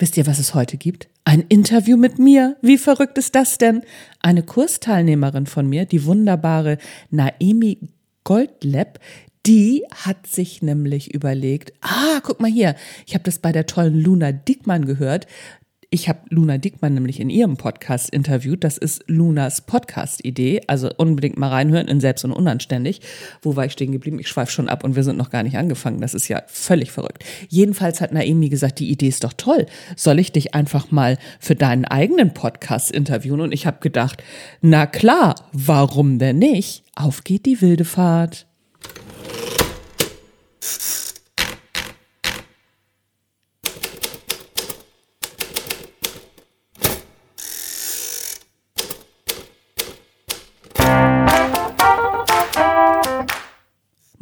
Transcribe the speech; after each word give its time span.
Wisst 0.00 0.16
ihr, 0.16 0.26
was 0.26 0.38
es 0.38 0.54
heute 0.54 0.78
gibt? 0.78 1.08
Ein 1.24 1.42
Interview 1.50 1.98
mit 1.98 2.18
mir. 2.18 2.56
Wie 2.62 2.78
verrückt 2.78 3.18
ist 3.18 3.34
das 3.34 3.58
denn? 3.58 3.82
Eine 4.20 4.42
Kursteilnehmerin 4.42 5.44
von 5.44 5.68
mir, 5.68 5.84
die 5.84 6.06
wunderbare 6.06 6.78
Naemi 7.10 7.80
Goldlab, 8.24 8.98
die 9.44 9.84
hat 9.94 10.26
sich 10.26 10.62
nämlich 10.62 11.12
überlegt, 11.14 11.74
ah, 11.82 12.20
guck 12.22 12.40
mal 12.40 12.50
hier, 12.50 12.76
ich 13.06 13.12
habe 13.12 13.24
das 13.24 13.40
bei 13.40 13.52
der 13.52 13.66
tollen 13.66 14.00
Luna 14.00 14.32
Dickmann 14.32 14.86
gehört. 14.86 15.26
Ich 15.92 16.08
habe 16.08 16.20
Luna 16.28 16.56
Dickmann 16.56 16.94
nämlich 16.94 17.18
in 17.18 17.30
ihrem 17.30 17.56
Podcast 17.56 18.10
interviewt. 18.10 18.62
Das 18.62 18.78
ist 18.78 19.02
Lunas 19.08 19.62
Podcast-Idee. 19.62 20.60
Also 20.68 20.88
unbedingt 20.96 21.36
mal 21.36 21.48
reinhören 21.48 21.88
in 21.88 21.98
Selbst 21.98 22.24
und 22.24 22.30
Unanständig. 22.30 23.00
Wo 23.42 23.56
war 23.56 23.64
ich 23.64 23.72
stehen 23.72 23.90
geblieben? 23.90 24.20
Ich 24.20 24.28
schweife 24.28 24.52
schon 24.52 24.68
ab 24.68 24.84
und 24.84 24.94
wir 24.94 25.02
sind 25.02 25.18
noch 25.18 25.30
gar 25.30 25.42
nicht 25.42 25.56
angefangen. 25.56 26.00
Das 26.00 26.14
ist 26.14 26.28
ja 26.28 26.44
völlig 26.46 26.92
verrückt. 26.92 27.24
Jedenfalls 27.48 28.00
hat 28.00 28.12
Naomi 28.12 28.50
gesagt, 28.50 28.78
die 28.78 28.88
Idee 28.88 29.08
ist 29.08 29.24
doch 29.24 29.32
toll. 29.32 29.66
Soll 29.96 30.20
ich 30.20 30.30
dich 30.30 30.54
einfach 30.54 30.92
mal 30.92 31.18
für 31.40 31.56
deinen 31.56 31.86
eigenen 31.86 32.34
Podcast 32.34 32.92
interviewen? 32.92 33.40
Und 33.40 33.50
ich 33.50 33.66
habe 33.66 33.80
gedacht, 33.80 34.22
na 34.60 34.86
klar, 34.86 35.34
warum 35.52 36.20
denn 36.20 36.38
nicht? 36.38 36.84
Auf 36.94 37.24
geht 37.24 37.46
die 37.46 37.60
wilde 37.60 37.84
Fahrt. 37.84 38.46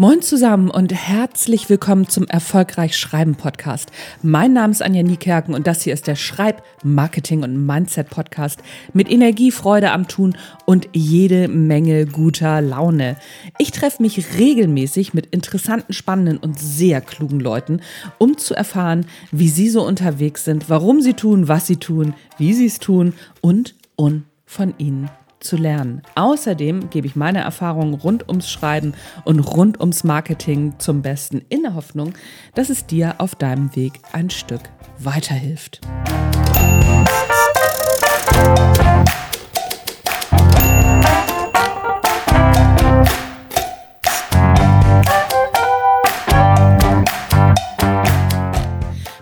Moin 0.01 0.23
zusammen 0.23 0.71
und 0.71 0.95
herzlich 0.95 1.69
willkommen 1.69 2.09
zum 2.09 2.29
Erfolgreich 2.29 2.97
Schreiben 2.97 3.35
Podcast. 3.35 3.91
Mein 4.23 4.53
Name 4.53 4.71
ist 4.71 4.81
Anja 4.81 5.03
Niekerken 5.03 5.57
und 5.57 5.67
das 5.67 5.83
hier 5.83 5.93
ist 5.93 6.07
der 6.07 6.15
Schreib-, 6.15 6.63
Marketing- 6.85 7.43
und 7.43 7.67
Mindset-Podcast 7.67 8.61
mit 8.93 9.11
Energie, 9.11 9.51
Freude 9.51 9.91
am 9.91 10.07
Tun 10.07 10.37
und 10.67 10.89
jede 10.93 11.49
Menge 11.49 12.07
guter 12.07 12.61
Laune. 12.61 13.17
Ich 13.59 13.73
treffe 13.73 14.01
mich 14.01 14.39
regelmäßig 14.39 15.15
mit 15.15 15.27
interessanten, 15.27 15.93
spannenden 15.93 16.39
und 16.39 16.61
sehr 16.61 17.01
klugen 17.01 17.41
Leuten, 17.41 17.81
um 18.19 18.39
zu 18.39 18.55
erfahren, 18.55 19.05
wie 19.33 19.49
sie 19.49 19.69
so 19.69 19.85
unterwegs 19.85 20.45
sind, 20.45 20.71
warum 20.71 21.01
sie 21.01 21.15
tun, 21.15 21.49
was 21.49 21.67
sie 21.67 21.79
tun, 21.79 22.15
wie 22.39 22.55
sie 22.55 22.67
es 22.67 22.79
tun 22.79 23.15
und, 23.41 23.75
und 23.97 24.23
von 24.47 24.75
ihnen 24.79 25.11
zu 25.41 25.57
lernen. 25.57 26.03
Außerdem 26.15 26.91
gebe 26.91 27.07
ich 27.07 27.17
meine 27.17 27.41
Erfahrungen 27.41 27.95
rund 27.95 28.29
ums 28.29 28.51
Schreiben 28.51 28.95
und 29.25 29.41
rund 29.41 29.81
ums 29.81 30.05
Marketing 30.05 30.75
zum 30.79 31.03
Besten 31.03 31.43
in 31.49 31.63
der 31.63 31.75
Hoffnung, 31.75 32.15
dass 32.55 32.71
es 32.71 32.87
dir 32.87 33.17
auf 33.19 33.35
deinem 33.35 33.75
Weg 33.77 34.01
ein 34.13 34.31
Stück 34.31 34.63
weiterhilft. 34.99 35.81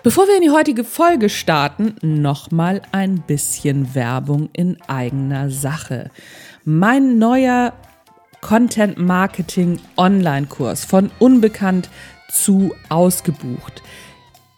Bevor 0.06 0.28
wir 0.28 0.36
in 0.36 0.42
die 0.42 0.50
heutige 0.50 0.84
Folge 0.84 1.28
starten, 1.28 1.96
nochmal 2.00 2.80
ein 2.92 3.22
bisschen 3.22 3.92
Werbung 3.96 4.50
in 4.52 4.80
eigener 4.86 5.50
Sache. 5.50 6.12
Mein 6.64 7.18
neuer 7.18 7.72
Content 8.40 8.98
Marketing 8.98 9.80
Online-Kurs 9.96 10.84
von 10.84 11.10
unbekannt 11.18 11.90
zu 12.30 12.72
ausgebucht 12.88 13.82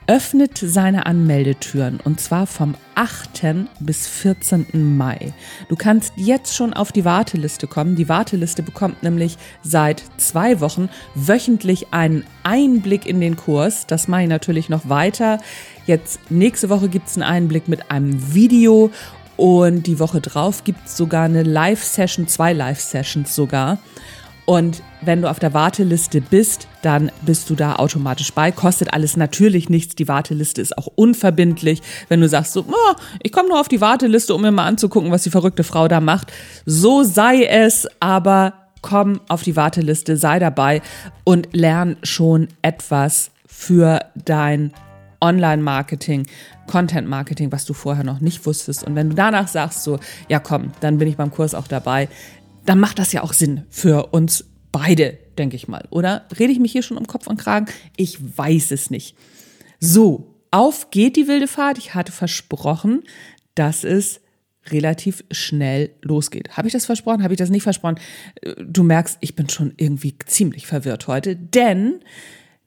öffnet 0.08 0.58
seine 0.58 1.04
Anmeldetüren 1.04 2.00
und 2.02 2.18
zwar 2.18 2.46
vom 2.46 2.74
8. 2.94 3.66
bis 3.78 4.06
14. 4.06 4.96
Mai. 4.96 5.34
Du 5.68 5.76
kannst 5.76 6.14
jetzt 6.16 6.56
schon 6.56 6.72
auf 6.72 6.92
die 6.92 7.04
Warteliste 7.04 7.66
kommen. 7.66 7.94
Die 7.94 8.08
Warteliste 8.08 8.62
bekommt 8.62 9.02
nämlich 9.02 9.36
seit 9.62 10.02
zwei 10.16 10.60
Wochen 10.60 10.88
wöchentlich 11.14 11.92
einen 11.92 12.24
Einblick 12.42 13.04
in 13.04 13.20
den 13.20 13.36
Kurs. 13.36 13.86
Das 13.86 14.08
mache 14.08 14.22
ich 14.22 14.28
natürlich 14.28 14.70
noch 14.70 14.88
weiter. 14.88 15.40
Jetzt 15.86 16.30
nächste 16.30 16.70
Woche 16.70 16.88
gibt 16.88 17.08
es 17.08 17.16
einen 17.16 17.24
Einblick 17.24 17.68
mit 17.68 17.90
einem 17.90 18.34
Video 18.34 18.90
und 19.36 19.86
die 19.86 20.00
Woche 20.00 20.22
drauf 20.22 20.64
gibt 20.64 20.86
es 20.86 20.96
sogar 20.96 21.26
eine 21.26 21.42
Live-Session, 21.42 22.26
zwei 22.28 22.54
Live-Sessions 22.54 23.36
sogar. 23.36 23.78
Und 24.48 24.82
wenn 25.02 25.20
du 25.20 25.28
auf 25.28 25.38
der 25.38 25.52
Warteliste 25.52 26.22
bist, 26.22 26.68
dann 26.80 27.12
bist 27.20 27.50
du 27.50 27.54
da 27.54 27.76
automatisch 27.76 28.32
bei. 28.32 28.50
Kostet 28.50 28.94
alles 28.94 29.14
natürlich 29.14 29.68
nichts. 29.68 29.94
Die 29.94 30.08
Warteliste 30.08 30.62
ist 30.62 30.78
auch 30.78 30.86
unverbindlich. 30.94 31.82
Wenn 32.08 32.22
du 32.22 32.30
sagst 32.30 32.54
so, 32.54 32.64
oh, 32.66 32.94
ich 33.22 33.30
komme 33.30 33.50
nur 33.50 33.60
auf 33.60 33.68
die 33.68 33.82
Warteliste, 33.82 34.34
um 34.34 34.40
mir 34.40 34.50
mal 34.50 34.64
anzugucken, 34.64 35.10
was 35.10 35.22
die 35.22 35.28
verrückte 35.28 35.64
Frau 35.64 35.86
da 35.86 36.00
macht. 36.00 36.32
So 36.64 37.02
sei 37.02 37.44
es, 37.44 37.86
aber 38.00 38.54
komm 38.80 39.20
auf 39.28 39.42
die 39.42 39.54
Warteliste, 39.54 40.16
sei 40.16 40.38
dabei 40.38 40.80
und 41.24 41.48
lern 41.52 41.98
schon 42.02 42.48
etwas 42.62 43.30
für 43.46 44.00
dein 44.14 44.72
Online-Marketing, 45.20 46.26
Content-Marketing, 46.68 47.50
was 47.52 47.64
du 47.64 47.74
vorher 47.74 48.04
noch 48.04 48.20
nicht 48.20 48.46
wusstest. 48.46 48.84
Und 48.84 48.94
wenn 48.94 49.10
du 49.10 49.16
danach 49.16 49.48
sagst 49.48 49.82
so, 49.82 49.98
ja 50.28 50.38
komm, 50.38 50.72
dann 50.80 50.98
bin 50.98 51.08
ich 51.08 51.16
beim 51.16 51.30
Kurs 51.30 51.54
auch 51.54 51.66
dabei, 51.66 52.08
dann 52.68 52.80
macht 52.80 52.98
das 52.98 53.12
ja 53.12 53.22
auch 53.22 53.32
Sinn 53.32 53.64
für 53.70 54.08
uns 54.08 54.44
beide, 54.72 55.16
denke 55.38 55.56
ich 55.56 55.68
mal. 55.68 55.88
Oder 55.90 56.26
rede 56.38 56.52
ich 56.52 56.58
mich 56.58 56.72
hier 56.72 56.82
schon 56.82 56.98
um 56.98 57.06
Kopf 57.06 57.26
und 57.26 57.40
Kragen? 57.40 57.66
Ich 57.96 58.18
weiß 58.36 58.72
es 58.72 58.90
nicht. 58.90 59.16
So, 59.80 60.34
auf 60.50 60.90
geht 60.90 61.16
die 61.16 61.28
wilde 61.28 61.48
Fahrt. 61.48 61.78
Ich 61.78 61.94
hatte 61.94 62.12
versprochen, 62.12 63.04
dass 63.54 63.84
es 63.84 64.20
relativ 64.66 65.24
schnell 65.30 65.90
losgeht. 66.02 66.58
Habe 66.58 66.68
ich 66.68 66.74
das 66.74 66.84
versprochen? 66.84 67.22
Habe 67.22 67.32
ich 67.32 67.38
das 67.38 67.48
nicht 67.48 67.62
versprochen? 67.62 67.98
Du 68.62 68.82
merkst, 68.82 69.16
ich 69.20 69.34
bin 69.34 69.48
schon 69.48 69.72
irgendwie 69.78 70.16
ziemlich 70.26 70.66
verwirrt 70.66 71.06
heute, 71.06 71.36
denn 71.36 72.00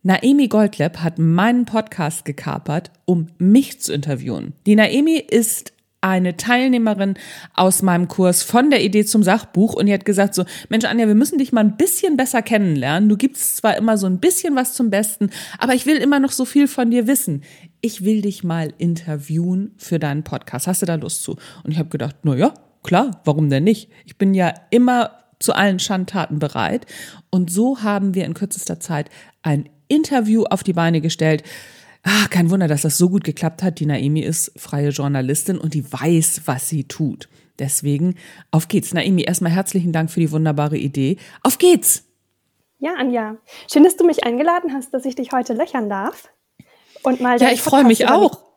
Naemi 0.02 0.48
Goldlab 0.48 0.98
hat 1.04 1.20
meinen 1.20 1.66
Podcast 1.66 2.26
gekapert, 2.26 2.90
um 3.06 3.28
mich 3.38 3.80
zu 3.82 3.94
interviewen. 3.94 4.54
Die 4.66 4.76
Naemi 4.76 5.18
ist 5.18 5.74
eine 6.02 6.36
Teilnehmerin 6.36 7.14
aus 7.54 7.84
meinem 7.84 8.08
Kurs 8.08 8.42
von 8.42 8.72
der 8.72 8.84
Idee 8.84 9.06
zum 9.06 9.22
Sachbuch 9.22 9.76
und 9.76 9.86
die 9.86 9.94
hat 9.94 10.04
gesagt 10.04 10.34
so, 10.34 10.44
Mensch 10.70 10.86
Anja, 10.86 11.08
wir 11.08 11.16
müssen 11.16 11.38
dich 11.38 11.52
mal 11.52 11.62
ein 11.62 11.78
bisschen 11.78 12.18
besser 12.18 12.42
kennenlernen. 12.42 13.08
Du 13.08 13.18
gibst 13.18 13.58
zwar 13.58 13.78
immer 13.78 13.98
so 13.98 14.08
ein 14.08 14.20
bisschen 14.20 14.56
was 14.56 14.74
zum 14.74 14.90
Besten, 14.90 15.30
aber 15.60 15.76
ich 15.76 15.86
will 15.86 15.98
immer 15.98 16.20
noch 16.20 16.32
so 16.32 16.44
viel 16.44 16.68
von 16.68 16.90
dir 16.90 17.06
wissen. 17.06 17.44
Ich 17.82 18.04
will 18.04 18.22
dich 18.22 18.44
mal 18.44 18.74
interviewen 18.80 19.74
für 19.78 20.00
deinen 20.00 20.24
Podcast. 20.24 20.68
Hast 20.68 20.82
du 20.82 20.88
da 20.88 20.96
Lust 20.96 21.22
zu? 21.22 21.38
Und 21.64 21.72
ich 21.72 21.78
habe 21.78 21.90
gedacht, 21.90 22.16
na 22.24 22.36
ja, 22.36 22.54
klar, 22.84 23.22
warum 23.24 23.50
denn 23.50 23.64
nicht? 23.64 23.90
Ich 24.06 24.18
bin 24.18 24.34
ja 24.34 24.54
immer 24.72 25.12
zu 25.40 25.54
allen 25.54 25.80
Schandtaten 25.80 26.40
bereit. 26.40 26.86
Und 27.30 27.52
so 27.52 27.82
haben 27.82 28.16
wir 28.16 28.26
in 28.26 28.34
kürzester 28.34 28.80
Zeit 28.80 29.10
ein 29.44 29.70
Interview 29.88 30.44
auf 30.44 30.64
die 30.64 30.74
Beine 30.74 31.02
gestellt 31.02 31.44
Ah, 32.04 32.28
kein 32.30 32.50
Wunder, 32.50 32.68
dass 32.68 32.82
das 32.82 32.98
so 32.98 33.10
gut 33.10 33.24
geklappt 33.24 33.62
hat. 33.62 33.80
Die 33.80 33.86
Naemi 33.86 34.22
ist 34.22 34.52
freie 34.60 34.90
Journalistin 34.90 35.58
und 35.58 35.74
die 35.74 35.92
weiß, 35.92 36.42
was 36.46 36.68
sie 36.68 36.86
tut. 36.86 37.30
Deswegen, 37.60 38.16
auf 38.50 38.68
geht's. 38.68 38.94
Naemi, 38.94 39.24
erstmal 39.24 39.52
herzlichen 39.52 39.92
Dank 39.92 40.10
für 40.10 40.20
die 40.20 40.32
wunderbare 40.32 40.78
Idee. 40.78 41.18
Auf 41.44 41.58
geht's! 41.58 42.06
Ja, 42.80 42.96
Anja. 42.98 43.38
Schön, 43.72 43.84
dass 43.84 43.96
du 43.96 44.04
mich 44.04 44.24
eingeladen 44.24 44.74
hast, 44.74 44.92
dass 44.92 45.06
ich 45.06 45.14
dich 45.14 45.32
heute 45.32 45.54
löchern 45.54 45.88
darf. 45.88 46.30
Und 47.04 47.22
mal 47.22 47.40
ja, 47.40 47.52
ich 47.52 47.62
freue 47.62 47.84
mich 47.84 48.08
auch. 48.08 48.51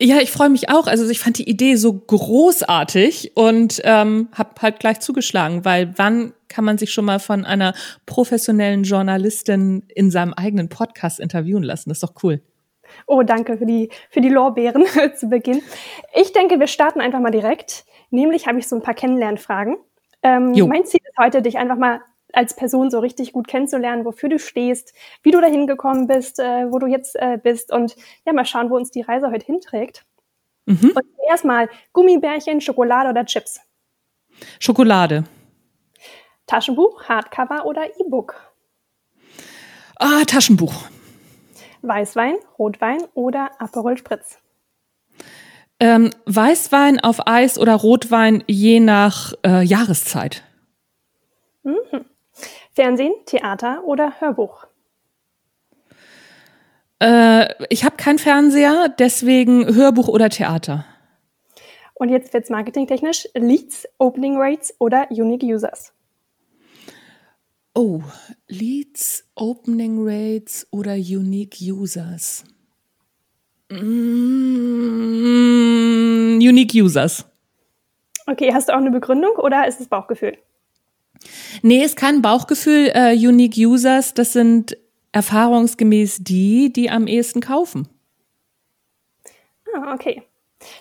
Ja, 0.00 0.18
ich 0.18 0.30
freue 0.30 0.50
mich 0.50 0.68
auch. 0.68 0.86
Also 0.86 1.08
ich 1.08 1.20
fand 1.20 1.38
die 1.38 1.48
Idee 1.48 1.76
so 1.76 1.92
großartig 1.94 3.32
und 3.34 3.80
ähm, 3.84 4.28
habe 4.32 4.50
halt 4.60 4.78
gleich 4.78 5.00
zugeschlagen, 5.00 5.64
weil 5.64 5.94
wann 5.96 6.34
kann 6.48 6.64
man 6.64 6.76
sich 6.76 6.92
schon 6.92 7.06
mal 7.06 7.18
von 7.18 7.46
einer 7.46 7.72
professionellen 8.04 8.82
Journalistin 8.82 9.84
in 9.94 10.10
seinem 10.10 10.34
eigenen 10.34 10.68
Podcast 10.68 11.18
interviewen 11.18 11.62
lassen? 11.62 11.88
Das 11.88 11.96
ist 11.96 12.02
doch 12.02 12.22
cool. 12.22 12.42
Oh, 13.06 13.22
danke 13.22 13.56
für 13.56 13.66
die, 13.66 13.88
für 14.10 14.20
die 14.20 14.28
Lorbeeren 14.28 14.84
zu 15.16 15.28
Beginn. 15.28 15.62
Ich 16.14 16.32
denke, 16.32 16.60
wir 16.60 16.66
starten 16.66 17.00
einfach 17.00 17.20
mal 17.20 17.30
direkt. 17.30 17.84
Nämlich 18.10 18.46
habe 18.46 18.58
ich 18.58 18.68
so 18.68 18.76
ein 18.76 18.82
paar 18.82 18.94
Kennenlernfragen. 18.94 19.76
Ähm, 20.22 20.52
mein 20.68 20.84
Ziel 20.84 21.00
ist 21.02 21.18
heute, 21.18 21.40
dich 21.40 21.56
einfach 21.56 21.76
mal 21.76 22.00
als 22.36 22.54
Person 22.54 22.90
so 22.90 22.98
richtig 22.98 23.32
gut 23.32 23.48
kennenzulernen, 23.48 24.04
wofür 24.04 24.28
du 24.28 24.38
stehst, 24.38 24.92
wie 25.22 25.30
du 25.30 25.40
dahin 25.40 25.66
gekommen 25.66 26.06
bist, 26.06 26.38
äh, 26.38 26.70
wo 26.70 26.78
du 26.78 26.86
jetzt 26.86 27.16
äh, 27.16 27.38
bist 27.42 27.72
und 27.72 27.96
ja, 28.26 28.32
mal 28.32 28.44
schauen, 28.44 28.70
wo 28.70 28.76
uns 28.76 28.90
die 28.90 29.00
Reise 29.00 29.30
heute 29.30 29.46
hinträgt. 29.46 30.04
Mhm. 30.66 30.92
Und 30.94 31.04
erstmal 31.28 31.68
Gummibärchen, 31.92 32.60
Schokolade 32.60 33.08
oder 33.10 33.24
Chips? 33.24 33.60
Schokolade. 34.60 35.24
Taschenbuch, 36.46 37.04
Hardcover 37.04 37.64
oder 37.64 37.86
E-Book? 37.98 38.34
Ah, 39.98 40.24
Taschenbuch. 40.26 40.74
Weißwein, 41.82 42.36
Rotwein 42.58 42.98
oder 43.14 43.50
Aperol 43.58 43.96
Spritz? 43.96 44.38
Ähm, 45.78 46.10
Weißwein 46.26 47.00
auf 47.00 47.26
Eis 47.26 47.58
oder 47.58 47.74
Rotwein 47.74 48.44
je 48.46 48.80
nach 48.80 49.32
äh, 49.44 49.62
Jahreszeit. 49.62 50.42
Mhm. 51.62 52.04
Fernsehen, 52.76 53.14
Theater 53.24 53.82
oder 53.84 54.20
Hörbuch? 54.20 54.66
Äh, 56.98 57.46
ich 57.70 57.84
habe 57.86 57.96
keinen 57.96 58.18
Fernseher, 58.18 58.94
deswegen 58.98 59.74
Hörbuch 59.74 60.08
oder 60.08 60.28
Theater. 60.28 60.84
Und 61.94 62.10
jetzt 62.10 62.34
wird's 62.34 62.50
marketingtechnisch. 62.50 63.30
Leads, 63.34 63.88
Opening 63.96 64.36
Rates 64.36 64.74
oder 64.78 65.08
Unique 65.10 65.42
Users? 65.42 65.94
Oh, 67.74 68.02
Leads, 68.46 69.24
Opening 69.36 70.06
Rates 70.06 70.66
oder 70.70 70.96
Unique 70.96 71.56
Users? 71.58 72.44
Mm, 73.70 73.78
unique 76.42 76.74
Users. 76.74 77.24
Okay, 78.26 78.52
hast 78.52 78.68
du 78.68 78.74
auch 78.74 78.78
eine 78.78 78.90
Begründung 78.90 79.36
oder 79.36 79.66
ist 79.66 79.80
es 79.80 79.88
Bauchgefühl? 79.88 80.36
Nee, 81.62 81.84
ist 81.84 81.96
kein 81.96 82.22
Bauchgefühl. 82.22 82.92
Uh, 82.94 83.28
unique 83.28 83.56
Users, 83.56 84.14
das 84.14 84.32
sind 84.32 84.76
erfahrungsgemäß 85.12 86.18
die, 86.20 86.72
die 86.72 86.90
am 86.90 87.06
ehesten 87.06 87.40
kaufen. 87.40 87.88
Ah, 89.74 89.94
okay. 89.94 90.22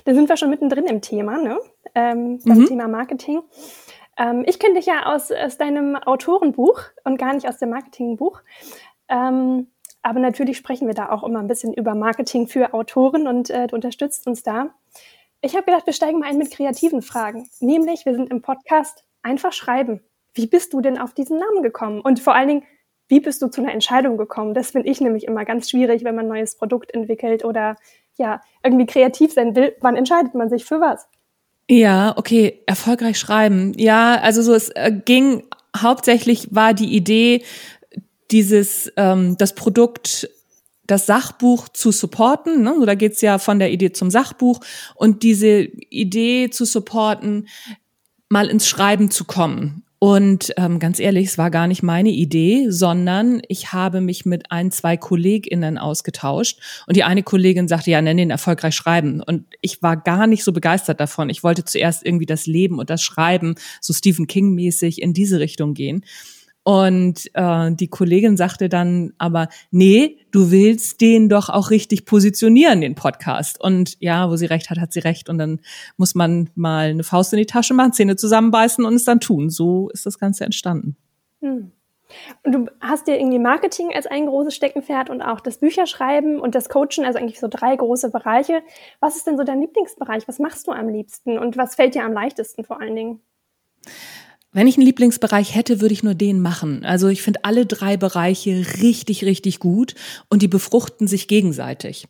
Da 0.05 0.13
sind 0.13 0.29
wir 0.29 0.37
schon 0.37 0.49
mittendrin 0.49 0.85
im 0.85 1.01
Thema, 1.01 1.37
ne? 1.37 1.59
Ähm, 1.93 2.39
beim 2.45 2.59
mhm. 2.59 2.65
Thema 2.65 2.87
Marketing. 2.87 3.41
Ähm, 4.17 4.43
ich 4.45 4.59
kenne 4.59 4.75
dich 4.75 4.85
ja 4.85 5.05
aus, 5.13 5.31
aus 5.31 5.57
deinem 5.57 5.95
Autorenbuch 5.95 6.81
und 7.03 7.17
gar 7.17 7.33
nicht 7.33 7.47
aus 7.47 7.57
dem 7.57 7.69
Marketingbuch. 7.69 8.41
Ähm, 9.09 9.67
aber 10.01 10.19
natürlich 10.19 10.57
sprechen 10.57 10.87
wir 10.87 10.93
da 10.93 11.09
auch 11.09 11.23
immer 11.23 11.39
ein 11.39 11.47
bisschen 11.47 11.73
über 11.73 11.95
Marketing 11.95 12.47
für 12.47 12.73
Autoren 12.73 13.27
und 13.27 13.49
äh, 13.49 13.67
du 13.67 13.75
unterstützt 13.75 14.27
uns 14.27 14.43
da. 14.43 14.73
Ich 15.41 15.55
habe 15.55 15.65
gedacht, 15.65 15.85
wir 15.85 15.93
steigen 15.93 16.19
mal 16.19 16.29
ein 16.29 16.37
mit 16.37 16.51
kreativen 16.51 17.01
Fragen. 17.01 17.49
Nämlich, 17.59 18.05
wir 18.05 18.15
sind 18.15 18.29
im 18.29 18.41
Podcast 18.41 19.03
einfach 19.21 19.53
schreiben. 19.53 20.01
Wie 20.35 20.47
bist 20.47 20.73
du 20.73 20.81
denn 20.81 20.99
auf 20.99 21.13
diesen 21.13 21.39
Namen 21.39 21.63
gekommen? 21.63 22.01
Und 22.01 22.19
vor 22.19 22.35
allen 22.35 22.47
Dingen, 22.47 22.63
wie 23.07 23.19
bist 23.19 23.41
du 23.41 23.47
zu 23.47 23.61
einer 23.61 23.73
Entscheidung 23.73 24.17
gekommen? 24.17 24.53
Das 24.53 24.71
finde 24.71 24.89
ich 24.89 25.01
nämlich 25.01 25.25
immer 25.25 25.45
ganz 25.45 25.69
schwierig, 25.69 26.03
wenn 26.03 26.15
man 26.15 26.25
ein 26.25 26.29
neues 26.29 26.55
Produkt 26.55 26.93
entwickelt 26.93 27.43
oder 27.43 27.75
ja, 28.17 28.41
irgendwie 28.63 28.85
kreativ 28.85 29.33
sein 29.33 29.55
will. 29.55 29.75
Wann 29.81 29.95
entscheidet 29.95 30.35
man 30.35 30.49
sich 30.49 30.65
für 30.65 30.79
was? 30.79 31.07
Ja, 31.69 32.13
okay, 32.17 32.61
erfolgreich 32.67 33.17
schreiben. 33.17 33.73
Ja, 33.77 34.15
also 34.15 34.41
so 34.41 34.53
es 34.53 34.69
äh, 34.69 34.91
ging 34.91 35.43
hauptsächlich 35.75 36.49
war 36.51 36.73
die 36.73 36.95
Idee, 36.95 37.43
dieses 38.31 38.91
ähm, 38.97 39.37
das 39.37 39.55
Produkt 39.55 40.29
das 40.87 41.05
Sachbuch 41.05 41.69
zu 41.69 41.91
supporten. 41.91 42.61
Ne? 42.61 42.75
So, 42.77 42.85
da 42.85 42.95
geht's 42.95 43.21
ja 43.21 43.39
von 43.39 43.59
der 43.59 43.71
Idee 43.71 43.91
zum 43.91 44.11
Sachbuch 44.11 44.59
und 44.93 45.23
diese 45.23 45.61
Idee 45.61 46.49
zu 46.51 46.65
supporten, 46.65 47.47
mal 48.29 48.49
ins 48.49 48.67
Schreiben 48.67 49.09
zu 49.09 49.25
kommen. 49.25 49.84
Und 49.97 50.53
ähm, 50.57 50.79
ganz 50.79 50.99
ehrlich, 50.99 51.27
es 51.27 51.37
war 51.37 51.49
gar 51.49 51.67
nicht 51.67 51.81
meine 51.81 52.09
Idee, 52.09 52.69
sondern 52.69 53.41
ich 53.47 53.71
habe 53.71 54.01
mich 54.01 54.25
mit 54.25 54.51
ein, 54.51 54.69
zwei 54.71 54.97
KollegInnen 54.97 55.77
ausgetauscht. 55.77 56.59
Und 56.85 56.97
die 56.97 57.03
eine 57.03 57.23
Kollegin 57.23 57.67
sagte, 57.67 57.91
ja, 57.91 58.01
nenn 58.01 58.17
den 58.17 58.29
erfolgreich 58.29 58.75
schreiben. 58.75 59.21
Und 59.21 59.45
ich 59.61 59.81
war 59.81 59.95
gar 59.97 60.27
nicht 60.27 60.43
so 60.43 60.51
begeistert 60.51 60.99
davon. 60.99 61.29
Ich 61.29 61.43
wollte 61.43 61.63
zuerst 61.63 62.05
irgendwie 62.05 62.25
das 62.25 62.45
Leben 62.45 62.77
und 62.77 62.89
das 62.89 63.01
Schreiben 63.01 63.55
so 63.79 63.93
Stephen 63.93 64.27
King-mäßig 64.27 65.01
in 65.01 65.13
diese 65.13 65.39
Richtung 65.39 65.73
gehen. 65.73 66.03
Und 66.67 67.29
äh, 67.35 67.71
die 67.73 67.89
Kollegin 67.89 68.37
sagte 68.37 68.69
dann 68.69 69.13
aber, 69.19 69.49
nee, 69.69 70.17
du 70.31 70.49
willst 70.49 70.99
den 70.99 71.29
doch 71.29 71.49
auch 71.49 71.69
richtig 71.69 72.07
positionieren, 72.07 72.81
den 72.81 72.95
Podcast. 72.95 73.61
Und 73.61 73.97
ja, 73.99 74.31
wo 74.31 74.35
sie 74.35 74.47
recht 74.47 74.71
hat, 74.71 74.79
hat 74.79 74.91
sie 74.91 75.01
recht. 75.01 75.29
Und 75.29 75.37
dann 75.37 75.59
muss 75.97 76.15
man 76.15 76.49
mal 76.55 76.89
eine 76.89 77.03
Faust 77.03 77.33
in 77.33 77.37
die 77.37 77.45
Tasche 77.45 77.75
machen, 77.75 77.93
Zähne 77.93 78.15
zusammenbeißen 78.15 78.83
und 78.83 78.95
es 78.95 79.03
dann 79.03 79.19
tun. 79.19 79.51
So 79.51 79.89
ist 79.89 80.07
das 80.07 80.17
Ganze 80.17 80.43
entstanden. 80.43 80.97
Hm. 81.41 81.71
Und 82.41 82.51
du 82.51 82.65
hast 82.81 83.05
dir 83.05 83.19
irgendwie 83.19 83.37
Marketing 83.37 83.93
als 83.93 84.07
ein 84.07 84.25
großes 84.25 84.55
Steckenpferd 84.55 85.11
und 85.11 85.21
auch 85.21 85.41
das 85.41 85.59
Bücherschreiben 85.59 86.39
und 86.39 86.55
das 86.55 86.69
Coachen, 86.69 87.05
also 87.05 87.19
eigentlich 87.19 87.39
so 87.39 87.47
drei 87.47 87.75
große 87.75 88.09
Bereiche. 88.09 88.63
Was 88.99 89.17
ist 89.17 89.27
denn 89.27 89.37
so 89.37 89.43
dein 89.43 89.61
Lieblingsbereich? 89.61 90.27
Was 90.27 90.39
machst 90.39 90.65
du 90.65 90.71
am 90.71 90.89
liebsten 90.89 91.37
und 91.37 91.57
was 91.57 91.75
fällt 91.75 91.93
dir 91.93 92.05
am 92.05 92.13
leichtesten 92.13 92.63
vor 92.63 92.81
allen 92.81 92.95
Dingen? 92.95 93.21
Wenn 94.55 94.67
ich 94.67 94.77
einen 94.77 94.85
Lieblingsbereich 94.85 95.53
hätte, 95.53 95.81
würde 95.81 95.93
ich 95.93 96.01
nur 96.01 96.15
den 96.15 96.41
machen. 96.41 96.85
Also 96.85 97.09
ich 97.09 97.21
finde 97.21 97.41
alle 97.43 97.65
drei 97.65 97.97
Bereiche 97.97 98.65
richtig, 98.81 99.25
richtig 99.25 99.59
gut 99.59 99.95
und 100.29 100.41
die 100.41 100.47
befruchten 100.47 101.07
sich 101.09 101.27
gegenseitig. 101.27 102.07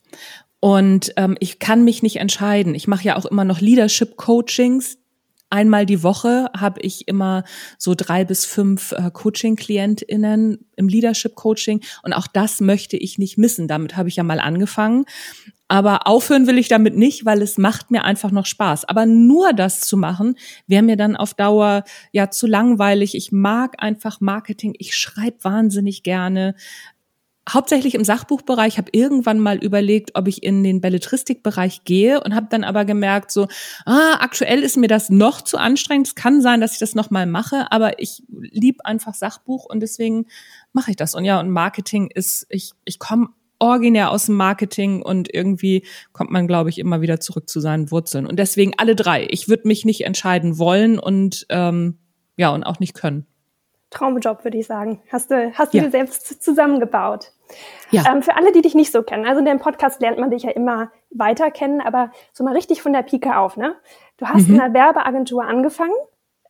Und 0.59 1.11
ähm, 1.17 1.35
ich 1.39 1.57
kann 1.57 1.83
mich 1.83 2.03
nicht 2.03 2.17
entscheiden. 2.17 2.75
Ich 2.75 2.87
mache 2.87 3.03
ja 3.03 3.15
auch 3.15 3.25
immer 3.25 3.45
noch 3.45 3.61
Leadership-Coachings. 3.61 4.99
Einmal 5.49 5.87
die 5.87 6.03
Woche 6.03 6.51
habe 6.55 6.81
ich 6.81 7.07
immer 7.07 7.45
so 7.79 7.95
drei 7.95 8.25
bis 8.25 8.45
fünf 8.45 8.91
äh, 8.91 9.09
Coaching-KlientInnen 9.11 10.67
im 10.75 10.87
Leadership-Coaching. 10.87 11.81
Und 12.03 12.13
auch 12.13 12.27
das 12.27 12.61
möchte 12.61 12.95
ich 12.95 13.17
nicht 13.17 13.39
missen. 13.39 13.67
Damit 13.67 13.97
habe 13.97 14.09
ich 14.09 14.17
ja 14.17 14.23
mal 14.23 14.39
angefangen. 14.39 15.05
Aber 15.67 16.05
aufhören 16.05 16.45
will 16.45 16.59
ich 16.59 16.67
damit 16.67 16.95
nicht, 16.95 17.25
weil 17.25 17.41
es 17.41 17.57
macht 17.57 17.89
mir 17.89 18.03
einfach 18.03 18.29
noch 18.29 18.45
Spaß. 18.45 18.85
Aber 18.85 19.05
nur 19.05 19.51
das 19.53 19.81
zu 19.81 19.97
machen, 19.97 20.35
wäre 20.67 20.83
mir 20.83 20.95
dann 20.95 21.15
auf 21.15 21.33
Dauer 21.33 21.83
ja 22.11 22.29
zu 22.29 22.45
langweilig. 22.45 23.15
Ich 23.15 23.31
mag 23.31 23.75
einfach 23.79 24.21
Marketing. 24.21 24.75
Ich 24.77 24.95
schreibe 24.95 25.43
wahnsinnig 25.43 26.03
gerne. 26.03 26.53
Hauptsächlich 27.49 27.95
im 27.95 28.03
Sachbuchbereich. 28.03 28.77
habe 28.77 28.89
irgendwann 28.91 29.39
mal 29.39 29.57
überlegt, 29.57 30.11
ob 30.13 30.27
ich 30.27 30.43
in 30.43 30.63
den 30.63 30.81
Belletristikbereich 30.81 31.83
gehe 31.83 32.21
und 32.23 32.35
habe 32.35 32.47
dann 32.49 32.63
aber 32.63 32.85
gemerkt, 32.85 33.31
so 33.31 33.47
ah, 33.85 34.17
aktuell 34.19 34.61
ist 34.61 34.77
mir 34.77 34.87
das 34.87 35.09
noch 35.09 35.41
zu 35.41 35.57
anstrengend. 35.57 36.07
Es 36.07 36.15
kann 36.15 36.41
sein, 36.41 36.61
dass 36.61 36.73
ich 36.73 36.79
das 36.79 36.93
noch 36.93 37.09
mal 37.09 37.25
mache, 37.25 37.71
aber 37.71 37.99
ich 37.99 38.23
lieb 38.29 38.81
einfach 38.83 39.15
Sachbuch 39.15 39.65
und 39.65 39.79
deswegen 39.79 40.27
mache 40.73 40.91
ich 40.91 40.97
das. 40.97 41.15
Und 41.15 41.25
ja, 41.25 41.39
und 41.39 41.49
Marketing 41.49 42.11
ist, 42.13 42.45
ich 42.49 42.73
ich 42.83 42.99
komme 42.99 43.29
originär 43.59 44.11
aus 44.11 44.25
dem 44.25 44.35
Marketing 44.35 45.01
und 45.01 45.33
irgendwie 45.33 45.85
kommt 46.13 46.31
man, 46.31 46.47
glaube 46.47 46.69
ich, 46.69 46.79
immer 46.79 47.01
wieder 47.01 47.19
zurück 47.19 47.49
zu 47.49 47.59
seinen 47.59 47.91
Wurzeln. 47.91 48.25
Und 48.25 48.37
deswegen 48.37 48.73
alle 48.77 48.95
drei. 48.95 49.27
Ich 49.29 49.47
würde 49.49 49.67
mich 49.67 49.85
nicht 49.85 50.05
entscheiden 50.05 50.57
wollen 50.57 50.99
und 50.99 51.45
ähm, 51.49 51.97
ja, 52.37 52.49
und 52.49 52.63
auch 52.63 52.79
nicht 52.79 52.93
können. 52.93 53.25
Traumjob, 53.89 54.43
würde 54.43 54.57
ich 54.57 54.67
sagen. 54.67 55.01
Hast 55.09 55.31
du, 55.31 55.51
hast 55.53 55.73
du 55.73 55.77
ja. 55.77 55.85
dir 55.85 55.91
selbst 55.91 56.43
zusammengebaut. 56.43 57.31
Ja. 57.91 58.03
Ähm, 58.11 58.21
für 58.21 58.35
alle, 58.35 58.51
die 58.51 58.61
dich 58.61 58.75
nicht 58.75 58.91
so 58.91 59.03
kennen, 59.03 59.25
also 59.25 59.39
in 59.39 59.45
dem 59.45 59.59
Podcast 59.59 60.01
lernt 60.01 60.17
man 60.17 60.31
dich 60.31 60.43
ja 60.43 60.49
immer 60.51 60.91
weiter 61.11 61.51
kennen, 61.51 61.79
aber 61.79 62.11
so 62.33 62.43
mal 62.43 62.53
richtig 62.53 62.81
von 62.81 62.91
der 62.91 63.03
Pike 63.03 63.37
auf, 63.37 63.55
ne? 63.57 63.75
Du 64.17 64.25
hast 64.25 64.47
mhm. 64.47 64.55
in 64.55 64.61
einer 64.61 64.73
Werbeagentur 64.73 65.45
angefangen, 65.45 65.93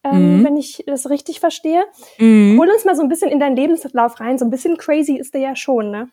ähm, 0.04 0.40
mhm. 0.40 0.46
wenn 0.46 0.58
ich 0.58 0.84
das 0.88 1.10
richtig 1.10 1.40
verstehe. 1.40 1.84
Mhm. 2.18 2.58
Hol 2.58 2.70
uns 2.70 2.86
mal 2.86 2.96
so 2.96 3.04
ein 3.04 3.10
bisschen 3.10 3.30
in 3.30 3.40
deinen 3.40 3.56
Lebenslauf 3.56 4.20
rein. 4.20 4.38
So 4.38 4.46
ein 4.46 4.52
bisschen 4.52 4.78
crazy 4.78 5.18
ist 5.18 5.34
der 5.34 5.42
ja 5.42 5.56
schon, 5.56 5.92
ne? 5.92 6.10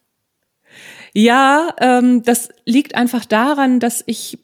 Ja, 1.15 1.75
ähm, 1.81 2.23
das 2.23 2.49
liegt 2.65 2.95
einfach 2.95 3.25
daran, 3.25 3.81
dass 3.81 4.03
ich 4.07 4.39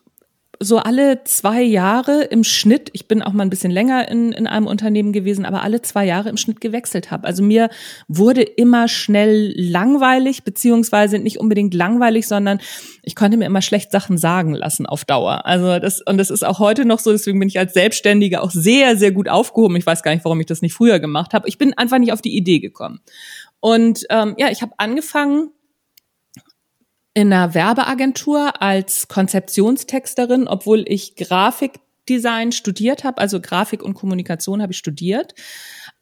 so 0.61 0.79
alle 0.79 1.23
zwei 1.25 1.63
Jahre 1.63 2.25
im 2.25 2.43
Schnitt, 2.43 2.91
ich 2.93 3.07
bin 3.07 3.23
auch 3.23 3.33
mal 3.33 3.45
ein 3.45 3.51
bisschen 3.51 3.71
länger 3.71 4.09
in, 4.09 4.33
in 4.33 4.47
einem 4.47 4.67
Unternehmen 4.67 5.13
gewesen, 5.13 5.45
aber 5.45 5.63
alle 5.63 5.83
zwei 5.83 6.05
Jahre 6.05 6.29
im 6.29 6.37
Schnitt 6.37 6.61
gewechselt 6.61 7.11
habe. 7.11 7.27
Also 7.27 7.43
mir 7.43 7.71
wurde 8.09 8.43
immer 8.43 8.89
schnell 8.89 9.53
langweilig, 9.57 10.43
beziehungsweise 10.43 11.19
nicht 11.19 11.39
unbedingt 11.39 11.75
langweilig, 11.75 12.27
sondern 12.27 12.59
ich 13.03 13.15
konnte 13.15 13.37
mir 13.37 13.47
immer 13.47 13.63
schlecht 13.63 13.93
Sachen 13.93 14.19
sagen 14.19 14.53
lassen 14.53 14.87
auf 14.87 15.05
Dauer. 15.05 15.47
Also 15.47 15.79
das, 15.79 16.01
und 16.01 16.19
das 16.19 16.31
ist 16.31 16.45
auch 16.45 16.59
heute 16.59 16.85
noch 16.85 16.99
so, 16.99 17.13
deswegen 17.13 17.39
bin 17.39 17.49
ich 17.49 17.59
als 17.59 17.75
Selbstständige 17.75 18.43
auch 18.43 18.51
sehr, 18.51 18.97
sehr 18.97 19.13
gut 19.13 19.29
aufgehoben. 19.29 19.77
Ich 19.77 19.87
weiß 19.87 20.03
gar 20.03 20.13
nicht, 20.13 20.25
warum 20.25 20.41
ich 20.41 20.47
das 20.47 20.63
nicht 20.63 20.75
früher 20.75 20.99
gemacht 20.99 21.35
habe. 21.35 21.49
Ich 21.49 21.59
bin 21.59 21.75
einfach 21.75 21.99
nicht 21.99 22.13
auf 22.13 22.23
die 22.23 22.37
Idee 22.37 22.59
gekommen. 22.59 23.01
Und 23.61 24.07
ähm, 24.11 24.35
ja, 24.39 24.51
ich 24.51 24.63
habe 24.63 24.73
angefangen, 24.77 25.51
in 27.19 27.33
einer 27.33 27.53
Werbeagentur 27.53 28.63
als 28.63 29.09
Konzeptionstexterin, 29.09 30.47
obwohl 30.47 30.85
ich 30.87 31.17
Grafikdesign 31.17 32.53
studiert 32.53 33.03
habe, 33.03 33.19
also 33.19 33.41
Grafik 33.41 33.83
und 33.83 33.95
Kommunikation 33.95 34.63
habe 34.63 34.71
ich 34.71 34.79
studiert, 34.79 35.35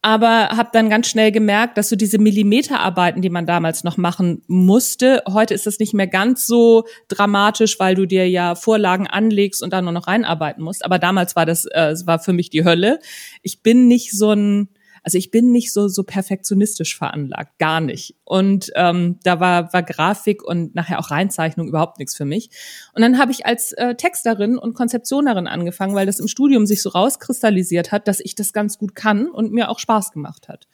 aber 0.03 0.51
habe 0.51 0.69
dann 0.75 0.91
ganz 0.91 1.09
schnell 1.09 1.33
gemerkt, 1.33 1.79
dass 1.79 1.89
so 1.89 1.97
diese 1.97 2.19
Millimeterarbeiten, 2.19 3.23
die 3.23 3.31
man 3.31 3.47
damals 3.47 3.83
noch 3.83 3.97
machen 3.97 4.43
musste, 4.47 5.23
heute 5.27 5.55
ist 5.55 5.67
das 5.67 5.79
nicht 5.79 5.95
mehr 5.95 6.07
ganz 6.07 6.47
so 6.47 6.85
dramatisch, 7.09 7.81
weil 7.81 7.95
du 7.95 8.05
dir 8.05 8.29
ja 8.29 8.55
Vorlagen 8.55 9.07
anlegst 9.07 9.63
und 9.63 9.73
dann 9.73 9.85
nur 9.85 9.95
noch 9.95 10.09
reinarbeiten 10.09 10.63
musst. 10.63 10.85
Aber 10.85 10.99
damals 10.99 11.35
war 11.35 11.47
das, 11.47 11.65
äh, 11.65 11.95
war 12.05 12.19
für 12.19 12.35
mich 12.35 12.51
die 12.51 12.65
Hölle. 12.65 12.99
Ich 13.41 13.63
bin 13.63 13.89
nicht 13.89 14.13
so 14.13 14.33
ein 14.33 14.69
also 15.07 15.19
ich 15.19 15.31
bin 15.31 15.53
nicht 15.53 15.73
so 15.73 15.87
so 15.87 16.03
perfektionistisch 16.03 16.99
veranlagt, 16.99 17.61
gar 17.61 17.81
nicht. 17.81 18.17
Und 18.25 18.73
ähm, 18.75 19.21
da 19.23 19.39
war 19.39 19.73
war 19.73 19.85
Grafik 19.85 20.43
und 20.43 20.75
nachher 20.75 20.99
auch 20.99 21.13
Reinzeichnung 21.13 21.69
überhaupt 21.69 22.01
nichts 22.01 22.17
für 22.17 22.25
mich. 22.25 22.51
Und 22.93 23.03
dann 23.03 23.17
habe 23.17 23.31
ich 23.31 23.47
als 23.47 23.71
äh, 23.75 23.95
Texterin 23.95 24.59
und 24.59 24.75
Konzeptionerin 24.75 25.47
angefangen, 25.47 25.95
weil 25.95 26.07
das 26.07 26.19
im 26.19 26.27
Studium 26.27 26.67
sich 26.67 26.83
so 26.83 26.89
rauskristallisiert 26.89 27.93
hat, 27.93 28.09
dass 28.09 28.19
ich 28.19 28.35
das 28.35 28.53
ganz 28.53 28.79
gut 28.79 28.97
kann 28.97 29.29
und 29.31 29.53
mir 29.53 29.71
auch 29.71 29.79
Spaß 29.79 30.11
gemacht 30.11 30.49
hat 30.49 30.67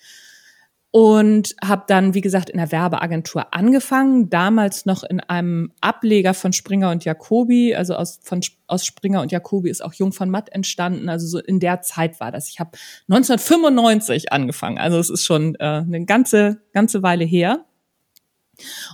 und 0.93 1.57
habe 1.65 1.85
dann, 1.89 2.13
wie 2.13 2.21
gesagt, 2.21 2.51
in 2.51 2.59
der 2.59 2.71
Werbeagentur 2.71 3.55
angefangen, 3.55 4.29
damals 4.29 4.85
noch 4.85 5.03
in 5.03 5.21
einem 5.21 5.73
Ableger 5.81 6.35
von 6.35 6.53
Springer 6.53 6.91
und 6.91 7.07
Jacobi, 7.07 7.75
also 7.75 7.95
aus, 7.95 8.21
von, 8.23 8.43
aus 8.67 8.85
Springer 8.85 9.23
und 9.23 9.33
Jacobi 9.33 9.71
ist 9.71 9.83
auch 9.83 9.95
Jung 9.95 10.13
von 10.13 10.29
Matt 10.29 10.53
entstanden, 10.53 11.09
also 11.09 11.27
so 11.27 11.39
in 11.39 11.61
der 11.61 11.81
Zeit 11.81 12.21
war 12.21 12.31
das. 12.31 12.51
Ich 12.51 12.61
habe 12.61 12.73
1995 13.09 14.33
angefangen, 14.33 14.77
also 14.77 14.99
es 14.99 15.09
ist 15.09 15.25
schon 15.25 15.55
äh, 15.55 15.65
eine 15.65 16.05
ganze, 16.05 16.61
ganze 16.75 17.03
Weile 17.03 17.25
her. 17.25 17.65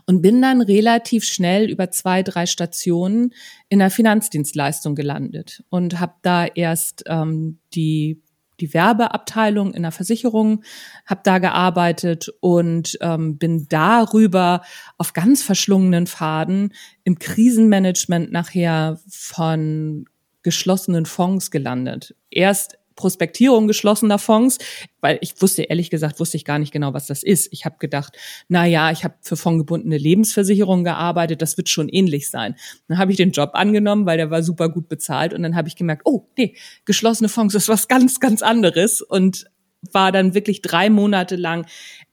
und 0.07 0.23
bin 0.23 0.41
dann 0.41 0.61
relativ 0.61 1.25
schnell 1.25 1.69
über 1.69 1.91
zwei, 1.91 2.23
drei 2.23 2.47
Stationen 2.47 3.35
in 3.69 3.81
der 3.81 3.91
Finanzdienstleistung 3.91 4.95
gelandet 4.95 5.65
und 5.69 5.99
habe 5.99 6.15
da 6.23 6.47
erst 6.47 7.03
ähm, 7.09 7.59
die 7.75 8.23
die 8.61 8.75
Werbeabteilung 8.75 9.75
in 9.75 9.83
der 9.83 9.93
Versicherung, 9.93 10.63
habe 11.07 11.21
da 11.25 11.39
gearbeitet 11.39 12.33
und 12.41 12.99
ähm, 13.01 13.39
bin 13.39 13.67
darüber 13.69 14.63
auf 14.97 15.13
ganz 15.13 15.43
verschlungenen 15.43 16.07
Faden 16.07 16.75
im 17.05 17.19
Krisenmanagement 17.19 18.33
nachher 18.33 19.01
von 19.09 20.07
geschlossenen 20.43 21.07
Fonds 21.07 21.51
gelandet. 21.51 22.15
Erst 22.31 22.79
Prospektierung 22.99 23.67
geschlossener 23.67 24.19
Fonds, 24.19 24.59
weil 25.01 25.19
ich 25.23 25.41
wusste 25.41 25.63
ehrlich 25.63 25.89
gesagt 25.89 26.21
wusste 26.21 26.37
ich 26.37 26.45
gar 26.45 26.59
nicht 26.59 26.73
genau, 26.73 26.93
was 26.93 27.07
das 27.07 27.23
ist. 27.23 27.49
Ich 27.53 27.65
habe 27.65 27.77
gedacht, 27.79 28.19
na 28.49 28.67
ja, 28.67 28.91
ich 28.91 29.05
habe 29.05 29.15
für 29.23 29.37
fondgebundene 29.37 29.97
Lebensversicherungen 29.97 30.85
gearbeitet, 30.85 31.41
das 31.41 31.57
wird 31.57 31.69
schon 31.69 31.89
ähnlich 31.89 32.29
sein. 32.29 32.57
Dann 32.89 32.99
habe 32.99 33.13
ich 33.13 33.17
den 33.17 33.31
Job 33.31 33.51
angenommen, 33.55 34.05
weil 34.05 34.19
der 34.19 34.31
war 34.31 34.43
super 34.43 34.69
gut 34.69 34.89
bezahlt 34.89 35.33
und 35.33 35.43
dann 35.43 35.57
habe 35.57 35.69
ich 35.69 35.77
gemerkt, 35.77 36.03
oh 36.05 36.27
nee, 36.37 36.57
geschlossene 36.85 37.29
Fonds 37.29 37.55
ist 37.55 37.69
was 37.69 37.89
ganz 37.89 38.21
ganz 38.21 38.43
anderes 38.43 39.01
und 39.01 39.47
war 39.93 40.11
dann 40.11 40.35
wirklich 40.35 40.61
drei 40.61 40.91
Monate 40.91 41.37
lang 41.37 41.67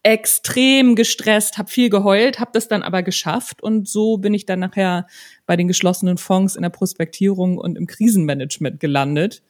extrem 0.04 0.96
gestresst, 0.96 1.58
habe 1.58 1.72
viel 1.72 1.90
geheult, 1.90 2.40
habe 2.40 2.52
das 2.54 2.68
dann 2.68 2.84
aber 2.84 3.02
geschafft 3.02 3.64
und 3.64 3.90
so 3.90 4.18
bin 4.18 4.36
ich 4.36 4.46
dann 4.46 4.60
nachher 4.60 5.08
bei 5.48 5.56
den 5.56 5.68
geschlossenen 5.68 6.18
Fonds 6.18 6.56
in 6.56 6.62
der 6.62 6.70
Prospektierung 6.70 7.58
und 7.58 7.76
im 7.76 7.88
Krisenmanagement 7.88 8.80
gelandet. 8.80 9.42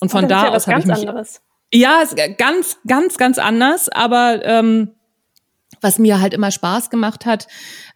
Und 0.00 0.10
von 0.10 0.28
da 0.28 0.46
ja 0.46 0.50
aus 0.50 0.66
habe 0.66 0.80
ich 0.80 0.86
mich. 0.86 1.08
Anderes. 1.08 1.42
Ja, 1.72 2.02
ganz, 2.36 2.78
ganz, 2.86 3.16
ganz 3.16 3.38
anders. 3.38 3.88
Aber 3.88 4.44
ähm, 4.44 4.92
was 5.80 5.98
mir 5.98 6.20
halt 6.20 6.34
immer 6.34 6.50
Spaß 6.50 6.90
gemacht 6.90 7.26
hat, 7.26 7.46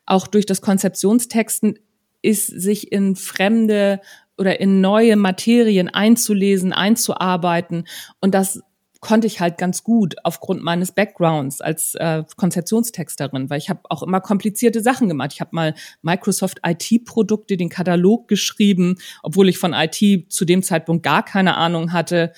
auch 0.06 0.26
durch 0.26 0.46
das 0.46 0.60
Konzeptionstexten, 0.60 1.78
ist 2.22 2.46
sich 2.46 2.90
in 2.92 3.16
fremde 3.16 4.00
oder 4.38 4.60
in 4.60 4.80
neue 4.80 5.16
Materien 5.16 5.88
einzulesen, 5.88 6.72
einzuarbeiten 6.72 7.86
und 8.20 8.34
das 8.34 8.62
konnte 9.04 9.26
ich 9.26 9.38
halt 9.38 9.58
ganz 9.58 9.84
gut 9.84 10.16
aufgrund 10.24 10.62
meines 10.62 10.92
Backgrounds 10.92 11.60
als 11.60 11.94
äh, 11.96 12.24
Konzeptionstexterin, 12.36 13.50
weil 13.50 13.58
ich 13.58 13.68
habe 13.68 13.80
auch 13.90 14.02
immer 14.02 14.22
komplizierte 14.22 14.80
Sachen 14.80 15.08
gemacht. 15.08 15.32
Ich 15.34 15.42
habe 15.42 15.50
mal 15.52 15.74
Microsoft 16.00 16.60
IT-Produkte, 16.66 17.58
den 17.58 17.68
Katalog 17.68 18.28
geschrieben, 18.28 18.96
obwohl 19.22 19.50
ich 19.50 19.58
von 19.58 19.74
IT 19.74 20.32
zu 20.32 20.46
dem 20.46 20.62
Zeitpunkt 20.62 21.02
gar 21.02 21.22
keine 21.22 21.56
Ahnung 21.58 21.92
hatte. 21.92 22.32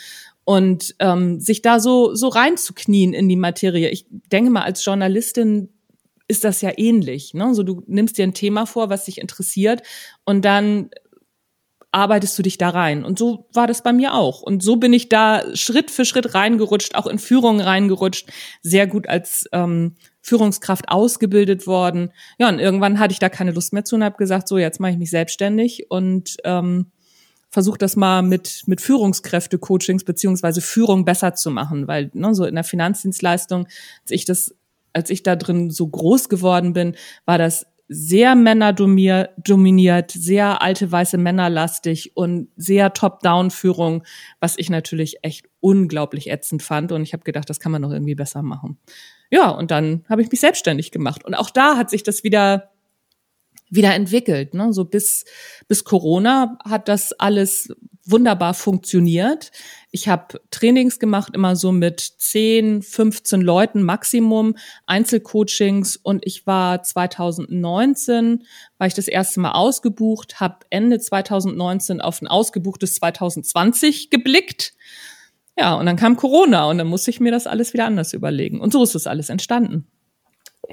Und 0.45 0.97
ähm, 0.99 1.39
sich 1.39 1.63
da 1.63 1.79
so, 1.79 2.15
so 2.15 2.29
reinzuknien 2.29 3.15
in 3.15 3.29
die 3.29 3.37
Materie. 3.37 3.89
Ich 3.91 4.07
denke 4.11 4.51
mal, 4.51 4.63
als 4.63 4.85
Journalistin 4.85 5.69
ist 6.27 6.43
das 6.43 6.63
ja 6.63 6.73
ähnlich. 6.77 7.33
Ne? 7.33 7.55
So, 7.55 7.63
du 7.63 7.83
nimmst 7.87 8.19
dir 8.19 8.25
ein 8.25 8.35
Thema 8.35 8.67
vor, 8.67 8.91
was 8.91 9.05
dich 9.05 9.21
interessiert, 9.21 9.83
und 10.25 10.45
dann 10.45 10.91
arbeitest 11.97 12.39
du 12.39 12.43
dich 12.43 12.59
da 12.59 12.69
rein. 12.69 13.05
Und 13.07 13.19
so 13.19 13.47
war 13.55 13.67
das 13.67 13.83
bei 13.83 13.93
mir 13.93 14.13
auch. 14.13 14.43
Und 14.43 14.63
so 14.63 14.77
bin 14.77 14.93
ich 14.93 15.09
da 15.09 15.43
Schritt 15.55 15.91
für 15.91 16.05
Schritt 16.05 16.35
reingerutscht, 16.35 16.95
auch 16.95 17.07
in 17.07 17.19
Führungen 17.19 17.63
reingerutscht, 17.63 18.29
sehr 18.61 18.87
gut 18.87 19.09
als 19.09 19.49
ähm, 19.53 19.95
Führungskraft 20.21 20.91
ausgebildet 20.91 21.67
worden. 21.67 22.13
Ja, 22.39 22.51
und 22.51 22.59
irgendwann 22.59 22.99
hatte 22.99 23.13
ich 23.13 23.19
da 23.19 23.31
keine 23.31 23.53
Lust 23.53 23.73
mehr 23.73 23.87
zu 23.87 23.97
und 23.97 24.05
habe 24.05 24.19
gesagt, 24.19 24.47
so, 24.47 24.59
jetzt 24.59 24.79
mache 24.79 24.93
ich 24.93 24.99
mich 24.99 25.09
selbstständig 25.09 25.91
und 25.91 26.37
ähm, 26.45 26.93
versuche 27.49 27.79
das 27.79 27.97
mal 27.97 28.21
mit, 28.21 28.65
mit 28.67 28.83
Führungskräfte-Coachings 28.83 30.05
beziehungsweise 30.05 30.61
Führung 30.61 31.07
besser 31.07 31.35
zu 31.35 31.51
machen, 31.51 31.89
weil 31.89 32.11
ne, 32.13 32.35
so 32.35 32.45
in 32.45 32.57
der 32.57 32.65
Finanzdienstleistung, 32.65 33.69
als 34.03 34.11
ich 34.11 34.27
das, 34.27 34.55
als 34.93 35.09
ich 35.09 35.23
da 35.23 35.35
drin 35.35 35.71
so 35.71 35.89
groß 35.89 36.29
geworden 36.29 36.75
bin, 36.75 36.95
war 37.25 37.39
das 37.39 37.65
sehr 37.89 38.35
männerdominiert, 38.35 40.11
sehr 40.11 40.61
alte 40.61 40.91
weiße 40.91 41.19
Männerlastig 41.19 42.17
und 42.17 42.49
sehr 42.57 42.93
Top-Down-Führung, 42.93 44.05
was 44.41 44.59
ich 44.59 44.71
natürlich 44.71 45.19
echt 45.23 45.47
unglaublich 45.61 46.31
ätzend 46.31 46.63
fand. 46.63 46.93
Und 46.93 47.03
ich 47.03 47.13
habe 47.13 47.25
gedacht, 47.25 47.49
das 47.49 47.61
kann 47.61 47.73
man 47.73 47.83
noch 47.83 47.93
irgendwie 47.93 48.15
besser 48.15 48.43
machen. 48.43 48.79
Ja, 49.31 49.51
und 49.51 49.71
dann 49.71 50.05
habe 50.09 50.23
ich 50.23 50.31
mich 50.31 50.41
selbstständig 50.41 50.91
gemacht. 50.91 51.25
Und 51.25 51.35
auch 51.35 51.51
da 51.51 51.77
hat 51.77 51.91
sich 51.91 52.03
das 52.03 52.25
wieder 52.25 52.71
wieder 53.69 53.95
entwickelt. 53.95 54.55
Ne? 54.55 54.73
So 54.73 54.85
bis, 54.85 55.25
bis 55.69 55.85
Corona 55.85 56.59
hat 56.65 56.89
das 56.89 57.13
alles 57.13 57.75
wunderbar 58.07 58.55
funktioniert. 58.55 59.51
Ich 59.91 60.09
habe 60.09 60.41
Trainings 60.51 60.99
gemacht, 60.99 61.35
immer 61.35 61.57
so 61.57 61.73
mit 61.73 62.01
10, 62.01 62.83
15 62.83 63.41
Leuten 63.41 63.83
Maximum, 63.83 64.57
Einzelcoachings 64.87 65.97
und 65.97 66.25
ich 66.25 66.47
war 66.47 66.83
2019, 66.83 68.45
war 68.79 68.87
ich 68.87 68.95
das 68.95 69.09
erste 69.09 69.41
Mal 69.41 69.53
ausgebucht, 69.53 70.41
habe 70.41 70.59
Ende 70.71 70.99
2019 70.99 72.01
auf 72.01 72.23
ein 72.23 72.29
ausgebuchtes 72.29 72.95
2020 72.95 74.11
geblickt. 74.11 74.75
Ja, 75.59 75.75
und 75.75 75.87
dann 75.87 75.97
kam 75.97 76.17
Corona 76.17 76.67
und 76.67 76.79
dann 76.79 76.87
musste 76.87 77.11
ich 77.11 77.21
mir 77.21 77.33
das 77.33 77.47
alles 77.47 77.73
wieder 77.73 77.87
anders 77.87 78.13
überlegen. 78.13 78.61
Und 78.61 78.73
so 78.73 78.83
ist 78.83 78.95
das 78.95 79.07
alles 79.07 79.31
entstanden. 79.31 79.87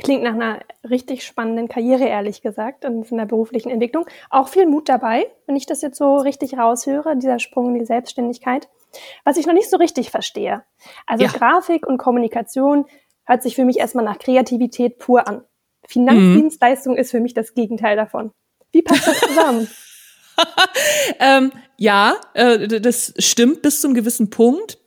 Klingt 0.01 0.23
nach 0.23 0.33
einer 0.33 0.59
richtig 0.89 1.23
spannenden 1.23 1.67
Karriere, 1.67 2.05
ehrlich 2.05 2.41
gesagt, 2.41 2.85
und 2.85 3.11
in 3.11 3.17
der 3.17 3.25
beruflichen 3.25 3.69
Entwicklung. 3.69 4.05
Auch 4.29 4.47
viel 4.47 4.65
Mut 4.65 4.89
dabei, 4.89 5.27
wenn 5.45 5.55
ich 5.55 5.65
das 5.65 5.81
jetzt 5.81 5.97
so 5.97 6.17
richtig 6.17 6.57
raushöre, 6.57 7.15
dieser 7.15 7.39
Sprung 7.39 7.73
in 7.73 7.79
die 7.79 7.85
Selbstständigkeit. 7.85 8.69
Was 9.23 9.37
ich 9.37 9.45
noch 9.45 9.53
nicht 9.53 9.69
so 9.69 9.77
richtig 9.77 10.11
verstehe. 10.11 10.63
Also 11.05 11.25
ja. 11.25 11.31
Grafik 11.31 11.87
und 11.87 11.97
Kommunikation 11.97 12.85
hört 13.25 13.43
sich 13.43 13.55
für 13.55 13.65
mich 13.65 13.77
erstmal 13.77 14.05
nach 14.05 14.19
Kreativität 14.19 14.99
pur 14.99 15.27
an. 15.27 15.43
Finanzdienstleistung 15.87 16.93
mhm. 16.93 16.99
ist 16.99 17.11
für 17.11 17.19
mich 17.19 17.33
das 17.33 17.53
Gegenteil 17.53 17.95
davon. 17.95 18.31
Wie 18.71 18.81
passt 18.81 19.07
das 19.07 19.19
zusammen? 19.19 19.67
ähm, 21.19 21.51
ja, 21.77 22.15
äh, 22.33 22.81
das 22.81 23.13
stimmt 23.17 23.61
bis 23.61 23.81
zum 23.81 23.93
gewissen 23.93 24.29
Punkt. 24.29 24.79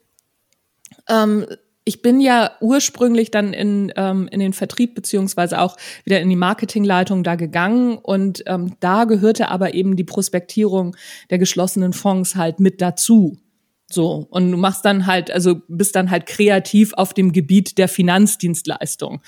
Ähm, 1.08 1.46
ich 1.88 2.02
bin 2.02 2.20
ja 2.20 2.50
ursprünglich 2.60 3.30
dann 3.30 3.52
in, 3.52 3.92
ähm, 3.96 4.28
in 4.30 4.40
den 4.40 4.52
Vertrieb 4.52 4.96
beziehungsweise 4.96 5.60
auch 5.60 5.76
wieder 6.04 6.20
in 6.20 6.28
die 6.28 6.36
Marketingleitung 6.36 7.22
da 7.22 7.36
gegangen 7.36 7.96
und 7.96 8.42
ähm, 8.46 8.74
da 8.80 9.04
gehörte 9.04 9.48
aber 9.48 9.72
eben 9.72 9.94
die 9.94 10.04
Prospektierung 10.04 10.96
der 11.30 11.38
geschlossenen 11.38 11.92
Fonds 11.92 12.34
halt 12.34 12.58
mit 12.58 12.82
dazu. 12.82 13.38
So, 13.88 14.26
und 14.30 14.50
du 14.50 14.56
machst 14.56 14.84
dann 14.84 15.06
halt, 15.06 15.30
also 15.30 15.60
bist 15.68 15.94
dann 15.94 16.10
halt 16.10 16.26
kreativ 16.26 16.92
auf 16.94 17.14
dem 17.14 17.30
Gebiet 17.30 17.78
der 17.78 17.86
Finanzdienstleistung. 17.86 19.22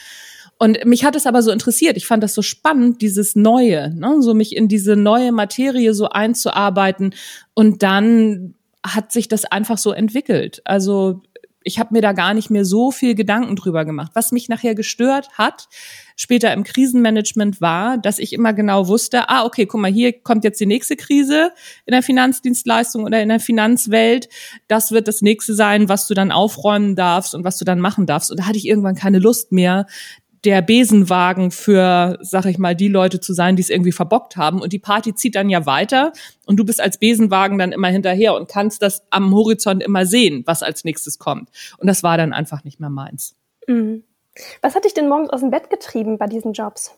Und 0.59 0.85
mich 0.85 1.05
hat 1.05 1.15
es 1.15 1.27
aber 1.27 1.43
so 1.43 1.53
interessiert. 1.53 1.97
Ich 1.97 2.09
fand 2.09 2.25
das 2.25 2.35
so 2.35 2.43
spannend, 2.43 3.01
dieses 3.01 3.37
Neue, 3.37 3.95
ne? 3.95 4.17
so 4.21 4.35
mich 4.35 4.57
in 4.57 4.67
diese 4.67 4.97
neue 4.97 5.31
Materie 5.31 5.95
so 5.95 6.09
einzuarbeiten. 6.09 7.15
Und 7.55 7.85
dann 7.85 8.57
hat 8.85 9.13
sich 9.13 9.29
das 9.29 9.45
einfach 9.45 9.79
so 9.79 9.93
entwickelt. 9.93 10.61
Also 10.65 11.23
ich 11.69 11.79
habe 11.79 11.95
mir 11.95 12.01
da 12.01 12.13
gar 12.13 12.35
nicht 12.35 12.51
mehr 12.51 12.65
so 12.65 12.91
viel 12.91 13.15
Gedanken 13.15 13.55
drüber 13.55 13.85
gemacht. 13.85 14.13
Was 14.15 14.33
mich 14.33 14.49
nachher 14.49 14.75
gestört 14.75 15.29
hat, 15.35 15.69
später 16.17 16.53
im 16.55 16.65
Krisenmanagement 16.65 17.61
war, 17.61 17.99
dass 17.99 18.19
ich 18.19 18.33
immer 18.33 18.55
genau 18.55 18.89
wusste, 18.89 19.29
ah, 19.29 19.45
okay, 19.45 19.67
guck 19.67 19.81
mal, 19.81 19.93
hier 19.93 20.13
kommt 20.13 20.45
jetzt 20.45 20.61
die 20.61 20.67
nächste 20.67 20.97
Krise 20.97 21.53
in 21.85 21.93
der 21.93 22.03
Finanzdienstleistung 22.03 23.05
oder 23.05 23.23
in 23.23 23.29
der 23.29 23.39
Finanzwelt. 23.39 24.31
Das 24.67 24.93
wird 24.93 25.07
das 25.07 25.21
nächste 25.21 25.55
sein, 25.55 25.91
was 25.91 26.09
du 26.09 26.15
dann 26.15 26.33
aufräumen 26.33 26.97
darfst 26.97 27.35
und 27.35 27.45
was 27.45 27.59
du 27.59 27.67
dann 27.67 27.81
machen 27.81 28.07
darfst. 28.07 28.31
Und 28.31 28.41
da 28.41 28.47
hatte 28.47 28.59
ich 28.59 28.67
irgendwann 28.67 28.95
keine 28.95 29.19
Lust 29.19 29.53
mehr, 29.53 29.87
der 30.45 30.63
Besenwagen 30.63 31.51
für, 31.51 32.19
sag 32.21 32.47
ich 32.47 32.59
mal, 32.59 32.75
die 32.75 32.89
Leute 32.89 33.21
zu 33.21 33.33
sein, 33.33 33.57
die 33.57 33.63
es 33.63 33.71
irgendwie 33.71 33.93
verbockt 33.93 34.37
haben. 34.37 34.61
Und 34.61 34.73
die 34.73 34.79
Party 34.79 35.15
zieht 35.15 35.35
dann 35.35 35.51
ja 35.51 35.67
weiter 35.67 36.13
und 36.47 36.57
du 36.57 36.65
bist 36.65 36.81
als 36.81 36.99
Besenwagen 36.99 37.59
dann 37.59 37.73
immer 37.73 37.89
hinterher 37.89 38.35
und 38.35 38.49
kannst 38.49 38.83
das 38.83 39.03
am 39.11 39.35
Horizont 39.35 39.83
immer 39.83 40.07
sehen, 40.07 40.43
was 40.47 40.63
als 40.63 40.85
nächstes 40.85 41.19
kommt. 41.19 41.51
Und 41.79 41.87
das 41.87 42.03
war 42.03 42.17
dann 42.17 42.33
einfach 42.33 42.65
nicht 42.65 42.81
mehr 42.81 42.91
meins. 42.91 43.37
Mhm. 43.67 44.05
Was 44.63 44.75
hat 44.75 44.85
dich 44.85 44.95
denn 44.95 45.09
morgens 45.09 45.31
aus 45.31 45.41
dem 45.41 45.51
Bett 45.51 45.71
getrieben 45.71 46.19
bei 46.19 46.27
diesen 46.27 46.53
Jobs? 46.53 46.97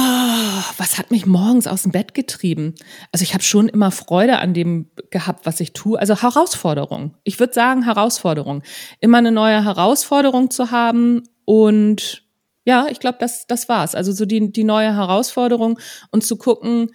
Oh, 0.00 0.62
was 0.76 0.96
hat 0.96 1.10
mich 1.10 1.26
morgens 1.26 1.66
aus 1.66 1.82
dem 1.82 1.90
Bett 1.90 2.14
getrieben? 2.14 2.76
Also 3.10 3.24
ich 3.24 3.34
habe 3.34 3.42
schon 3.42 3.68
immer 3.68 3.90
Freude 3.90 4.38
an 4.38 4.54
dem 4.54 4.88
gehabt, 5.10 5.44
was 5.44 5.58
ich 5.58 5.72
tue. 5.72 5.98
Also 5.98 6.22
Herausforderung. 6.22 7.16
Ich 7.24 7.40
würde 7.40 7.52
sagen 7.52 7.82
Herausforderung. 7.82 8.62
Immer 9.00 9.18
eine 9.18 9.32
neue 9.32 9.64
Herausforderung 9.64 10.52
zu 10.52 10.70
haben 10.70 11.24
und 11.44 12.22
ja, 12.64 12.86
ich 12.88 13.00
glaube, 13.00 13.18
das, 13.18 13.48
das 13.48 13.68
war's. 13.68 13.96
Also 13.96 14.12
so 14.12 14.24
die, 14.24 14.52
die 14.52 14.62
neue 14.62 14.94
Herausforderung 14.94 15.80
und 16.12 16.22
zu 16.22 16.36
gucken, 16.36 16.92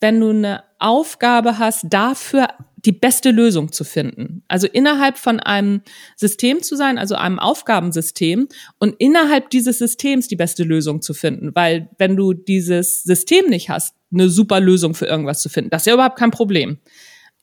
wenn 0.00 0.20
du 0.20 0.30
eine 0.30 0.62
Aufgabe 0.78 1.58
hast, 1.58 1.86
dafür 1.90 2.46
die 2.84 2.92
beste 2.92 3.30
Lösung 3.30 3.70
zu 3.70 3.84
finden. 3.84 4.42
Also 4.48 4.66
innerhalb 4.66 5.16
von 5.16 5.38
einem 5.38 5.82
System 6.16 6.62
zu 6.62 6.76
sein, 6.76 6.98
also 6.98 7.14
einem 7.14 7.38
Aufgabensystem 7.38 8.48
und 8.78 8.96
innerhalb 8.98 9.50
dieses 9.50 9.78
Systems 9.78 10.28
die 10.28 10.36
beste 10.36 10.64
Lösung 10.64 11.00
zu 11.00 11.14
finden. 11.14 11.54
Weil 11.54 11.90
wenn 11.98 12.16
du 12.16 12.32
dieses 12.32 13.04
System 13.04 13.48
nicht 13.48 13.70
hast, 13.70 13.94
eine 14.12 14.28
super 14.28 14.60
Lösung 14.60 14.94
für 14.94 15.06
irgendwas 15.06 15.40
zu 15.42 15.48
finden, 15.48 15.70
das 15.70 15.82
ist 15.82 15.86
ja 15.86 15.94
überhaupt 15.94 16.18
kein 16.18 16.32
Problem. 16.32 16.78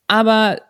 Aber 0.06 0.60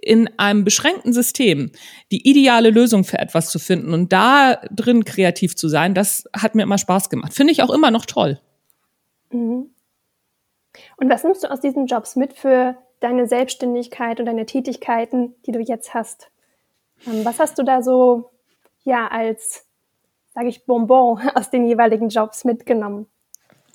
in 0.00 0.28
einem 0.38 0.64
beschränkten 0.64 1.12
System 1.12 1.72
die 2.12 2.28
ideale 2.28 2.70
Lösung 2.70 3.04
für 3.04 3.18
etwas 3.18 3.50
zu 3.50 3.58
finden 3.58 3.92
und 3.92 4.12
da 4.12 4.60
drin 4.70 5.04
kreativ 5.04 5.56
zu 5.56 5.68
sein, 5.68 5.94
das 5.94 6.24
hat 6.34 6.54
mir 6.54 6.62
immer 6.62 6.78
Spaß 6.78 7.10
gemacht. 7.10 7.34
Finde 7.34 7.52
ich 7.52 7.62
auch 7.62 7.70
immer 7.70 7.90
noch 7.90 8.06
toll. 8.06 8.40
Mhm. 9.30 9.70
Und 10.96 11.10
was 11.10 11.24
nimmst 11.24 11.42
du 11.42 11.50
aus 11.50 11.60
diesen 11.60 11.86
Jobs 11.86 12.14
mit 12.14 12.34
für 12.34 12.76
deine 13.00 13.26
Selbstständigkeit 13.26 14.20
und 14.20 14.26
deine 14.26 14.46
Tätigkeiten, 14.46 15.34
die 15.46 15.52
du 15.52 15.60
jetzt 15.60 15.94
hast? 15.94 16.30
Ähm, 17.06 17.24
was 17.24 17.38
hast 17.38 17.58
du 17.58 17.62
da 17.62 17.82
so, 17.82 18.30
ja, 18.84 19.08
als, 19.08 19.66
sage 20.34 20.48
ich, 20.48 20.66
Bonbon 20.66 21.20
aus 21.34 21.50
den 21.50 21.66
jeweiligen 21.66 22.08
Jobs 22.08 22.44
mitgenommen? 22.44 23.06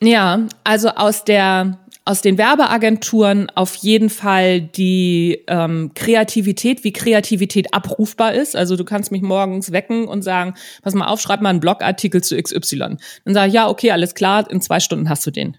Ja, 0.02 0.48
also 0.64 0.90
aus 0.90 1.24
der 1.24 1.78
aus 2.06 2.22
den 2.22 2.38
Werbeagenturen 2.38 3.50
auf 3.56 3.76
jeden 3.76 4.10
Fall 4.10 4.60
die 4.60 5.44
ähm, 5.48 5.92
Kreativität, 5.96 6.84
wie 6.84 6.92
Kreativität 6.92 7.74
abrufbar 7.74 8.34
ist. 8.34 8.56
Also 8.56 8.76
du 8.76 8.84
kannst 8.84 9.12
mich 9.12 9.22
morgens 9.22 9.72
wecken 9.72 10.08
und 10.08 10.22
sagen, 10.22 10.56
pass 10.82 10.94
mal 10.96 11.08
auf, 11.08 11.22
schreib 11.22 11.42
mal 11.42 11.50
einen 11.50 11.62
Blogartikel 11.62 12.22
zu 12.22 12.36
XY. 12.36 12.98
Dann 13.24 13.34
sage 13.34 13.48
ich, 13.48 13.54
ja, 13.54 13.70
okay, 13.70 13.92
alles 13.92 14.16
klar, 14.16 14.50
in 14.52 14.60
zwei 14.60 14.82
Stunden 14.82 15.08
hast 15.08 15.26
du 15.26 15.32
den. 15.32 15.58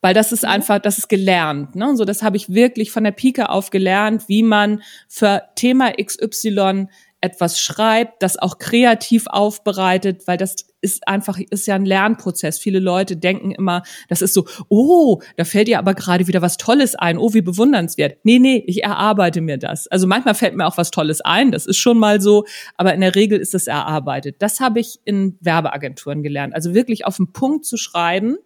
Weil 0.00 0.14
das 0.14 0.32
ist 0.32 0.42
mhm. 0.42 0.50
einfach, 0.50 0.78
das 0.78 0.98
ist 0.98 1.08
gelernt. 1.08 1.74
Ne? 1.74 1.96
So, 1.96 2.04
das 2.04 2.22
habe 2.22 2.36
ich 2.36 2.52
wirklich 2.52 2.90
von 2.90 3.04
der 3.04 3.12
Pike 3.12 3.50
auf 3.50 3.70
gelernt, 3.70 4.28
wie 4.28 4.42
man 4.42 4.82
für 5.08 5.42
Thema 5.56 5.92
XY 5.92 6.86
etwas 7.20 7.60
schreibt, 7.60 8.22
das 8.22 8.38
auch 8.38 8.58
kreativ 8.58 9.26
aufbereitet, 9.26 10.26
weil 10.26 10.36
das 10.36 10.54
ist 10.80 11.08
einfach, 11.08 11.38
ist 11.50 11.66
ja 11.66 11.74
ein 11.74 11.84
Lernprozess. 11.84 12.60
Viele 12.60 12.78
Leute 12.78 13.16
denken 13.16 13.50
immer, 13.50 13.82
das 14.08 14.22
ist 14.22 14.34
so, 14.34 14.46
oh, 14.68 15.20
da 15.36 15.44
fällt 15.44 15.66
dir 15.66 15.80
aber 15.80 15.94
gerade 15.94 16.28
wieder 16.28 16.42
was 16.42 16.56
Tolles 16.56 16.94
ein, 16.94 17.18
oh, 17.18 17.34
wie 17.34 17.40
bewundernswert. 17.40 18.18
Nee, 18.22 18.38
nee, 18.38 18.62
ich 18.66 18.84
erarbeite 18.84 19.40
mir 19.40 19.58
das. 19.58 19.88
Also 19.88 20.06
manchmal 20.06 20.34
fällt 20.34 20.54
mir 20.54 20.66
auch 20.66 20.76
was 20.76 20.92
Tolles 20.92 21.20
ein, 21.20 21.50
das 21.50 21.66
ist 21.66 21.78
schon 21.78 21.98
mal 21.98 22.20
so, 22.20 22.44
aber 22.76 22.94
in 22.94 23.00
der 23.00 23.16
Regel 23.16 23.40
ist 23.40 23.54
es 23.54 23.66
erarbeitet. 23.66 24.36
Das 24.38 24.60
habe 24.60 24.78
ich 24.78 25.00
in 25.04 25.36
Werbeagenturen 25.40 26.22
gelernt. 26.22 26.54
Also 26.54 26.72
wirklich 26.72 27.04
auf 27.04 27.16
den 27.16 27.32
Punkt 27.32 27.64
zu 27.64 27.76
schreiben, 27.76 28.36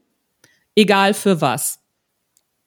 egal 0.75 1.15
für 1.15 1.41
was. 1.41 1.81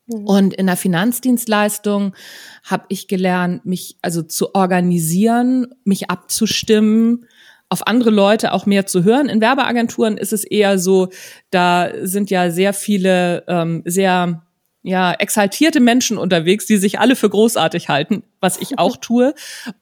Mhm. 0.07 0.25
Und 0.25 0.53
in 0.53 0.67
der 0.67 0.77
Finanzdienstleistung 0.77 2.15
habe 2.63 2.85
ich 2.89 3.07
gelernt, 3.07 3.65
mich 3.65 3.97
also 4.01 4.21
zu 4.21 4.55
organisieren, 4.55 5.67
mich 5.83 6.09
abzustimmen, 6.09 7.25
auf 7.69 7.87
andere 7.87 8.11
Leute 8.11 8.53
auch 8.53 8.65
mehr 8.65 8.85
zu 8.85 9.03
hören. 9.03 9.27
In 9.27 9.41
Werbeagenturen 9.41 10.17
ist 10.17 10.33
es 10.33 10.43
eher 10.43 10.77
so, 10.77 11.09
da 11.49 11.89
sind 12.03 12.29
ja 12.29 12.51
sehr 12.51 12.73
viele 12.73 13.43
ähm, 13.47 13.81
sehr 13.85 14.45
ja, 14.87 15.13
exaltierte 15.13 15.79
Menschen 15.79 16.19
unterwegs, 16.19 16.67
die 16.67 16.77
sich 16.77 16.99
alle 16.99 17.15
für 17.15 17.27
großartig 17.27 17.89
halten, 17.89 18.21
was 18.39 18.61
ich 18.61 18.77
auch 18.77 18.97
tue, 19.01 19.33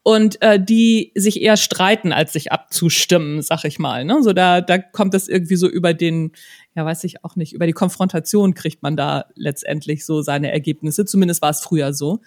und 0.01 0.41
äh, 0.41 0.63
die 0.63 1.11
sich 1.13 1.41
eher 1.41 1.57
streiten, 1.57 2.13
als 2.13 2.31
sich 2.31 2.53
abzustimmen, 2.53 3.41
sag 3.41 3.65
ich 3.65 3.79
mal. 3.79 4.05
Ne? 4.05 4.23
So 4.23 4.31
da, 4.31 4.61
da 4.61 4.77
kommt 4.77 5.13
das 5.13 5.27
irgendwie 5.27 5.57
so 5.57 5.67
über 5.67 5.93
den, 5.93 6.31
ja, 6.75 6.85
weiß 6.85 7.03
ich 7.03 7.23
auch 7.23 7.35
nicht, 7.35 7.53
über 7.53 7.67
die 7.67 7.73
Konfrontation 7.73 8.53
kriegt 8.53 8.81
man 8.83 8.97
da 8.97 9.25
letztendlich 9.35 10.05
so 10.05 10.21
seine 10.21 10.51
Ergebnisse. 10.51 11.05
Zumindest 11.05 11.41
war 11.41 11.51
es 11.51 11.61
früher 11.61 11.93
so. 11.93 12.21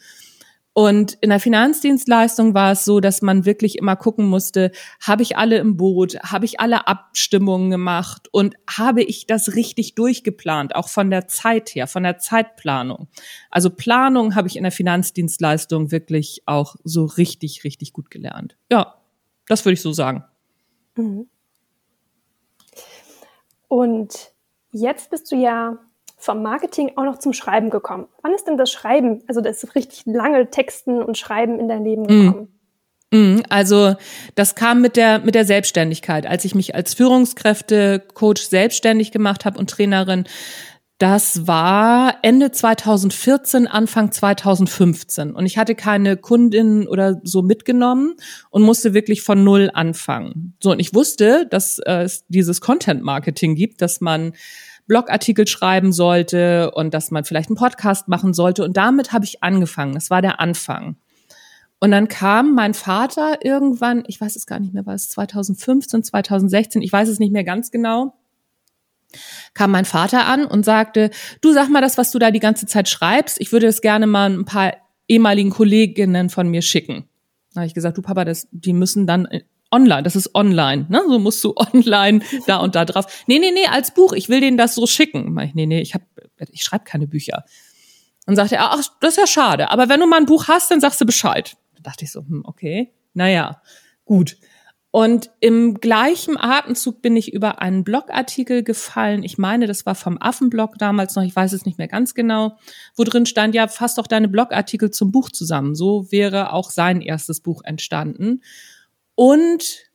Und 0.78 1.14
in 1.22 1.30
der 1.30 1.40
Finanzdienstleistung 1.40 2.52
war 2.52 2.72
es 2.72 2.84
so, 2.84 3.00
dass 3.00 3.22
man 3.22 3.46
wirklich 3.46 3.78
immer 3.78 3.96
gucken 3.96 4.26
musste, 4.26 4.72
habe 5.00 5.22
ich 5.22 5.38
alle 5.38 5.56
im 5.56 5.78
Boot, 5.78 6.18
habe 6.22 6.44
ich 6.44 6.60
alle 6.60 6.86
Abstimmungen 6.86 7.70
gemacht 7.70 8.28
und 8.30 8.56
habe 8.68 9.02
ich 9.02 9.26
das 9.26 9.54
richtig 9.54 9.94
durchgeplant, 9.94 10.76
auch 10.76 10.88
von 10.88 11.08
der 11.08 11.28
Zeit 11.28 11.74
her, 11.74 11.86
von 11.86 12.02
der 12.02 12.18
Zeitplanung. 12.18 13.08
Also 13.50 13.70
Planung 13.70 14.34
habe 14.34 14.48
ich 14.48 14.56
in 14.58 14.64
der 14.64 14.72
Finanzdienstleistung 14.72 15.92
wirklich 15.92 16.42
auch 16.44 16.76
so 16.84 17.06
richtig, 17.06 17.64
richtig 17.64 17.94
gut 17.94 18.10
gelernt. 18.10 18.58
Ja, 18.70 18.96
das 19.48 19.64
würde 19.64 19.74
ich 19.74 19.80
so 19.80 19.92
sagen. 19.92 20.24
Mhm. 20.94 21.26
Und 23.68 24.35
jetzt 24.76 25.10
bist 25.10 25.30
du 25.32 25.36
ja 25.36 25.78
vom 26.18 26.42
Marketing 26.42 26.92
auch 26.96 27.04
noch 27.04 27.18
zum 27.18 27.32
Schreiben 27.32 27.70
gekommen. 27.70 28.06
Wann 28.22 28.32
ist 28.32 28.46
denn 28.46 28.56
das 28.56 28.70
Schreiben, 28.70 29.22
also 29.26 29.40
das 29.40 29.74
richtig 29.74 30.02
lange 30.06 30.50
Texten 30.50 31.02
und 31.02 31.18
Schreiben 31.18 31.58
in 31.60 31.68
dein 31.68 31.84
Leben 31.84 32.02
mm. 32.02 32.06
gekommen? 32.06 32.48
Mm. 33.12 33.40
Also 33.48 33.94
das 34.34 34.54
kam 34.54 34.80
mit 34.80 34.96
der 34.96 35.20
mit 35.20 35.34
der 35.34 35.44
Selbstständigkeit, 35.44 36.26
als 36.26 36.44
ich 36.44 36.54
mich 36.54 36.74
als 36.74 36.94
Führungskräfte-Coach 36.94 38.42
selbstständig 38.42 39.12
gemacht 39.12 39.44
habe 39.44 39.58
und 39.58 39.70
Trainerin. 39.70 40.24
Das 40.98 41.46
war 41.46 42.16
Ende 42.22 42.52
2014, 42.52 43.66
Anfang 43.66 44.12
2015. 44.12 45.32
Und 45.32 45.44
ich 45.44 45.58
hatte 45.58 45.74
keine 45.74 46.16
Kundinnen 46.16 46.88
oder 46.88 47.20
so 47.22 47.42
mitgenommen 47.42 48.14
und 48.48 48.62
musste 48.62 48.94
wirklich 48.94 49.20
von 49.20 49.44
Null 49.44 49.70
anfangen. 49.74 50.56
So, 50.58 50.70
und 50.70 50.80
ich 50.80 50.94
wusste, 50.94 51.46
dass 51.50 51.78
äh, 51.80 52.04
es 52.04 52.24
dieses 52.28 52.62
Content-Marketing 52.62 53.56
gibt, 53.56 53.82
dass 53.82 54.00
man 54.00 54.32
Blogartikel 54.86 55.46
schreiben 55.46 55.92
sollte 55.92 56.70
und 56.72 56.94
dass 56.94 57.10
man 57.10 57.24
vielleicht 57.24 57.48
einen 57.48 57.56
Podcast 57.56 58.08
machen 58.08 58.34
sollte. 58.34 58.64
Und 58.64 58.76
damit 58.76 59.12
habe 59.12 59.24
ich 59.24 59.42
angefangen. 59.42 59.94
Das 59.94 60.10
war 60.10 60.22
der 60.22 60.40
Anfang. 60.40 60.96
Und 61.78 61.90
dann 61.90 62.08
kam 62.08 62.54
mein 62.54 62.74
Vater 62.74 63.44
irgendwann, 63.44 64.04
ich 64.06 64.20
weiß 64.20 64.36
es 64.36 64.46
gar 64.46 64.60
nicht 64.60 64.72
mehr, 64.72 64.86
war 64.86 64.94
es 64.94 65.08
2015, 65.08 66.04
2016, 66.04 66.82
ich 66.82 66.92
weiß 66.92 67.08
es 67.08 67.18
nicht 67.18 67.32
mehr 67.32 67.44
ganz 67.44 67.70
genau, 67.70 68.14
kam 69.52 69.70
mein 69.70 69.84
Vater 69.84 70.26
an 70.26 70.46
und 70.46 70.64
sagte, 70.64 71.10
du 71.42 71.52
sag 71.52 71.68
mal 71.68 71.82
das, 71.82 71.98
was 71.98 72.10
du 72.10 72.18
da 72.18 72.30
die 72.30 72.40
ganze 72.40 72.66
Zeit 72.66 72.88
schreibst, 72.88 73.40
ich 73.40 73.52
würde 73.52 73.66
es 73.66 73.82
gerne 73.82 74.06
mal 74.06 74.30
ein 74.30 74.46
paar 74.46 74.72
ehemaligen 75.06 75.50
Kolleginnen 75.50 76.30
von 76.30 76.48
mir 76.48 76.62
schicken. 76.62 77.08
Da 77.52 77.60
habe 77.60 77.66
ich 77.66 77.74
gesagt, 77.74 77.98
du 77.98 78.02
Papa, 78.02 78.24
das, 78.24 78.48
die 78.50 78.72
müssen 78.72 79.06
dann 79.06 79.28
online, 79.70 80.02
das 80.02 80.16
ist 80.16 80.34
online, 80.34 80.86
ne? 80.88 81.02
So 81.08 81.18
musst 81.18 81.42
du 81.44 81.54
online 81.56 82.20
da 82.46 82.58
und 82.58 82.74
da 82.74 82.84
drauf. 82.84 83.24
Nee, 83.26 83.38
nee, 83.38 83.50
nee, 83.50 83.66
als 83.66 83.92
Buch, 83.92 84.12
ich 84.12 84.28
will 84.28 84.40
denen 84.40 84.56
das 84.56 84.74
so 84.74 84.86
schicken. 84.86 85.38
Ich, 85.40 85.54
nee, 85.54 85.66
nee, 85.66 85.80
ich 85.80 85.94
hab, 85.94 86.02
ich 86.50 86.62
schreibe 86.62 86.84
keine 86.84 87.06
Bücher. 87.06 87.44
Und 88.26 88.36
sagte 88.36 88.56
er, 88.56 88.72
ach, 88.72 88.82
das 89.00 89.10
ist 89.10 89.18
ja 89.18 89.26
schade, 89.26 89.70
aber 89.70 89.88
wenn 89.88 90.00
du 90.00 90.06
mal 90.06 90.16
ein 90.16 90.26
Buch 90.26 90.48
hast, 90.48 90.70
dann 90.70 90.80
sagst 90.80 91.00
du 91.00 91.06
Bescheid. 91.06 91.56
Da 91.76 91.82
dachte 91.82 92.04
ich 92.04 92.10
so, 92.10 92.20
hm, 92.20 92.42
okay, 92.44 92.92
naja, 93.14 93.62
gut. 94.04 94.36
Und 94.96 95.30
im 95.40 95.74
gleichen 95.74 96.38
Atemzug 96.38 97.02
bin 97.02 97.16
ich 97.16 97.30
über 97.34 97.60
einen 97.60 97.84
Blogartikel 97.84 98.62
gefallen. 98.62 99.24
Ich 99.24 99.36
meine, 99.36 99.66
das 99.66 99.84
war 99.84 99.94
vom 99.94 100.16
Affenblog 100.18 100.78
damals 100.78 101.14
noch, 101.14 101.22
ich 101.22 101.36
weiß 101.36 101.52
es 101.52 101.66
nicht 101.66 101.76
mehr 101.76 101.86
ganz 101.86 102.14
genau, 102.14 102.56
wo 102.94 103.04
drin 103.04 103.26
stand, 103.26 103.54
ja, 103.54 103.68
fass 103.68 103.96
doch 103.96 104.06
deine 104.06 104.28
Blogartikel 104.28 104.90
zum 104.90 105.12
Buch 105.12 105.30
zusammen. 105.30 105.74
So 105.74 106.10
wäre 106.10 106.54
auch 106.54 106.70
sein 106.70 107.02
erstes 107.02 107.42
Buch 107.42 107.60
entstanden. 107.62 108.40
Und 109.16 109.90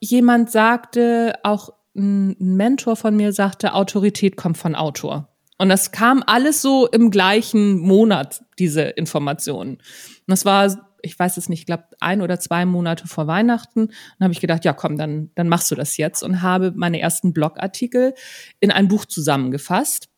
jemand 0.00 0.50
sagte, 0.50 1.34
auch 1.42 1.70
ein 1.96 2.36
Mentor 2.38 2.96
von 2.96 3.16
mir 3.16 3.32
sagte, 3.32 3.72
Autorität 3.72 4.36
kommt 4.36 4.58
von 4.58 4.74
Autor. 4.74 5.34
Und 5.56 5.68
das 5.68 5.92
kam 5.92 6.22
alles 6.26 6.60
so 6.60 6.88
im 6.88 7.10
gleichen 7.10 7.78
Monat, 7.78 8.44
diese 8.58 8.82
Informationen. 8.82 9.74
Und 9.76 9.82
das 10.26 10.44
war, 10.44 10.90
ich 11.00 11.16
weiß 11.16 11.36
es 11.36 11.48
nicht, 11.48 11.60
ich 11.60 11.66
glaube, 11.66 11.84
ein 12.00 12.22
oder 12.22 12.40
zwei 12.40 12.66
Monate 12.66 13.06
vor 13.06 13.28
Weihnachten. 13.28 13.86
Dann 13.86 14.24
habe 14.24 14.32
ich 14.32 14.40
gedacht, 14.40 14.64
ja 14.64 14.72
komm, 14.72 14.98
dann, 14.98 15.30
dann 15.36 15.48
machst 15.48 15.70
du 15.70 15.76
das 15.76 15.96
jetzt 15.96 16.22
und 16.24 16.42
habe 16.42 16.72
meine 16.74 16.98
ersten 17.00 17.32
Blogartikel 17.32 18.14
in 18.58 18.72
ein 18.72 18.88
Buch 18.88 19.04
zusammengefasst. 19.04 20.08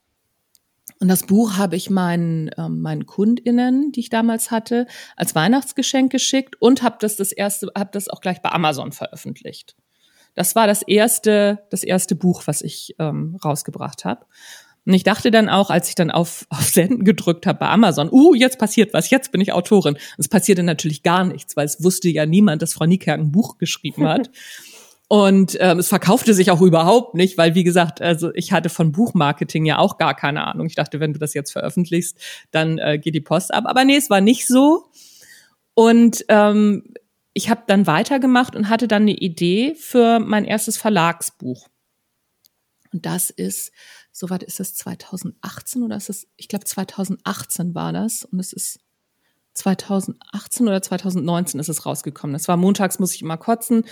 Und 1.01 1.09
das 1.09 1.25
Buch 1.25 1.57
habe 1.57 1.77
ich 1.77 1.91
meinen, 1.91 2.49
äh, 2.49 2.69
meinen 2.69 3.07
KundInnen, 3.07 3.93
die 3.93 4.01
ich 4.01 4.09
damals 4.09 4.51
hatte, 4.51 4.87
als 5.17 5.35
Weihnachtsgeschenk 5.35 6.11
geschickt 6.11 6.57
und 6.61 6.83
habe 6.83 6.97
das 7.01 7.17
das 7.17 7.33
erste, 7.33 7.71
habe 7.77 7.91
das 7.93 8.09
auch 8.09 8.21
gleich 8.21 8.41
bei 8.41 8.51
Amazon 8.51 8.93
veröffentlicht. 8.93 9.77
Das 10.35 10.55
war 10.55 10.67
das 10.67 10.83
erste, 10.83 11.65
das 11.71 11.83
erste 11.83 12.15
Buch, 12.15 12.43
was 12.47 12.63
ich 12.63 12.95
ähm, 12.99 13.37
rausgebracht 13.45 14.05
habe. 14.05 14.27
Und 14.87 14.95
ich 14.95 15.03
dachte 15.03 15.33
dann 15.33 15.49
auch, 15.49 15.71
als 15.71 15.89
ich 15.89 15.97
dann 15.97 16.11
auf, 16.11 16.47
auf 16.51 16.69
Senden 16.69 17.05
gedrückt 17.05 17.47
habe 17.47 17.59
bei 17.59 17.69
Amazon, 17.69 18.09
uh, 18.11 18.35
jetzt 18.35 18.59
passiert 18.59 18.95
was, 18.95 19.11
jetzt 19.11 19.33
bin 19.33 19.41
ich 19.41 19.53
Autorin. 19.53 19.95
Und 19.95 20.01
es 20.19 20.29
passierte 20.29 20.63
natürlich 20.63 21.03
gar 21.03 21.25
nichts, 21.25 21.57
weil 21.57 21.67
es 21.67 21.83
wusste 21.83 22.09
ja 22.09 22.25
niemand, 22.25 22.63
dass 22.63 22.75
Frau 22.75 22.87
Niekerk 22.87 23.19
ein 23.19 23.33
Buch 23.33 23.59
geschrieben 23.59 24.07
hat. 24.07 24.31
Und 25.09 25.57
ähm, 25.61 25.79
es 25.79 25.89
verkaufte 25.89 26.35
sich 26.35 26.51
auch 26.51 26.61
überhaupt 26.61 27.15
nicht, 27.15 27.39
weil 27.39 27.55
wie 27.55 27.63
gesagt, 27.63 28.01
also 28.01 28.35
ich 28.35 28.51
hatte 28.53 28.69
von 28.69 28.91
Buchmarketing 28.91 29.65
ja 29.65 29.79
auch 29.79 29.99
gar 29.99 30.17
keine 30.17 30.45
Ahnung. 30.47 30.67
Ich 30.67 30.75
dachte, 30.75 30.99
wenn 30.99 31.13
du 31.13 31.21
das 31.21 31.33
jetzt 31.33 31.53
veröffentlichst, 31.53 32.19
dann 32.51 32.79
äh, 32.79 32.99
geht 32.99 33.15
die 33.15 33.21
Post 33.21 33.55
ab. 33.55 33.65
Aber 33.67 33.85
nee, 33.85 33.97
es 33.97 34.11
war 34.11 34.21
nicht 34.21 34.49
so. 34.49 34.91
Und 35.75 36.25
ähm, 36.29 36.95
ich 37.35 37.51
habe 37.51 37.63
dann 37.67 37.87
weitergemacht 37.87 38.57
und 38.57 38.69
hatte 38.69 38.89
dann 38.89 39.03
eine 39.03 39.15
Idee 39.15 39.75
für 39.75 40.19
mein 40.19 40.45
erstes 40.45 40.77
Verlagsbuch. 40.77 41.69
Und 42.93 43.07
das 43.07 43.31
ist, 43.31 43.73
soweit 44.11 44.43
ist 44.43 44.59
das 44.59 44.75
2018 44.75 45.83
oder 45.83 45.97
ist 45.97 46.09
es, 46.09 46.27
ich 46.37 46.49
glaube 46.49 46.65
2018 46.65 47.75
war 47.75 47.93
das. 47.93 48.25
Und 48.25 48.41
es 48.41 48.53
ist 48.53 48.81
2018 49.57 50.67
oder 50.67 50.83
2019 50.83 51.61
ist 51.61 51.69
es 51.69 51.87
rausgekommen. 51.87 52.35
Das 52.35 52.49
war 52.49 52.57
montags, 52.57 52.99
muss 52.99 53.15
ich 53.15 53.23
immer 53.23 53.37
kotzen, 53.37 53.85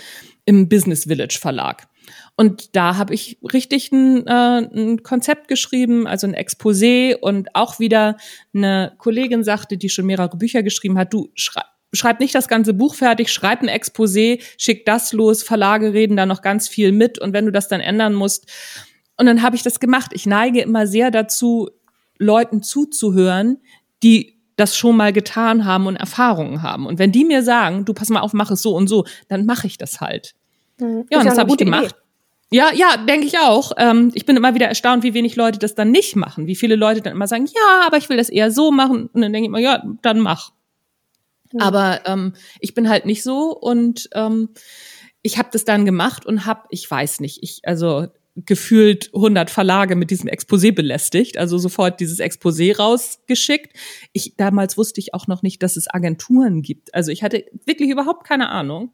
im 0.45 0.69
Business 0.69 1.05
Village 1.05 1.37
Verlag. 1.39 1.87
Und 2.35 2.75
da 2.75 2.97
habe 2.97 3.13
ich 3.13 3.39
richtig 3.41 3.91
ein, 3.91 4.27
äh, 4.27 4.31
ein 4.31 5.03
Konzept 5.03 5.47
geschrieben, 5.47 6.07
also 6.07 6.27
ein 6.27 6.35
Exposé 6.35 7.15
und 7.15 7.55
auch 7.55 7.79
wieder 7.79 8.17
eine 8.53 8.93
Kollegin 8.97 9.43
sagte, 9.43 9.77
die 9.77 9.89
schon 9.89 10.05
mehrere 10.05 10.37
Bücher 10.37 10.63
geschrieben 10.63 10.97
hat, 10.97 11.13
du 11.13 11.29
schrei 11.33 11.63
schreib 11.93 12.19
nicht 12.19 12.35
das 12.35 12.49
ganze 12.49 12.73
Buch 12.73 12.95
fertig, 12.95 13.31
schreib 13.31 13.61
ein 13.61 13.69
Exposé, 13.69 14.41
schick 14.57 14.85
das 14.85 15.13
los, 15.13 15.43
Verlage 15.43 15.93
reden 15.93 16.17
da 16.17 16.25
noch 16.25 16.41
ganz 16.41 16.67
viel 16.67 16.91
mit 16.91 17.19
und 17.19 17.31
wenn 17.33 17.45
du 17.45 17.53
das 17.53 17.69
dann 17.69 17.79
ändern 17.79 18.13
musst. 18.13 18.51
Und 19.17 19.27
dann 19.27 19.41
habe 19.41 19.55
ich 19.55 19.63
das 19.63 19.79
gemacht. 19.79 20.11
Ich 20.13 20.25
neige 20.25 20.61
immer 20.61 20.87
sehr 20.87 21.09
dazu, 21.09 21.69
Leuten 22.17 22.63
zuzuhören, 22.63 23.61
die 24.03 24.34
das 24.55 24.77
schon 24.77 24.95
mal 24.95 25.11
getan 25.11 25.65
haben 25.65 25.87
und 25.87 25.95
Erfahrungen 25.95 26.61
haben. 26.61 26.85
Und 26.85 26.99
wenn 26.99 27.11
die 27.11 27.25
mir 27.25 27.43
sagen, 27.43 27.85
du 27.85 27.93
pass 27.93 28.09
mal 28.09 28.21
auf, 28.21 28.33
mach 28.33 28.51
es 28.51 28.61
so 28.61 28.75
und 28.75 28.87
so, 28.87 29.05
dann 29.27 29.45
mache 29.45 29.67
ich 29.67 29.77
das 29.77 30.01
halt. 30.01 30.33
Mhm. 30.79 31.05
Ja, 31.09 31.19
und 31.19 31.25
das 31.25 31.37
habe 31.37 31.51
ich 31.51 31.57
gemacht. 31.57 31.85
Idee. 31.85 31.95
Ja, 32.51 32.71
ja, 32.73 32.97
denke 32.97 33.25
ich 33.25 33.39
auch. 33.39 33.71
Ähm, 33.77 34.11
ich 34.13 34.25
bin 34.25 34.37
immer 34.37 34.53
wieder 34.53 34.67
erstaunt, 34.67 35.03
wie 35.03 35.13
wenig 35.13 35.35
Leute 35.35 35.59
das 35.59 35.75
dann 35.75 35.91
nicht 35.91 36.15
machen. 36.15 36.47
Wie 36.47 36.55
viele 36.55 36.75
Leute 36.75 37.01
dann 37.01 37.13
immer 37.13 37.27
sagen, 37.27 37.47
ja, 37.47 37.85
aber 37.85 37.97
ich 37.97 38.07
will 38.07 38.17
das 38.17 38.29
eher 38.29 38.51
so 38.51 38.71
machen. 38.71 39.09
Und 39.11 39.21
dann 39.21 39.33
denke 39.33 39.45
ich 39.45 39.49
immer, 39.49 39.59
ja, 39.59 39.83
dann 40.01 40.19
mach. 40.19 40.51
Mhm. 41.51 41.59
Aber 41.59 42.01
ähm, 42.05 42.33
ich 42.59 42.73
bin 42.73 42.87
halt 42.87 43.05
nicht 43.05 43.23
so 43.23 43.51
und 43.51 44.09
ähm, 44.13 44.49
ich 45.21 45.37
habe 45.37 45.49
das 45.51 45.65
dann 45.65 45.85
gemacht 45.85 46.25
und 46.25 46.45
habe, 46.45 46.61
ich 46.69 46.89
weiß 46.89 47.19
nicht, 47.19 47.41
ich 47.41 47.61
also 47.63 48.07
gefühlt 48.35 49.11
100 49.15 49.49
Verlage 49.49 49.95
mit 49.95 50.11
diesem 50.11 50.29
Exposé 50.29 50.73
belästigt, 50.73 51.37
also 51.37 51.57
sofort 51.57 51.99
dieses 52.01 52.19
Exposé 52.19 52.75
rausgeschickt. 52.75 53.75
Ich 54.11 54.35
damals 54.35 54.77
wusste 54.77 54.99
ich 54.99 55.13
auch 55.13 55.27
noch 55.27 55.41
nicht, 55.41 55.63
dass 55.63 55.77
es 55.77 55.93
Agenturen 55.93 56.61
gibt. 56.61 56.93
Also 56.93 57.11
ich 57.11 57.23
hatte 57.23 57.45
wirklich 57.65 57.89
überhaupt 57.89 58.27
keine 58.27 58.49
Ahnung. 58.49 58.93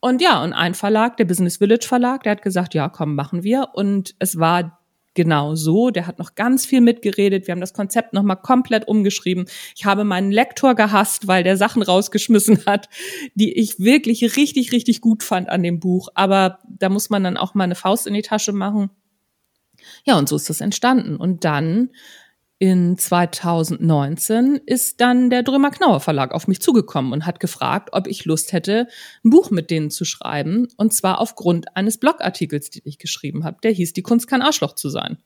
Und 0.00 0.20
ja, 0.20 0.42
und 0.42 0.52
ein 0.52 0.74
Verlag, 0.74 1.16
der 1.16 1.26
Business 1.26 1.58
Village 1.58 1.86
Verlag, 1.86 2.24
der 2.24 2.32
hat 2.32 2.42
gesagt, 2.42 2.74
ja, 2.74 2.88
komm, 2.88 3.14
machen 3.14 3.44
wir. 3.44 3.68
Und 3.74 4.16
es 4.18 4.36
war 4.36 4.81
genau 5.14 5.54
so. 5.54 5.90
Der 5.90 6.06
hat 6.06 6.18
noch 6.18 6.34
ganz 6.34 6.66
viel 6.66 6.80
mitgeredet. 6.80 7.46
Wir 7.46 7.52
haben 7.52 7.60
das 7.60 7.74
Konzept 7.74 8.12
nochmal 8.12 8.36
komplett 8.36 8.88
umgeschrieben. 8.88 9.46
Ich 9.76 9.84
habe 9.84 10.04
meinen 10.04 10.32
Lektor 10.32 10.74
gehasst, 10.74 11.26
weil 11.26 11.44
der 11.44 11.56
Sachen 11.56 11.82
rausgeschmissen 11.82 12.66
hat, 12.66 12.88
die 13.34 13.52
ich 13.52 13.78
wirklich 13.78 14.36
richtig, 14.36 14.72
richtig 14.72 15.00
gut 15.00 15.22
fand 15.22 15.48
an 15.48 15.62
dem 15.62 15.80
Buch. 15.80 16.08
Aber 16.14 16.58
da 16.68 16.88
muss 16.88 17.10
man 17.10 17.24
dann 17.24 17.36
auch 17.36 17.54
mal 17.54 17.64
eine 17.64 17.74
Faust 17.74 18.06
in 18.06 18.14
die 18.14 18.22
Tasche 18.22 18.52
machen. 18.52 18.90
Ja, 20.04 20.18
und 20.18 20.28
so 20.28 20.36
ist 20.36 20.48
das 20.48 20.60
entstanden. 20.60 21.16
Und 21.16 21.44
dann 21.44 21.90
in 22.62 22.96
2019 22.96 24.60
ist 24.66 25.00
dann 25.00 25.30
der 25.30 25.42
Drömer 25.42 25.72
Knauer 25.72 25.98
Verlag 25.98 26.30
auf 26.30 26.46
mich 26.46 26.62
zugekommen 26.62 27.12
und 27.12 27.26
hat 27.26 27.40
gefragt, 27.40 27.88
ob 27.90 28.06
ich 28.06 28.24
Lust 28.24 28.52
hätte, 28.52 28.86
ein 29.24 29.30
Buch 29.30 29.50
mit 29.50 29.68
denen 29.68 29.90
zu 29.90 30.04
schreiben. 30.04 30.68
Und 30.76 30.92
zwar 30.92 31.20
aufgrund 31.20 31.76
eines 31.76 31.98
Blogartikels, 31.98 32.70
den 32.70 32.82
ich 32.84 32.98
geschrieben 32.98 33.42
habe. 33.42 33.56
Der 33.64 33.72
hieß 33.72 33.94
Die 33.94 34.02
Kunst 34.02 34.28
kann 34.28 34.42
Arschloch 34.42 34.76
zu 34.76 34.90
sein. 34.90 35.18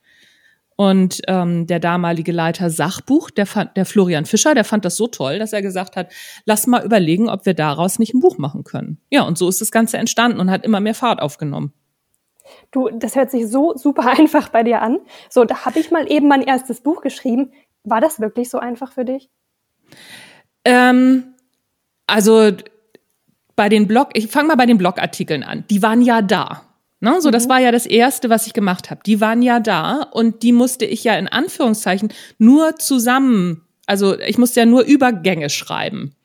Und 0.77 1.20
ähm, 1.29 1.66
der 1.66 1.79
damalige 1.79 2.33
Leiter 2.33 2.70
Sachbuch, 2.70 3.29
der, 3.29 3.44
fand, 3.44 3.77
der 3.77 3.85
Florian 3.85 4.25
Fischer, 4.25 4.55
der 4.55 4.64
fand 4.64 4.87
das 4.87 4.96
so 4.96 5.07
toll, 5.07 5.38
dass 5.38 5.53
er 5.53 5.61
gesagt 5.61 5.94
hat, 5.96 6.11
lass 6.46 6.66
mal 6.66 6.87
überlegen, 6.87 7.29
ob 7.29 7.44
wir 7.44 7.53
daraus 7.53 7.99
nicht 7.99 8.14
ein 8.14 8.20
Buch 8.20 8.38
machen 8.38 8.64
können. 8.64 8.96
Ja, 9.11 9.25
und 9.25 9.37
so 9.37 9.46
ist 9.51 9.61
das 9.61 9.70
Ganze 9.70 9.99
entstanden 9.99 10.40
und 10.40 10.51
hat 10.51 10.64
immer 10.64 10.81
mehr 10.81 10.94
Fahrt 10.94 11.20
aufgenommen. 11.20 11.75
Du, 12.70 12.88
das 12.90 13.16
hört 13.16 13.30
sich 13.30 13.48
so 13.48 13.76
super 13.76 14.06
einfach 14.18 14.48
bei 14.48 14.62
dir 14.62 14.82
an. 14.82 14.98
So, 15.28 15.44
da 15.44 15.64
habe 15.64 15.78
ich 15.78 15.90
mal 15.90 16.11
eben 16.11 16.28
mein 16.28 16.42
erstes 16.42 16.80
Buch 16.80 17.00
geschrieben. 17.00 17.52
War 17.85 18.00
das 18.00 18.20
wirklich 18.20 18.50
so 18.50 18.59
einfach 18.59 18.92
für 18.92 19.04
dich? 19.04 19.30
Ähm, 20.64 21.35
also 22.06 22.52
bei 23.54 23.68
den 23.68 23.87
Blog, 23.87 24.11
ich 24.14 24.28
fange 24.28 24.48
mal 24.48 24.56
bei 24.56 24.66
den 24.66 24.78
Blogartikeln 24.78 25.42
an. 25.42 25.64
Die 25.70 25.82
waren 25.82 26.02
ja 26.02 26.22
da. 26.22 26.62
Ne? 27.00 27.20
So, 27.20 27.28
mhm. 27.28 27.32
das 27.32 27.48
war 27.48 27.61
ja 27.61 27.72
das 27.72 27.87
erste, 27.87 28.30
was 28.30 28.46
ich 28.46 28.52
gemacht 28.52 28.90
habe. 28.90 29.00
Die 29.06 29.20
waren 29.20 29.42
ja 29.42 29.61
da 29.61 30.02
und 30.02 30.42
die 30.42 30.52
musste 30.52 30.85
ich 30.85 31.04
ja 31.04 31.14
in 31.16 31.28
Anführungszeichen 31.28 32.12
nur 32.38 32.76
zusammen, 32.76 33.66
also 33.87 34.18
ich 34.18 34.38
musste 34.38 34.61
ja 34.61 34.66
nur 34.66 34.82
Übergänge 34.82 35.50
schreiben 35.50 36.16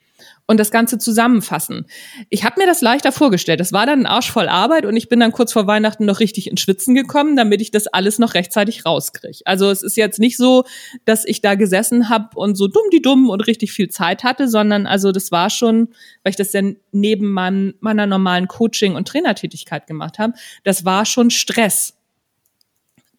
und 0.52 0.58
das 0.58 0.70
Ganze 0.70 0.98
zusammenfassen. 0.98 1.86
Ich 2.30 2.44
habe 2.44 2.60
mir 2.60 2.68
das 2.68 2.82
leichter 2.82 3.14
vorgestellt. 3.14 3.62
Das 3.62 3.72
war 3.72 3.86
dann 3.86 4.02
ein 4.02 4.06
Arsch 4.06 4.30
voll 4.30 4.50
Arbeit 4.50 4.86
und 4.86 4.98
ich 4.98 5.08
bin 5.08 5.22
dann 5.22 5.32
kurz 5.32 5.54
vor 5.54 5.66
Weihnachten 5.66 6.06
noch 6.06 6.20
richtig 6.20 6.50
ins 6.50 6.60
Schwitzen 6.60 6.94
gekommen, 6.94 7.38
damit 7.38 7.62
ich 7.62 7.72
das 7.72 7.88
alles 7.88 8.20
noch 8.20 8.34
rechtzeitig 8.34 8.86
rauskriege. 8.86 9.40
Also 9.46 9.72
es 9.72 9.82
ist 9.82 9.96
jetzt 9.96 10.20
nicht 10.20 10.36
so, 10.36 10.66
dass 11.06 11.24
ich 11.24 11.42
da 11.42 11.56
gesessen 11.56 12.10
habe 12.10 12.38
und 12.38 12.56
so 12.56 12.68
dumm 12.68 12.84
die 12.92 13.02
dumm 13.02 13.30
und 13.30 13.48
richtig 13.48 13.72
viel 13.72 13.88
Zeit 13.88 14.26
hatte, 14.26 14.50
sondern 14.50 14.88
also 14.88 15.14
das 15.14 15.32
war 15.32 15.50
schon, 15.50 15.88
weil 16.24 16.32
ich 16.32 16.36
das 16.36 16.52
ja 16.52 16.62
neben 16.92 17.32
meinem, 17.32 17.76
meiner 17.80 18.06
normalen 18.06 18.50
Coaching- 18.50 18.96
und 18.96 19.08
Trainertätigkeit 19.08 19.88
gemacht 19.88 20.20
habe, 20.20 20.34
das 20.66 20.84
war 20.84 21.06
schon 21.06 21.30
Stress. 21.30 21.94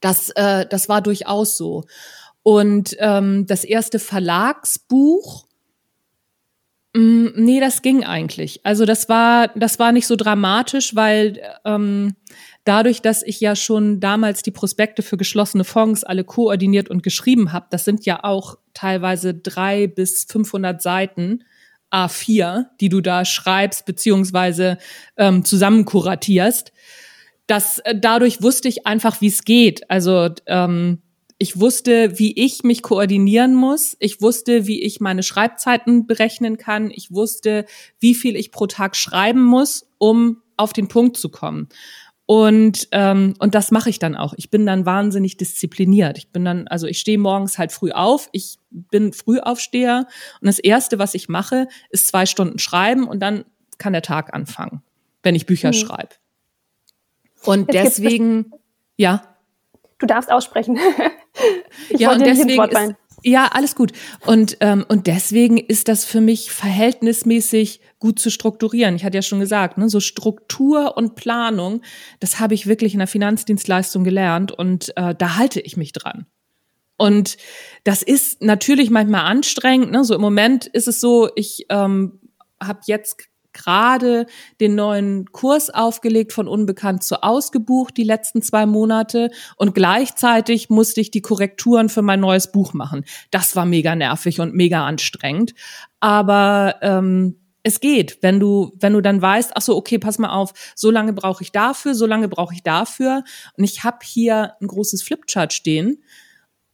Das, 0.00 0.28
äh, 0.30 0.66
das 0.68 0.90
war 0.90 1.00
durchaus 1.00 1.56
so. 1.56 1.84
Und 2.42 2.94
ähm, 2.98 3.46
das 3.46 3.64
erste 3.64 3.98
Verlagsbuch, 3.98 5.46
nee, 6.94 7.60
das 7.60 7.82
ging 7.82 8.04
eigentlich. 8.04 8.64
Also 8.64 8.84
das 8.84 9.08
war, 9.08 9.48
das 9.56 9.78
war 9.78 9.92
nicht 9.92 10.06
so 10.06 10.16
dramatisch, 10.16 10.94
weil 10.94 11.40
ähm, 11.64 12.14
dadurch, 12.64 13.00
dass 13.00 13.22
ich 13.22 13.40
ja 13.40 13.56
schon 13.56 14.00
damals 14.00 14.42
die 14.42 14.50
Prospekte 14.50 15.02
für 15.02 15.16
geschlossene 15.16 15.64
Fonds 15.64 16.04
alle 16.04 16.24
koordiniert 16.24 16.90
und 16.90 17.02
geschrieben 17.02 17.52
habe, 17.52 17.66
das 17.70 17.84
sind 17.84 18.04
ja 18.04 18.24
auch 18.24 18.58
teilweise 18.74 19.34
drei 19.34 19.86
bis 19.86 20.24
500 20.24 20.82
Seiten 20.82 21.44
A4, 21.90 22.66
die 22.80 22.88
du 22.88 23.00
da 23.00 23.24
schreibst 23.24 23.86
beziehungsweise 23.86 24.78
ähm, 25.16 25.44
zusammen 25.44 25.84
kuratierst. 25.84 26.72
Das, 27.46 27.78
äh, 27.80 27.94
dadurch 27.98 28.42
wusste 28.42 28.68
ich 28.68 28.86
einfach, 28.86 29.20
wie 29.20 29.28
es 29.28 29.44
geht. 29.44 29.90
Also 29.90 30.28
ähm, 30.46 31.02
ich 31.42 31.58
wusste, 31.58 32.20
wie 32.20 32.40
ich 32.40 32.62
mich 32.62 32.82
koordinieren 32.82 33.56
muss. 33.56 33.96
Ich 33.98 34.22
wusste, 34.22 34.68
wie 34.68 34.80
ich 34.80 35.00
meine 35.00 35.24
Schreibzeiten 35.24 36.06
berechnen 36.06 36.56
kann. 36.56 36.92
Ich 36.92 37.12
wusste, 37.12 37.66
wie 37.98 38.14
viel 38.14 38.36
ich 38.36 38.52
pro 38.52 38.68
Tag 38.68 38.94
schreiben 38.94 39.42
muss, 39.42 39.88
um 39.98 40.40
auf 40.56 40.72
den 40.72 40.86
Punkt 40.86 41.16
zu 41.16 41.30
kommen. 41.30 41.68
Und, 42.26 42.86
ähm, 42.92 43.34
und 43.40 43.56
das 43.56 43.72
mache 43.72 43.90
ich 43.90 43.98
dann 43.98 44.14
auch. 44.14 44.34
Ich 44.36 44.50
bin 44.50 44.66
dann 44.66 44.86
wahnsinnig 44.86 45.36
diszipliniert. 45.36 46.16
Ich 46.16 46.28
bin 46.28 46.44
dann, 46.44 46.68
also 46.68 46.86
ich 46.86 47.00
stehe 47.00 47.18
morgens 47.18 47.58
halt 47.58 47.72
früh 47.72 47.90
auf. 47.90 48.28
Ich 48.30 48.58
bin 48.70 49.12
Frühaufsteher. 49.12 50.06
Und 50.40 50.46
das 50.46 50.60
Erste, 50.60 51.00
was 51.00 51.12
ich 51.12 51.28
mache, 51.28 51.66
ist 51.90 52.06
zwei 52.06 52.24
Stunden 52.24 52.60
schreiben 52.60 53.08
und 53.08 53.18
dann 53.18 53.44
kann 53.78 53.92
der 53.92 54.02
Tag 54.02 54.32
anfangen, 54.32 54.80
wenn 55.24 55.34
ich 55.34 55.46
Bücher 55.46 55.70
mhm. 55.70 55.74
schreibe. 55.74 56.14
Und 57.42 57.74
Jetzt 57.74 57.98
deswegen, 57.98 58.52
ja. 58.96 59.31
Du 60.02 60.06
darfst 60.06 60.30
aussprechen. 60.30 60.78
Ich 61.88 62.00
ja, 62.00 62.12
und 62.12 62.20
deswegen 62.20 62.62
ist, 62.62 62.94
ja, 63.22 63.48
alles 63.52 63.74
gut. 63.74 63.92
Und, 64.26 64.58
ähm, 64.60 64.84
und 64.86 65.06
deswegen 65.06 65.56
ist 65.56 65.88
das 65.88 66.04
für 66.04 66.20
mich 66.20 66.52
verhältnismäßig 66.52 67.80
gut 67.98 68.18
zu 68.18 68.30
strukturieren. 68.30 68.96
Ich 68.96 69.04
hatte 69.04 69.16
ja 69.16 69.22
schon 69.22 69.40
gesagt, 69.40 69.78
ne, 69.78 69.88
so 69.88 69.98
Struktur 69.98 70.96
und 70.98 71.14
Planung, 71.14 71.80
das 72.20 72.38
habe 72.38 72.52
ich 72.52 72.66
wirklich 72.66 72.92
in 72.92 72.98
der 72.98 73.08
Finanzdienstleistung 73.08 74.04
gelernt 74.04 74.52
und 74.52 74.94
äh, 74.96 75.14
da 75.14 75.36
halte 75.36 75.60
ich 75.60 75.78
mich 75.78 75.92
dran. 75.92 76.26
Und 76.98 77.38
das 77.84 78.02
ist 78.02 78.42
natürlich 78.42 78.90
manchmal 78.90 79.24
anstrengend. 79.24 79.90
Ne? 79.90 80.04
So 80.04 80.14
im 80.14 80.20
Moment 80.20 80.66
ist 80.66 80.86
es 80.86 81.00
so, 81.00 81.30
ich 81.34 81.64
ähm, 81.70 82.20
habe 82.60 82.80
jetzt 82.86 83.16
gerade 83.52 84.26
den 84.60 84.74
neuen 84.74 85.30
Kurs 85.32 85.70
aufgelegt 85.70 86.32
von 86.32 86.48
Unbekannt 86.48 87.02
zu 87.02 87.22
Ausgebucht 87.22 87.96
die 87.96 88.04
letzten 88.04 88.42
zwei 88.42 88.66
Monate 88.66 89.30
und 89.56 89.74
gleichzeitig 89.74 90.70
musste 90.70 91.00
ich 91.00 91.10
die 91.10 91.22
Korrekturen 91.22 91.88
für 91.88 92.02
mein 92.02 92.20
neues 92.20 92.52
Buch 92.52 92.74
machen. 92.74 93.04
Das 93.30 93.56
war 93.56 93.66
mega 93.66 93.94
nervig 93.94 94.40
und 94.40 94.54
mega 94.54 94.86
anstrengend. 94.86 95.54
Aber 96.00 96.76
ähm, 96.82 97.36
es 97.62 97.80
geht, 97.80 98.18
wenn 98.22 98.40
du, 98.40 98.72
wenn 98.80 98.92
du 98.92 99.00
dann 99.00 99.22
weißt, 99.22 99.52
ach 99.54 99.62
so, 99.62 99.76
okay, 99.76 99.98
pass 99.98 100.18
mal 100.18 100.30
auf, 100.30 100.52
so 100.74 100.90
lange 100.90 101.12
brauche 101.12 101.42
ich 101.42 101.52
dafür, 101.52 101.94
so 101.94 102.06
lange 102.06 102.28
brauche 102.28 102.54
ich 102.54 102.62
dafür. 102.62 103.24
Und 103.56 103.64
ich 103.64 103.84
habe 103.84 103.98
hier 104.02 104.54
ein 104.60 104.66
großes 104.66 105.02
Flipchart 105.02 105.52
stehen. 105.52 106.02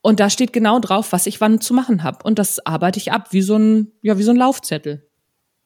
Und 0.00 0.20
da 0.20 0.30
steht 0.30 0.52
genau 0.52 0.78
drauf, 0.78 1.12
was 1.12 1.26
ich 1.26 1.40
wann 1.40 1.60
zu 1.60 1.74
machen 1.74 2.02
habe. 2.04 2.24
Und 2.24 2.38
das 2.38 2.64
arbeite 2.64 2.98
ich 2.98 3.12
ab, 3.12 3.32
wie 3.32 3.42
so 3.42 3.56
ein, 3.56 3.92
ja, 4.00 4.16
wie 4.16 4.22
so 4.22 4.30
ein 4.30 4.36
Laufzettel. 4.36 5.06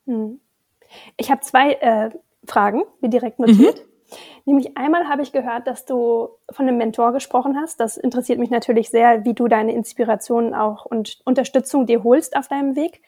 Hm. 0.06 0.40
Ich 1.16 1.30
habe 1.30 1.40
zwei 1.40 1.72
äh, 1.74 2.10
Fragen, 2.46 2.82
wie 3.00 3.08
direkt 3.08 3.38
notiert. 3.38 3.76
Mhm. 3.76 3.92
Nämlich 4.44 4.76
einmal 4.76 5.08
habe 5.08 5.22
ich 5.22 5.32
gehört, 5.32 5.66
dass 5.66 5.84
du 5.84 6.28
von 6.50 6.68
einem 6.68 6.76
Mentor 6.76 7.12
gesprochen 7.12 7.58
hast. 7.58 7.80
Das 7.80 7.96
interessiert 7.96 8.38
mich 8.38 8.50
natürlich 8.50 8.90
sehr, 8.90 9.24
wie 9.24 9.34
du 9.34 9.48
deine 9.48 9.72
Inspirationen 9.72 10.54
auch 10.54 10.84
und 10.84 11.20
Unterstützung 11.24 11.86
dir 11.86 12.02
holst 12.04 12.36
auf 12.36 12.48
deinem 12.48 12.76
Weg. 12.76 13.02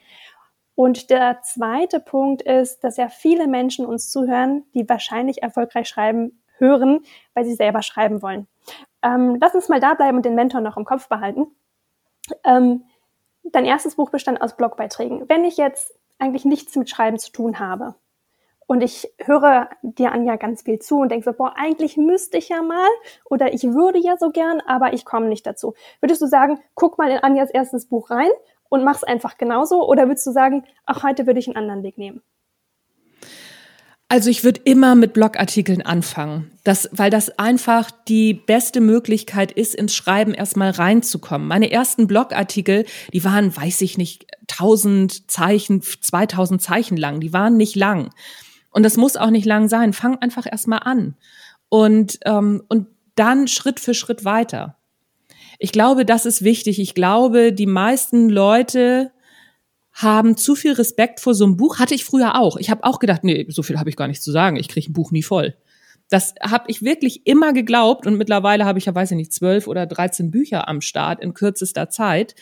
Und 0.75 1.09
der 1.09 1.41
zweite 1.41 1.99
Punkt 1.99 2.41
ist, 2.41 2.83
dass 2.83 2.97
ja 2.97 3.07
viele 3.07 3.47
Menschen 3.47 3.85
uns 3.85 4.09
zuhören, 4.09 4.63
die 4.73 4.87
wahrscheinlich 4.89 5.41
erfolgreich 5.41 5.87
schreiben, 5.87 6.41
hören, 6.57 7.01
weil 7.33 7.45
sie 7.45 7.55
selber 7.55 7.81
schreiben 7.81 8.21
wollen. 8.21 8.47
Ähm, 9.01 9.37
lass 9.39 9.55
uns 9.55 9.69
mal 9.69 9.79
da 9.79 9.93
bleiben 9.93 10.17
und 10.17 10.25
den 10.25 10.35
Mentor 10.35 10.61
noch 10.61 10.77
im 10.77 10.85
Kopf 10.85 11.07
behalten. 11.07 11.47
Ähm, 12.43 12.83
dein 13.43 13.65
erstes 13.65 13.95
Buch 13.95 14.09
bestand 14.09 14.41
aus 14.41 14.57
Blogbeiträgen. 14.57 15.29
Wenn 15.29 15.45
ich 15.45 15.57
jetzt 15.57 15.93
eigentlich 16.19 16.45
nichts 16.45 16.75
mit 16.75 16.89
Schreiben 16.89 17.19
zu 17.19 17.31
tun 17.31 17.59
habe 17.59 17.95
und 18.67 18.81
ich 18.81 19.13
höre 19.19 19.69
dir 19.81 20.11
Anja 20.11 20.35
ganz 20.37 20.63
viel 20.63 20.79
zu 20.79 20.99
und 20.99 21.09
denke 21.09 21.25
so, 21.25 21.33
boah, 21.33 21.53
eigentlich 21.55 21.97
müsste 21.97 22.37
ich 22.37 22.49
ja 22.49 22.61
mal 22.61 22.89
oder 23.25 23.53
ich 23.53 23.63
würde 23.63 23.99
ja 23.99 24.17
so 24.17 24.29
gern, 24.29 24.61
aber 24.61 24.93
ich 24.93 25.05
komme 25.05 25.27
nicht 25.27 25.45
dazu. 25.45 25.73
Würdest 26.01 26.21
du 26.21 26.27
sagen, 26.27 26.59
guck 26.73 26.97
mal 26.97 27.11
in 27.11 27.19
Anjas 27.19 27.51
erstes 27.51 27.87
Buch 27.87 28.09
rein 28.09 28.31
und 28.69 28.83
mach's 28.83 29.03
einfach 29.03 29.37
genauso 29.37 29.87
oder 29.87 30.07
würdest 30.07 30.25
du 30.25 30.31
sagen, 30.31 30.65
ach, 30.85 31.03
heute 31.03 31.27
würde 31.27 31.39
ich 31.39 31.47
einen 31.47 31.57
anderen 31.57 31.83
Weg 31.83 31.97
nehmen? 31.97 32.21
Also 34.07 34.29
ich 34.29 34.43
würde 34.43 34.61
immer 34.65 34.93
mit 34.93 35.13
Blogartikeln 35.13 35.81
anfangen, 35.81 36.51
das, 36.63 36.87
weil 36.91 37.09
das 37.09 37.39
einfach 37.39 37.89
die 38.07 38.35
beste 38.35 38.79
Möglichkeit 38.79 39.51
ist, 39.51 39.73
ins 39.73 39.95
Schreiben 39.95 40.35
erstmal 40.35 40.69
reinzukommen. 40.69 41.47
Meine 41.47 41.71
ersten 41.71 42.05
Blogartikel, 42.05 42.85
die 43.13 43.23
waren, 43.23 43.55
weiß 43.55 43.81
ich 43.81 43.97
nicht, 43.97 44.27
1000 44.51 45.29
Zeichen, 45.31 45.81
2000 45.81 46.61
Zeichen 46.61 46.97
lang, 46.97 47.19
die 47.19 47.33
waren 47.33 47.57
nicht 47.57 47.75
lang. 47.75 48.11
Und 48.69 48.83
das 48.83 48.95
muss 48.95 49.17
auch 49.17 49.31
nicht 49.31 49.45
lang 49.45 49.69
sein. 49.69 49.91
Fang 49.91 50.17
einfach 50.19 50.45
erstmal 50.45 50.81
an 50.83 51.15
und, 51.69 52.19
ähm, 52.25 52.61
und 52.67 52.87
dann 53.15 53.47
Schritt 53.47 53.79
für 53.79 53.95
Schritt 53.95 54.23
weiter. 54.23 54.77
Ich 55.57 55.71
glaube, 55.71 56.05
das 56.05 56.25
ist 56.25 56.43
wichtig. 56.43 56.79
Ich 56.79 56.93
glaube, 56.93 57.53
die 57.53 57.65
meisten 57.65 58.29
Leute 58.29 59.11
haben 59.95 60.35
zu 60.35 60.55
viel 60.55 60.73
Respekt 60.73 61.21
vor 61.21 61.33
so 61.33 61.45
einem 61.45 61.55
Buch. 61.55 61.79
Hatte 61.79 61.95
ich 61.95 62.03
früher 62.03 62.35
auch. 62.35 62.57
Ich 62.57 62.69
habe 62.69 62.83
auch 62.83 62.99
gedacht, 62.99 63.23
nee, 63.23 63.45
so 63.49 63.63
viel 63.63 63.79
habe 63.79 63.89
ich 63.89 63.95
gar 63.95 64.07
nicht 64.07 64.21
zu 64.21 64.31
sagen. 64.31 64.57
Ich 64.57 64.67
kriege 64.67 64.91
ein 64.91 64.93
Buch 64.93 65.11
nie 65.11 65.23
voll. 65.23 65.55
Das 66.09 66.35
habe 66.43 66.65
ich 66.67 66.83
wirklich 66.83 67.25
immer 67.25 67.53
geglaubt 67.53 68.05
und 68.05 68.17
mittlerweile 68.17 68.65
habe 68.65 68.77
ich 68.77 68.85
ja, 68.85 68.93
weiß 68.93 69.11
ich 69.11 69.17
nicht, 69.17 69.33
zwölf 69.33 69.67
oder 69.67 69.87
dreizehn 69.87 70.29
Bücher 70.29 70.67
am 70.67 70.81
Start 70.81 71.21
in 71.23 71.33
kürzester 71.33 71.89
Zeit. 71.89 72.35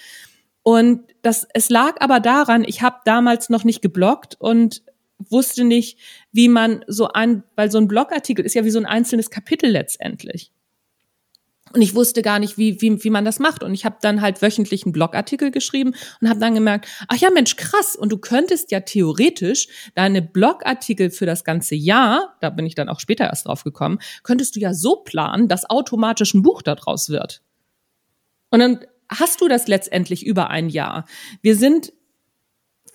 Und 0.64 1.04
das, 1.22 1.48
es 1.54 1.70
lag 1.70 1.96
aber 2.00 2.20
daran, 2.20 2.64
ich 2.66 2.82
habe 2.82 2.98
damals 3.06 3.50
noch 3.50 3.64
nicht 3.64 3.82
geblockt 3.82 4.36
und 4.40 4.82
wusste 5.20 5.64
nicht, 5.64 6.00
wie 6.32 6.50
man 6.50 6.84
so 6.88 7.10
ein, 7.10 7.44
weil 7.56 7.72
so 7.72 7.78
ein 7.78 7.88
Blogartikel 7.88 8.44
ist 8.44 8.56
ja 8.56 8.66
wie 8.66 8.72
so 8.72 8.80
ein 8.80 8.86
einzelnes 8.86 9.30
Kapitel 9.30 9.70
letztendlich. 9.70 10.52
Und 11.74 11.82
ich 11.82 11.96
wusste 11.96 12.22
gar 12.22 12.38
nicht, 12.38 12.58
wie, 12.58 12.80
wie, 12.82 13.04
wie 13.04 13.10
man 13.10 13.26
das 13.26 13.40
macht. 13.40 13.64
Und 13.64 13.74
ich 13.74 13.84
habe 13.84 13.98
dann 14.02 14.22
halt 14.22 14.44
wöchentlich 14.44 14.86
einen 14.86 14.94
Blogartikel 14.94 15.50
geschrieben 15.50 15.96
und 16.22 16.30
habe 16.30 16.40
dann 16.40 16.54
gemerkt, 16.54 16.88
ach 17.08 17.18
ja, 17.18 17.32
Mensch, 17.32 17.56
krass. 17.56 17.96
Und 17.96 18.12
du 18.12 18.20
könntest 18.20 18.72
ja 18.72 18.80
theoretisch 18.82 19.68
deine 19.96 20.22
Blogartikel 20.22 21.10
für 21.10 21.26
das 21.26 21.44
ganze 21.44 21.74
Jahr, 21.74 22.38
da 22.42 22.52
bin 22.52 22.68
ich 22.68 22.76
dann 22.76 22.90
auch 22.90 23.00
später 23.00 23.26
erst 23.26 23.48
drauf 23.48 23.64
gekommen, 23.64 23.98
könntest 24.22 24.56
du 24.56 24.60
ja 24.60 24.74
so 24.74 24.98
planen, 24.98 25.48
dass 25.48 25.68
automatisch 25.68 26.36
ein 26.36 26.44
Buch 26.44 26.62
daraus 26.62 27.10
wird. 27.10 27.42
Und 28.52 28.60
dann 28.60 28.86
hast 29.10 29.42
du 29.42 29.48
das 29.48 29.68
letztendlich 29.68 30.24
über 30.26 30.52
ein 30.52 30.70
Jahr. 30.70 31.06
Wir 31.42 31.56
sind 31.56 31.92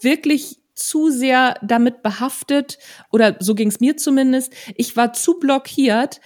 wirklich 0.01 0.61
zu 0.75 1.11
sehr 1.11 1.57
damit 1.63 2.03
behaftet, 2.03 2.79
oder 3.11 3.37
so 3.41 3.57
ging 3.57 3.69
es 3.69 3.81
mir 3.81 3.97
zumindest, 3.97 4.53
ich 4.77 4.97
war 4.97 5.13
zu 5.13 5.41
blockiert, 5.41 6.21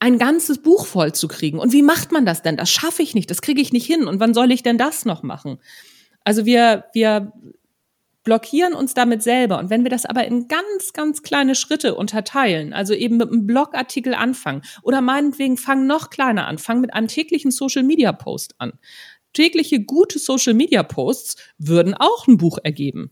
ein 0.00 0.18
ganzes 0.18 0.58
Buch 0.58 0.86
voll 0.86 1.12
zu 1.12 1.28
kriegen. 1.28 1.58
Und 1.58 1.72
wie 1.72 1.82
macht 1.82 2.10
man 2.10 2.26
das 2.26 2.42
denn? 2.42 2.56
Das 2.56 2.70
schaffe 2.70 3.02
ich 3.02 3.14
nicht, 3.14 3.30
das 3.30 3.42
kriege 3.42 3.60
ich 3.60 3.72
nicht 3.72 3.86
hin. 3.86 4.06
Und 4.06 4.18
wann 4.18 4.34
soll 4.34 4.50
ich 4.50 4.62
denn 4.62 4.78
das 4.78 5.04
noch 5.04 5.22
machen? 5.22 5.58
Also 6.24 6.46
wir, 6.46 6.86
wir 6.92 7.32
blockieren 8.24 8.72
uns 8.72 8.94
damit 8.94 9.22
selber. 9.22 9.58
Und 9.58 9.68
wenn 9.70 9.84
wir 9.84 9.90
das 9.90 10.06
aber 10.06 10.24
in 10.24 10.48
ganz, 10.48 10.92
ganz 10.94 11.22
kleine 11.22 11.54
Schritte 11.54 11.94
unterteilen, 11.94 12.72
also 12.72 12.94
eben 12.94 13.18
mit 13.18 13.28
einem 13.30 13.46
Blogartikel 13.46 14.14
anfangen 14.14 14.62
oder 14.82 15.02
meinetwegen 15.02 15.58
fangen 15.58 15.86
noch 15.86 16.10
kleiner 16.10 16.46
an, 16.46 16.58
fangen 16.58 16.80
mit 16.80 16.94
einem 16.94 17.08
täglichen 17.08 17.50
Social 17.50 17.82
Media 17.82 18.12
Post 18.12 18.54
an. 18.58 18.72
Tägliche 19.34 19.84
gute 19.84 20.18
Social 20.18 20.54
Media 20.54 20.82
Posts 20.82 21.36
würden 21.58 21.94
auch 21.94 22.26
ein 22.26 22.38
Buch 22.38 22.58
ergeben. 22.62 23.10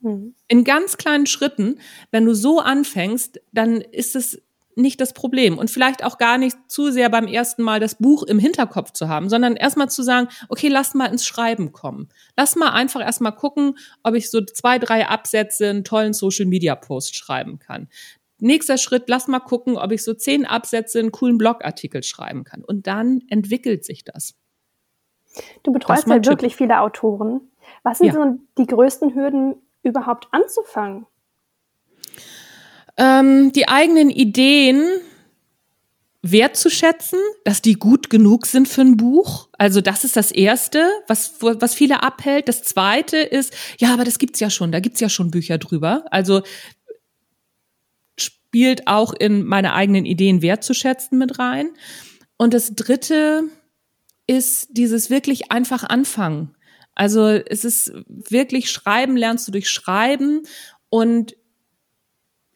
Mhm. 0.00 0.34
In 0.48 0.64
ganz 0.64 0.96
kleinen 0.96 1.26
Schritten, 1.26 1.80
wenn 2.10 2.26
du 2.26 2.34
so 2.34 2.60
anfängst, 2.60 3.40
dann 3.52 3.80
ist 3.80 4.16
es 4.16 4.40
nicht 4.76 5.00
das 5.00 5.12
Problem 5.12 5.58
und 5.58 5.70
vielleicht 5.70 6.04
auch 6.04 6.18
gar 6.18 6.38
nicht 6.38 6.56
zu 6.68 6.90
sehr 6.90 7.08
beim 7.08 7.26
ersten 7.26 7.62
Mal 7.62 7.80
das 7.80 7.96
Buch 7.96 8.22
im 8.22 8.38
Hinterkopf 8.38 8.92
zu 8.92 9.08
haben, 9.08 9.28
sondern 9.28 9.56
erstmal 9.56 9.88
zu 9.88 10.02
sagen, 10.02 10.28
okay, 10.48 10.68
lass 10.68 10.94
mal 10.94 11.06
ins 11.06 11.26
Schreiben 11.26 11.72
kommen. 11.72 12.08
Lass 12.36 12.56
mal 12.56 12.70
einfach 12.70 13.00
erstmal 13.00 13.34
gucken, 13.34 13.76
ob 14.02 14.14
ich 14.14 14.30
so 14.30 14.40
zwei, 14.40 14.78
drei 14.78 15.06
Absätze 15.06 15.68
einen 15.68 15.84
tollen 15.84 16.12
Social 16.12 16.46
Media 16.46 16.74
Post 16.74 17.16
schreiben 17.16 17.58
kann. 17.58 17.88
Nächster 18.40 18.78
Schritt, 18.78 19.04
lass 19.06 19.28
mal 19.28 19.40
gucken, 19.40 19.76
ob 19.76 19.92
ich 19.92 20.02
so 20.02 20.12
zehn 20.12 20.44
Absätze 20.44 20.98
einen 20.98 21.12
coolen 21.12 21.38
Blogartikel 21.38 22.02
schreiben 22.02 22.44
kann. 22.44 22.64
Und 22.64 22.86
dann 22.86 23.22
entwickelt 23.28 23.84
sich 23.84 24.04
das. 24.04 24.34
Du 25.62 25.72
betreust 25.72 26.06
ja 26.06 26.24
wirklich 26.24 26.56
viele 26.56 26.80
Autoren. 26.80 27.40
Was 27.82 27.98
sind 27.98 28.08
ja. 28.08 28.12
so 28.14 28.38
die 28.58 28.66
größten 28.66 29.14
Hürden, 29.14 29.56
überhaupt 29.82 30.28
anzufangen? 30.32 31.06
Ähm, 32.96 33.52
die 33.52 33.68
eigenen 33.68 34.10
Ideen 34.10 34.84
wertzuschätzen, 36.22 37.18
dass 37.44 37.60
die 37.60 37.74
gut 37.74 38.08
genug 38.08 38.46
sind 38.46 38.66
für 38.66 38.80
ein 38.80 38.96
Buch. 38.96 39.48
Also 39.58 39.82
das 39.82 40.04
ist 40.04 40.16
das 40.16 40.32
Erste, 40.32 40.88
was, 41.06 41.34
was 41.40 41.74
viele 41.74 42.02
abhält. 42.02 42.48
Das 42.48 42.62
Zweite 42.62 43.18
ist, 43.18 43.52
ja, 43.78 43.92
aber 43.92 44.04
das 44.04 44.18
gibt's 44.18 44.40
ja 44.40 44.48
schon, 44.48 44.72
da 44.72 44.80
gibt's 44.80 45.00
ja 45.00 45.10
schon 45.10 45.30
Bücher 45.30 45.58
drüber. 45.58 46.06
Also 46.10 46.42
spielt 48.16 48.86
auch 48.86 49.12
in 49.12 49.44
meine 49.44 49.74
eigenen 49.74 50.06
Ideen 50.06 50.40
wertzuschätzen 50.40 51.18
mit 51.18 51.38
rein. 51.38 51.70
Und 52.38 52.54
das 52.54 52.74
Dritte 52.74 53.42
ist 54.26 54.68
dieses 54.70 55.10
wirklich 55.10 55.52
einfach 55.52 55.84
anfangen. 55.84 56.54
Also 56.94 57.26
es 57.26 57.66
ist 57.66 57.92
wirklich 58.06 58.70
Schreiben 58.70 59.16
lernst 59.16 59.46
du 59.46 59.52
durch 59.52 59.68
Schreiben 59.68 60.42
und 60.88 61.36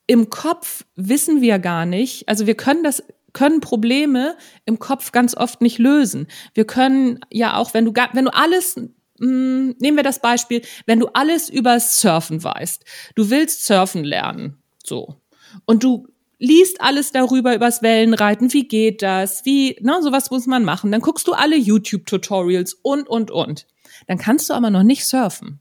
im 0.09 0.31
Kopf 0.31 0.85
wissen 0.97 1.41
wir 1.41 1.61
gar 1.61 1.87
nicht, 1.87 2.29
also 2.29 2.49
wir 2.49 2.57
können 2.57 2.83
das 2.83 3.05
können 3.35 3.61
Probleme 3.61 4.37
im 4.65 4.79
Kopf 4.81 5.13
ganz 5.13 5.37
oft 5.37 5.61
nicht 5.61 5.79
lösen. 5.79 6.27
Wir 6.55 6.65
können 6.65 7.21
ja 7.31 7.57
auch, 7.57 7.75
wenn 7.75 7.85
du 7.85 7.93
wenn 8.15 8.25
du 8.25 8.35
alles 8.35 8.77
mh, 8.77 8.89
hm, 9.21 9.77
nehmen 9.79 9.97
wir 9.97 10.03
das 10.03 10.21
Beispiel, 10.21 10.63
wenn 10.87 10.99
du 10.99 11.09
alles 11.13 11.49
über 11.51 11.79
Surfen 11.79 12.43
weißt, 12.43 12.85
du 13.15 13.31
willst 13.31 13.67
Surfen 13.67 14.03
lernen, 14.03 14.57
so 14.83 15.21
und 15.67 15.85
du 15.85 16.09
liest 16.39 16.81
alles 16.81 17.13
darüber 17.13 17.55
übers 17.55 17.83
Wellenreiten, 17.83 18.53
wie 18.53 18.67
geht 18.67 19.03
das, 19.03 19.45
wie, 19.45 19.77
ne, 19.81 19.99
sowas 20.03 20.31
muss 20.31 20.47
man 20.47 20.65
machen. 20.65 20.91
Dann 20.91 21.01
guckst 21.01 21.27
du 21.27 21.33
alle 21.33 21.57
YouTube-Tutorials 21.57 22.75
und 22.75 23.09
und 23.09 23.31
und. 23.31 23.67
Dann 24.07 24.19
kannst 24.19 24.49
du 24.49 24.55
aber 24.55 24.71
noch 24.71 24.85
nicht 24.85 25.05
surfen. 25.05 25.61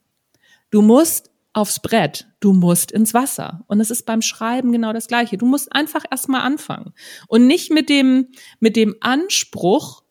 Du 0.70 0.82
musst 0.82 1.27
aufs 1.58 1.80
Brett, 1.80 2.28
du 2.40 2.54
musst 2.54 2.92
ins 2.92 3.16
Wasser. 3.16 3.66
Und 3.66 3.80
es 3.80 3.90
ist 3.90 4.06
beim 4.06 4.22
Schreiben 4.22 4.72
genau 4.72 4.94
das 4.94 5.08
Gleiche. 5.08 5.38
Du 5.38 5.48
musst 5.48 5.74
einfach 5.74 6.04
erstmal 6.10 6.42
anfangen. 6.42 6.94
Und 7.28 7.48
nicht 7.48 7.72
mit 7.72 7.90
dem, 7.90 8.28
mit 8.60 8.76
dem 8.76 8.96
Anspruch, 9.02 10.04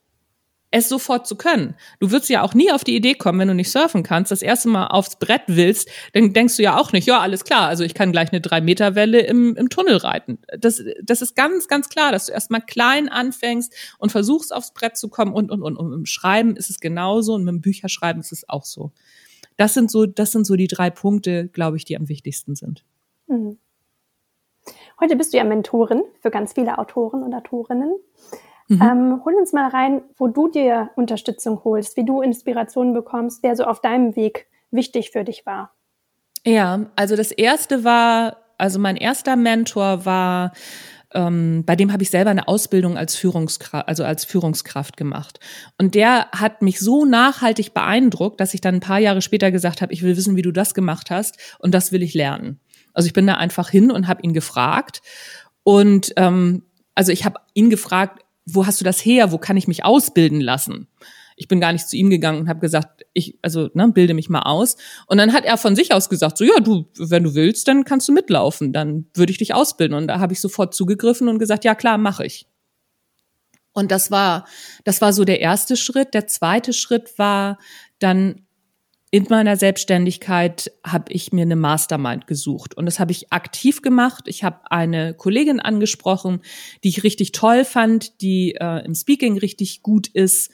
es 0.73 0.89
sofort 0.89 1.29
zu 1.29 1.37
können. 1.37 1.77
Du 2.01 2.11
würdest 2.11 2.29
ja 2.31 2.43
auch 2.43 2.53
nie 2.53 2.73
auf 2.73 2.83
die 2.83 2.97
Idee 2.97 3.15
kommen, 3.15 3.39
wenn 3.39 3.47
du 3.47 3.55
nicht 3.55 3.71
surfen 3.71 4.03
kannst, 4.03 4.33
das 4.33 4.43
erste 4.43 4.69
Mal 4.69 4.89
aufs 4.89 5.21
Brett 5.21 5.43
willst, 5.47 5.89
dann 6.15 6.33
denkst 6.33 6.57
du 6.57 6.65
ja 6.65 6.77
auch 6.77 6.91
nicht, 6.91 7.07
ja, 7.07 7.21
alles 7.21 7.45
klar, 7.45 7.69
also 7.69 7.85
ich 7.85 7.95
kann 7.95 8.11
gleich 8.11 8.33
eine 8.33 8.41
Drei-Meter-Welle 8.41 9.21
im, 9.21 9.55
im 9.55 9.69
Tunnel 9.71 9.99
reiten. 9.99 10.39
Das, 10.59 10.83
das 11.01 11.23
ist 11.23 11.37
ganz, 11.37 11.69
ganz 11.69 11.89
klar, 11.89 12.11
dass 12.11 12.27
du 12.27 12.33
erstmal 12.33 12.61
klein 12.61 13.09
anfängst 13.09 13.73
und 13.99 14.11
versuchst 14.11 14.53
aufs 14.53 14.75
Brett 14.75 14.97
zu 14.97 15.09
kommen 15.09 15.33
und, 15.33 15.53
und, 15.53 15.63
und, 15.63 15.77
und 15.77 15.93
im 15.93 16.07
Schreiben 16.07 16.57
ist 16.57 16.71
es 16.71 16.81
genauso 16.81 17.35
und 17.35 17.45
mit 17.45 17.53
dem 17.53 17.61
Bücherschreiben 17.61 18.21
ist 18.21 18.33
es 18.33 18.49
auch 18.49 18.65
so. 18.65 18.93
Das 19.57 19.75
sind 19.75 19.91
so, 19.91 20.07
das 20.07 20.33
sind 20.33 20.47
so 20.47 20.57
die 20.57 20.67
drei 20.67 20.91
Punkte, 20.91 21.49
glaube 21.49 21.77
ich, 21.77 21.85
die 21.85 21.97
am 21.97 22.09
wichtigsten 22.09 22.55
sind. 22.55 22.85
Mhm. 23.27 23.59
Heute 25.01 25.17
bist 25.17 25.33
du 25.33 25.37
ja 25.37 25.45
Mentorin 25.45 26.03
für 26.21 26.31
ganz 26.31 26.55
viele 26.55 26.79
Autoren 26.79 27.23
und 27.23 27.35
Autorinnen. 27.35 27.95
Mhm. 28.69 28.83
Ähm, 28.83 29.25
hol 29.25 29.35
uns 29.35 29.53
mal 29.53 29.69
rein, 29.69 30.03
wo 30.17 30.29
du 30.29 30.49
dir 30.49 30.91
Unterstützung 30.97 31.63
holst, 31.65 31.97
wie 31.97 32.05
du 32.05 32.21
Inspirationen 32.21 32.95
bekommst, 32.95 33.43
wer 33.43 33.55
so 33.55 33.65
auf 33.65 33.81
deinem 33.81 34.17
Weg 34.17 34.47
wichtig 34.71 35.11
für 35.11 35.25
dich 35.25 35.47
war. 35.47 35.73
Ja, 36.45 36.87
also 36.97 37.17
das 37.17 37.31
erste 37.33 37.85
war, 37.85 38.39
also 38.59 38.79
mein 38.79 38.97
erster 38.97 39.37
Mentor 39.37 40.05
war 40.05 40.53
ähm, 41.15 41.65
bei 41.65 41.77
dem 41.77 41.93
habe 41.93 42.03
ich 42.03 42.11
selber 42.11 42.31
eine 42.31 42.49
Ausbildung 42.49 42.97
als 42.97 43.17
Führungskraft, 43.17 43.89
also 43.89 44.05
als 44.05 44.25
Führungskraft 44.25 44.97
gemacht. 44.97 45.41
Und 45.79 45.95
der 45.95 46.29
hat 46.33 46.63
mich 46.63 46.81
so 46.81 47.05
nachhaltig 47.05 47.75
beeindruckt, 47.75 48.41
dass 48.41 48.55
ich 48.55 48.61
dann 48.61 48.77
ein 48.77 48.81
paar 48.81 48.99
Jahre 48.99 49.23
später 49.23 49.51
gesagt 49.51 49.83
habe, 49.83 49.93
ich 49.93 50.03
will 50.03 50.17
wissen, 50.17 50.37
wie 50.37 50.43
du 50.43 50.53
das 50.53 50.75
gemacht 50.75 51.11
hast 51.11 51.39
und 51.59 51.73
das 51.73 51.93
will 51.93 52.03
ich 52.03 52.15
lernen. 52.15 52.61
Also 52.93 53.07
ich 53.07 53.13
bin 53.13 53.27
da 53.27 53.35
einfach 53.35 53.69
hin 53.69 53.91
und 53.91 54.09
habe 54.09 54.23
ihn 54.23 54.33
gefragt. 54.33 55.03
Und 55.63 56.13
ähm, 56.17 56.63
also 56.95 57.13
ich 57.13 57.25
habe 57.25 57.41
ihn 57.55 57.71
gefragt, 57.71 58.23
wo 58.47 58.67
hast 58.67 58.81
du 58.81 58.85
das 58.85 59.05
her? 59.05 59.33
Wo 59.33 59.39
kann 59.39 59.57
ich 59.57 59.69
mich 59.69 59.85
ausbilden 59.85 60.41
lassen? 60.41 60.89
ich 61.37 61.49
bin 61.49 61.61
gar 61.61 61.73
nicht 61.73 61.89
zu 61.89 61.97
ihm 61.97 62.11
gegangen 62.11 62.41
und 62.41 62.49
habe 62.49 62.61
gesagt, 62.61 62.96
ich, 63.17 63.39
also 63.43 63.71
ne, 63.75 63.89
bilde 63.89 64.15
mich 64.15 64.29
mal 64.29 64.43
aus. 64.43 64.77
Und 65.07 65.19
dann 65.19 65.33
hat 65.33 65.45
er 65.45 65.57
von 65.57 65.75
sich 65.75 65.93
aus 65.93 66.09
gesagt, 66.09 66.39
so 66.39 66.45
ja, 66.45 66.61
du, 66.61 66.89
wenn 66.99 67.25
du 67.25 67.35
willst, 67.35 67.67
dann 67.67 67.85
kannst 67.85 68.09
du 68.09 68.13
mitlaufen, 68.13 68.73
dann 68.73 69.07
würde 69.15 69.33
ich 69.33 69.39
dich 69.39 69.55
ausbilden. 69.55 69.97
Und 69.97 70.09
da 70.09 70.21
habe 70.21 70.33
ich 70.33 70.41
sofort 70.41 70.75
zugegriffen 70.75 71.29
und 71.29 71.39
gesagt, 71.39 71.65
ja 71.65 71.75
klar, 71.75 71.99
mache 71.99 72.27
ich. 72.27 72.47
Und 73.73 73.91
das 73.91 74.11
war, 74.11 74.47
das 74.85 75.01
war 75.01 75.13
so 75.13 75.25
der 75.25 75.41
erste 75.41 75.77
Schritt. 75.77 76.15
Der 76.15 76.27
zweite 76.27 76.73
Schritt 76.73 77.19
war 77.19 77.59
dann 77.99 78.47
in 79.11 79.27
meiner 79.31 79.57
Selbstständigkeit 79.57 80.73
habe 80.85 81.13
ich 81.13 81.33
mir 81.33 81.43
eine 81.43 81.57
Mastermind 81.57 82.27
gesucht 82.27 82.77
und 82.77 82.87
das 82.87 82.99
habe 82.99 83.13
ich 83.13 83.33
aktiv 83.33 83.81
gemacht. 83.81 84.25
Ich 84.27 84.45
habe 84.45 84.71
eine 84.71 85.15
Kollegin 85.15 85.61
angesprochen, 85.61 86.41
die 86.83 86.89
ich 86.89 87.05
richtig 87.05 87.33
toll 87.33 87.65
fand, 87.65 88.21
die 88.21 88.57
äh, 88.61 88.85
im 88.85 88.95
Speaking 88.95 89.39
richtig 89.39 89.83
gut 89.83 90.09
ist. 90.09 90.51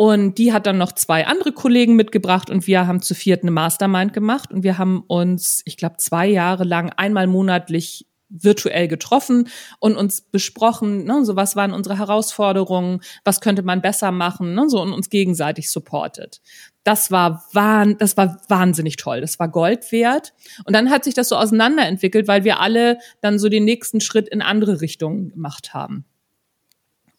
Und 0.00 0.38
die 0.38 0.54
hat 0.54 0.64
dann 0.64 0.78
noch 0.78 0.92
zwei 0.92 1.26
andere 1.26 1.52
Kollegen 1.52 1.94
mitgebracht 1.94 2.48
und 2.48 2.66
wir 2.66 2.86
haben 2.86 3.02
zu 3.02 3.14
viert 3.14 3.42
eine 3.42 3.50
Mastermind 3.50 4.14
gemacht 4.14 4.50
und 4.50 4.62
wir 4.62 4.78
haben 4.78 5.04
uns, 5.06 5.60
ich 5.66 5.76
glaube, 5.76 5.98
zwei 5.98 6.26
Jahre 6.26 6.64
lang 6.64 6.90
einmal 6.96 7.26
monatlich 7.26 8.06
virtuell 8.30 8.88
getroffen 8.88 9.48
und 9.78 9.98
uns 9.98 10.22
besprochen, 10.22 11.04
ne, 11.04 11.22
so 11.26 11.36
was 11.36 11.54
waren 11.54 11.74
unsere 11.74 11.98
Herausforderungen, 11.98 13.02
was 13.24 13.42
könnte 13.42 13.60
man 13.60 13.82
besser 13.82 14.10
machen, 14.10 14.54
ne, 14.54 14.70
so 14.70 14.80
und 14.80 14.94
uns 14.94 15.10
gegenseitig 15.10 15.70
supportet. 15.70 16.40
Das 16.82 17.10
war 17.10 17.44
wahn, 17.52 17.98
das 17.98 18.16
war 18.16 18.40
wahnsinnig 18.48 18.96
toll, 18.96 19.20
das 19.20 19.38
war 19.38 19.48
Gold 19.48 19.92
wert. 19.92 20.32
Und 20.64 20.74
dann 20.74 20.88
hat 20.88 21.04
sich 21.04 21.12
das 21.12 21.28
so 21.28 21.36
auseinanderentwickelt, 21.36 22.26
weil 22.26 22.44
wir 22.44 22.60
alle 22.60 22.96
dann 23.20 23.38
so 23.38 23.50
den 23.50 23.66
nächsten 23.66 24.00
Schritt 24.00 24.30
in 24.30 24.40
andere 24.40 24.80
Richtungen 24.80 25.28
gemacht 25.28 25.74
haben. 25.74 26.06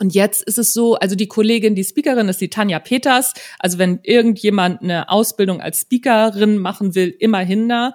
Und 0.02 0.16
jetzt 0.16 0.42
ist 0.42 0.58
es 0.58 0.74
so, 0.74 0.96
also 0.96 1.16
die 1.16 1.28
Kollegin, 1.28 1.76
die 1.76 1.84
Speakerin 1.84 2.28
ist 2.28 2.42
die 2.42 2.50
Tanja 2.50 2.80
Peters. 2.80 3.36
Also 3.60 3.78
wenn 3.78 4.00
irgendjemand 4.02 4.82
eine 4.82 5.10
Ausbildung 5.10 5.62
als 5.62 5.82
Speakerin 5.82 6.58
machen 6.58 6.96
will, 6.96 7.16
immerhin 7.20 7.70
da. 7.70 7.94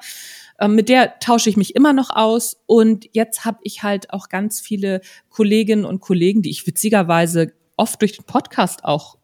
Ähm, 0.60 0.76
mit 0.76 0.88
der 0.88 1.18
tausche 1.18 1.50
ich 1.50 1.56
mich 1.56 1.74
immer 1.74 1.92
noch 1.92 2.10
aus. 2.10 2.58
Und 2.66 3.08
jetzt 3.12 3.44
habe 3.44 3.58
ich 3.64 3.82
halt 3.82 4.12
auch 4.12 4.28
ganz 4.28 4.60
viele 4.60 5.00
Kolleginnen 5.30 5.84
und 5.84 6.00
Kollegen, 6.00 6.42
die 6.42 6.50
ich 6.50 6.64
witzigerweise 6.68 7.52
oft 7.76 8.00
durch 8.00 8.12
den 8.12 8.24
Podcast 8.24 8.84
auch 8.84 9.18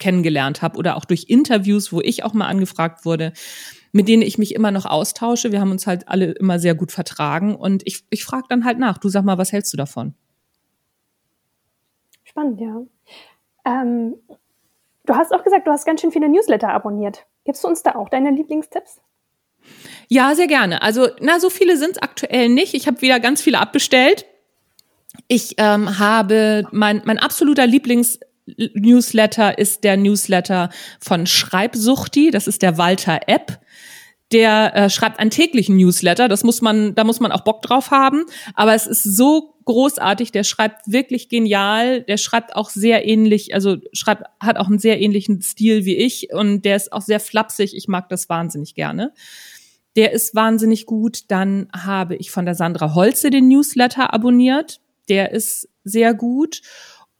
kennengelernt 0.00 0.62
habe 0.62 0.78
oder 0.78 0.96
auch 0.96 1.04
durch 1.04 1.26
Interviews, 1.28 1.92
wo 1.92 2.00
ich 2.00 2.24
auch 2.24 2.34
mal 2.34 2.48
angefragt 2.48 3.04
wurde, 3.04 3.32
mit 3.92 4.08
denen 4.08 4.22
ich 4.22 4.36
mich 4.36 4.52
immer 4.52 4.72
noch 4.72 4.84
austausche. 4.84 5.52
Wir 5.52 5.60
haben 5.60 5.70
uns 5.70 5.86
halt 5.86 6.08
alle 6.08 6.32
immer 6.32 6.58
sehr 6.58 6.74
gut 6.74 6.90
vertragen 6.90 7.54
und 7.54 7.82
ich, 7.84 8.02
ich 8.10 8.24
frage 8.24 8.46
dann 8.48 8.64
halt 8.64 8.80
nach, 8.80 8.98
du 8.98 9.08
sag 9.08 9.24
mal, 9.24 9.38
was 9.38 9.52
hältst 9.52 9.72
du 9.72 9.76
davon? 9.76 10.16
Spannend, 12.40 12.60
ja. 12.60 12.82
Ähm, 13.66 14.14
du 15.04 15.14
hast 15.14 15.32
auch 15.32 15.44
gesagt, 15.44 15.66
du 15.66 15.70
hast 15.70 15.84
ganz 15.84 16.00
schön 16.00 16.10
viele 16.10 16.28
Newsletter 16.28 16.70
abonniert. 16.70 17.26
Gibst 17.44 17.62
du 17.64 17.68
uns 17.68 17.82
da 17.82 17.96
auch 17.96 18.08
deine 18.08 18.30
Lieblingstipps? 18.30 19.00
Ja, 20.08 20.34
sehr 20.34 20.46
gerne. 20.46 20.80
Also, 20.80 21.08
na, 21.20 21.38
so 21.38 21.50
viele 21.50 21.76
sind 21.76 21.92
es 21.92 22.02
aktuell 22.02 22.48
nicht. 22.48 22.72
Ich 22.72 22.86
habe 22.86 23.02
wieder 23.02 23.20
ganz 23.20 23.42
viele 23.42 23.58
abbestellt. 23.58 24.24
Ich 25.28 25.56
ähm, 25.58 25.98
habe 25.98 26.66
mein, 26.70 27.02
mein 27.04 27.18
absoluter 27.18 27.66
Lieblings-Newsletter 27.66 29.58
ist 29.58 29.84
der 29.84 29.98
Newsletter 29.98 30.70
von 30.98 31.26
Schreibsuchti. 31.26 32.30
Das 32.30 32.46
ist 32.46 32.62
der 32.62 32.78
Walter 32.78 33.20
App. 33.26 33.60
Der 34.32 34.74
äh, 34.74 34.88
schreibt 34.88 35.18
einen 35.18 35.30
täglichen 35.30 35.76
Newsletter. 35.76 36.28
Das 36.28 36.42
muss 36.42 36.62
man, 36.62 36.94
da 36.94 37.04
muss 37.04 37.20
man 37.20 37.32
auch 37.32 37.42
Bock 37.42 37.60
drauf 37.60 37.90
haben. 37.90 38.24
Aber 38.54 38.74
es 38.74 38.86
ist 38.86 39.02
so 39.02 39.56
großartig. 39.70 40.32
Der 40.32 40.42
schreibt 40.42 40.90
wirklich 40.90 41.28
genial. 41.28 42.02
Der 42.02 42.16
schreibt 42.16 42.56
auch 42.56 42.70
sehr 42.70 43.06
ähnlich, 43.06 43.54
also 43.54 43.76
schreibt, 43.92 44.24
hat 44.40 44.56
auch 44.56 44.66
einen 44.66 44.80
sehr 44.80 45.00
ähnlichen 45.00 45.40
Stil 45.42 45.84
wie 45.84 45.96
ich. 45.96 46.32
Und 46.32 46.64
der 46.64 46.74
ist 46.76 46.92
auch 46.92 47.02
sehr 47.02 47.20
flapsig. 47.20 47.76
Ich 47.76 47.86
mag 47.86 48.08
das 48.08 48.28
wahnsinnig 48.28 48.74
gerne. 48.74 49.12
Der 49.94 50.12
ist 50.12 50.34
wahnsinnig 50.34 50.86
gut. 50.86 51.30
Dann 51.30 51.68
habe 51.72 52.16
ich 52.16 52.32
von 52.32 52.46
der 52.46 52.56
Sandra 52.56 52.94
Holze 52.94 53.30
den 53.30 53.46
Newsletter 53.48 54.12
abonniert. 54.12 54.80
Der 55.08 55.30
ist 55.30 55.68
sehr 55.84 56.14
gut. 56.14 56.62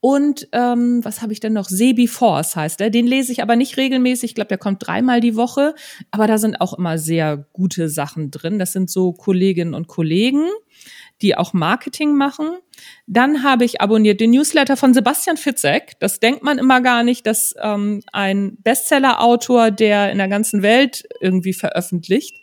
Und 0.00 0.48
ähm, 0.52 1.04
was 1.04 1.20
habe 1.20 1.34
ich 1.34 1.40
denn 1.40 1.52
noch? 1.52 1.68
Sebi 1.68 2.08
Force 2.08 2.56
heißt 2.56 2.80
er. 2.80 2.90
Den 2.90 3.06
lese 3.06 3.32
ich 3.32 3.42
aber 3.42 3.54
nicht 3.54 3.76
regelmäßig. 3.76 4.30
Ich 4.30 4.34
glaube, 4.34 4.48
der 4.48 4.58
kommt 4.58 4.86
dreimal 4.86 5.20
die 5.20 5.36
Woche. 5.36 5.74
Aber 6.10 6.26
da 6.26 6.38
sind 6.38 6.60
auch 6.60 6.76
immer 6.76 6.96
sehr 6.98 7.46
gute 7.52 7.88
Sachen 7.90 8.30
drin. 8.30 8.58
Das 8.58 8.72
sind 8.72 8.90
so 8.90 9.12
Kolleginnen 9.12 9.74
und 9.74 9.88
Kollegen, 9.88 10.46
die 11.22 11.36
auch 11.36 11.52
Marketing 11.52 12.16
machen. 12.16 12.58
Dann 13.06 13.42
habe 13.42 13.64
ich 13.64 13.80
abonniert 13.80 14.20
den 14.20 14.30
Newsletter 14.30 14.76
von 14.76 14.94
Sebastian 14.94 15.36
Fitzek. 15.36 15.98
Das 16.00 16.20
denkt 16.20 16.42
man 16.42 16.58
immer 16.58 16.80
gar 16.80 17.02
nicht, 17.02 17.26
dass 17.26 17.54
ähm, 17.60 18.02
ein 18.12 18.56
Bestseller-Autor, 18.62 19.70
der 19.70 20.10
in 20.12 20.18
der 20.18 20.28
ganzen 20.28 20.62
Welt 20.62 21.04
irgendwie 21.20 21.52
veröffentlicht, 21.52 22.34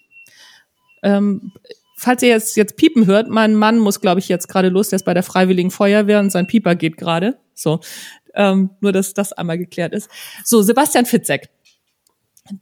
ähm, 1.03 1.53
falls 1.97 2.21
ihr 2.21 2.29
jetzt, 2.29 2.55
jetzt 2.55 2.77
piepen 2.77 3.05
hört, 3.05 3.27
mein 3.29 3.55
Mann 3.55 3.79
muss, 3.79 4.01
glaube 4.01 4.19
ich, 4.19 4.29
jetzt 4.29 4.47
gerade 4.47 4.69
los, 4.69 4.89
der 4.89 4.97
ist 4.97 5.05
bei 5.05 5.13
der 5.13 5.23
Freiwilligen 5.23 5.71
Feuerwehr 5.71 6.19
und 6.19 6.31
sein 6.31 6.47
Pieper 6.47 6.75
geht 6.75 6.97
gerade. 6.97 7.37
So, 7.53 7.79
ähm, 8.35 8.69
nur 8.81 8.91
dass 8.91 9.13
das 9.13 9.33
einmal 9.33 9.57
geklärt 9.57 9.93
ist. 9.93 10.09
So, 10.43 10.61
Sebastian 10.61 11.05
Fitzek. 11.05 11.49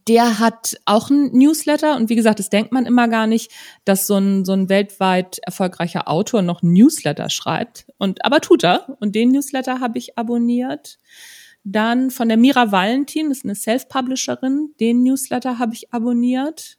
Der 0.08 0.40
hat 0.40 0.76
auch 0.86 1.10
ein 1.10 1.32
Newsletter 1.32 1.96
und 1.96 2.10
wie 2.10 2.16
gesagt, 2.16 2.40
das 2.40 2.50
denkt 2.50 2.72
man 2.72 2.86
immer 2.86 3.08
gar 3.08 3.28
nicht, 3.28 3.52
dass 3.84 4.08
so 4.08 4.16
ein, 4.16 4.46
so 4.46 4.54
ein 4.54 4.70
weltweit 4.70 5.40
erfolgreicher 5.40 6.08
Autor 6.08 6.42
noch 6.42 6.64
ein 6.64 6.74
Newsletter 6.74 7.30
schreibt. 7.30 7.86
Und 7.98 8.26
aber 8.26 8.42
tut 8.42 8.64
er. 8.64 8.98
Und 9.00 9.16
den 9.16 9.32
Newsletter 9.32 9.80
habe 9.80 9.98
ich 9.98 10.18
abonniert. 10.18 10.98
Dann 11.64 12.12
von 12.12 12.28
der 12.28 12.38
Mira 12.38 12.72
Valentin, 12.72 13.30
das 13.30 13.40
ist 13.40 13.46
eine 13.46 13.56
Self-Publisherin, 13.56 14.76
den 14.80 15.04
Newsletter 15.04 15.58
habe 15.58 15.74
ich 15.74 15.92
abonniert. 15.92 16.78